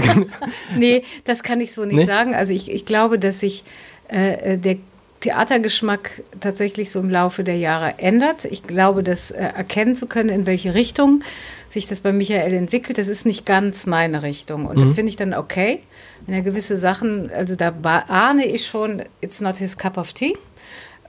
Nee, 0.75 1.05
das 1.25 1.43
kann 1.43 1.61
ich 1.61 1.75
so 1.75 1.85
nicht 1.85 1.97
Nee? 1.97 2.05
sagen. 2.07 2.35
Also 2.35 2.55
ich, 2.55 2.71
ich 2.71 2.87
glaube, 2.87 3.19
dass 3.19 3.41
sich 3.41 3.63
äh, 4.09 4.55
äh, 4.55 4.59
der 4.59 4.79
Theatergeschmack 5.21 6.23
tatsächlich 6.41 6.91
so 6.91 7.01
im 7.01 7.11
Laufe 7.11 7.45
der 7.45 7.57
Jahre 7.59 7.99
ändert. 7.99 8.45
Ich 8.47 8.63
glaube, 8.63 9.03
das 9.03 9.31
äh, 9.31 9.37
erkennen 9.39 9.95
zu 9.97 10.07
können, 10.07 10.29
in 10.31 10.47
welche 10.47 10.75
Richtung 10.75 11.23
sich 11.69 11.87
das 11.87 12.01
bei 12.01 12.13
Michael 12.13 12.55
entwickelt. 12.55 12.97
Das 12.97 13.09
ist 13.09 13.27
nicht 13.27 13.45
ganz 13.45 13.87
meine 13.87 14.23
Richtung. 14.23 14.67
Und 14.67 14.81
das 14.81 14.95
finde 14.95 15.11
ich 15.11 15.17
dann 15.17 15.35
okay. 15.35 15.81
Wenn 16.27 16.35
er 16.37 16.43
gewisse 16.43 16.77
Sachen, 16.79 17.31
also 17.31 17.55
da 17.55 17.75
ahne 18.09 18.47
ich 18.47 18.67
schon, 18.67 19.03
it's 19.21 19.41
not 19.41 19.59
his 19.59 19.77
cup 19.77 19.99
of 19.99 20.13
tea. 20.13 20.37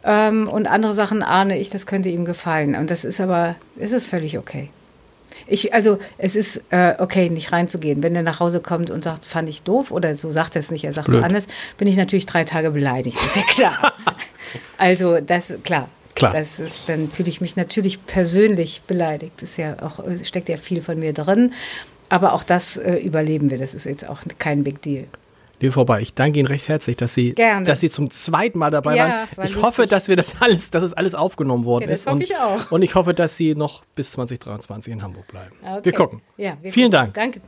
Ähm, 0.08 0.48
und 0.48 0.68
andere 0.68 0.94
Sachen 0.94 1.22
ahne 1.22 1.60
ich, 1.60 1.70
das 1.70 1.86
könnte 1.86 2.08
ihm 2.08 2.24
gefallen. 2.24 2.76
Und 2.76 2.90
das 2.90 3.04
ist 3.04 3.20
aber, 3.20 3.56
es 3.78 3.92
ist 3.92 4.08
völlig 4.08 4.38
okay. 4.38 4.70
Ich, 5.46 5.74
also 5.74 6.00
es 6.18 6.36
ist 6.36 6.62
äh, 6.72 6.96
okay, 6.98 7.30
nicht 7.30 7.52
reinzugehen. 7.52 8.02
Wenn 8.02 8.16
er 8.16 8.24
nach 8.24 8.40
Hause 8.40 8.62
kommt 8.62 8.90
und 8.90 9.04
sagt, 9.04 9.26
fand 9.26 9.50
ich 9.50 9.62
doof 9.64 9.92
oder 9.92 10.16
so 10.16 10.32
sagt 10.32 10.56
er 10.56 10.62
es 10.62 10.72
nicht, 10.72 10.86
er 10.86 10.94
sagt 10.94 11.10
es 11.10 11.22
anders, 11.22 11.46
bin 11.78 11.88
ich 11.88 11.98
natürlich 11.98 12.26
drei 12.26 12.46
Tage 12.46 12.72
beleidigt, 12.72 13.18
ist 13.18 13.36
ja 13.36 13.44
klar. 13.44 13.94
also 14.78 15.20
das, 15.20 15.54
klar. 15.64 15.90
Klar. 16.16 16.34
Das 16.34 16.60
ist, 16.60 16.90
dann 16.90 17.10
fühle 17.10 17.30
ich 17.30 17.42
mich 17.42 17.58
natürlich 17.58 18.04
persönlich 18.08 18.82
beleidigt. 18.88 19.44
Ist 19.44 19.58
ja 19.58 19.76
auch, 19.84 20.00
äh, 20.00 20.24
steckt 20.24 20.50
ja 20.50 20.58
viel 20.58 20.82
von 20.82 20.98
mir 20.98 21.14
drin. 21.14 21.54
Aber 22.10 22.34
auch 22.34 22.44
das 22.44 22.78
äh, 22.78 22.96
überleben 22.96 23.52
wir. 23.52 23.60
Das 23.60 23.76
ist 23.76 23.86
jetzt 23.86 24.08
auch 24.08 24.22
kein 24.40 24.64
Big 24.64 24.82
Deal. 24.82 25.06
Liebe 25.60 25.72
Frau 25.74 25.86
Bayer, 25.86 26.02
ich 26.02 26.14
danke 26.14 26.38
Ihnen 26.40 26.48
recht 26.48 26.68
herzlich, 26.68 26.98
dass 26.98 27.16
Sie, 27.16 27.34
Gerne. 27.34 27.66
dass 27.66 27.80
Sie 27.80 27.90
zum 27.90 28.12
zweiten 28.12 28.60
Mal 28.60 28.70
dabei 28.70 28.96
Ja, 28.96 29.04
waren. 29.10 29.28
war 29.36 29.46
Ich 29.46 29.56
hoffe, 29.62 29.88
dass 29.88 30.08
wir 30.08 30.16
das 30.16 30.40
alles, 30.40 30.70
dass 30.70 30.84
es 30.84 30.94
alles 30.94 31.16
aufgenommen 31.16 31.66
worden 31.66 31.84
Ja, 31.86 31.90
das 31.90 32.02
ist. 32.02 32.06
hoffe 32.06 32.16
und, 32.18 32.22
ich 32.24 32.36
auch. 32.38 32.72
und 32.72 32.82
ich 32.84 32.94
hoffe, 32.94 33.14
dass 33.16 33.38
Sie 33.38 33.56
noch 33.56 33.84
bis 33.96 34.12
2023 34.12 34.94
in 34.94 35.02
Hamburg 35.02 35.28
bleiben. 35.28 35.56
Okay. 35.64 35.80
Wir 35.86 35.92
gucken. 35.94 36.22
Ja, 36.38 36.58
wir 36.62 36.72
Vielen 36.72 36.92
gucken. 36.92 37.12
Dank. 37.14 37.14
Danke. 37.16 37.42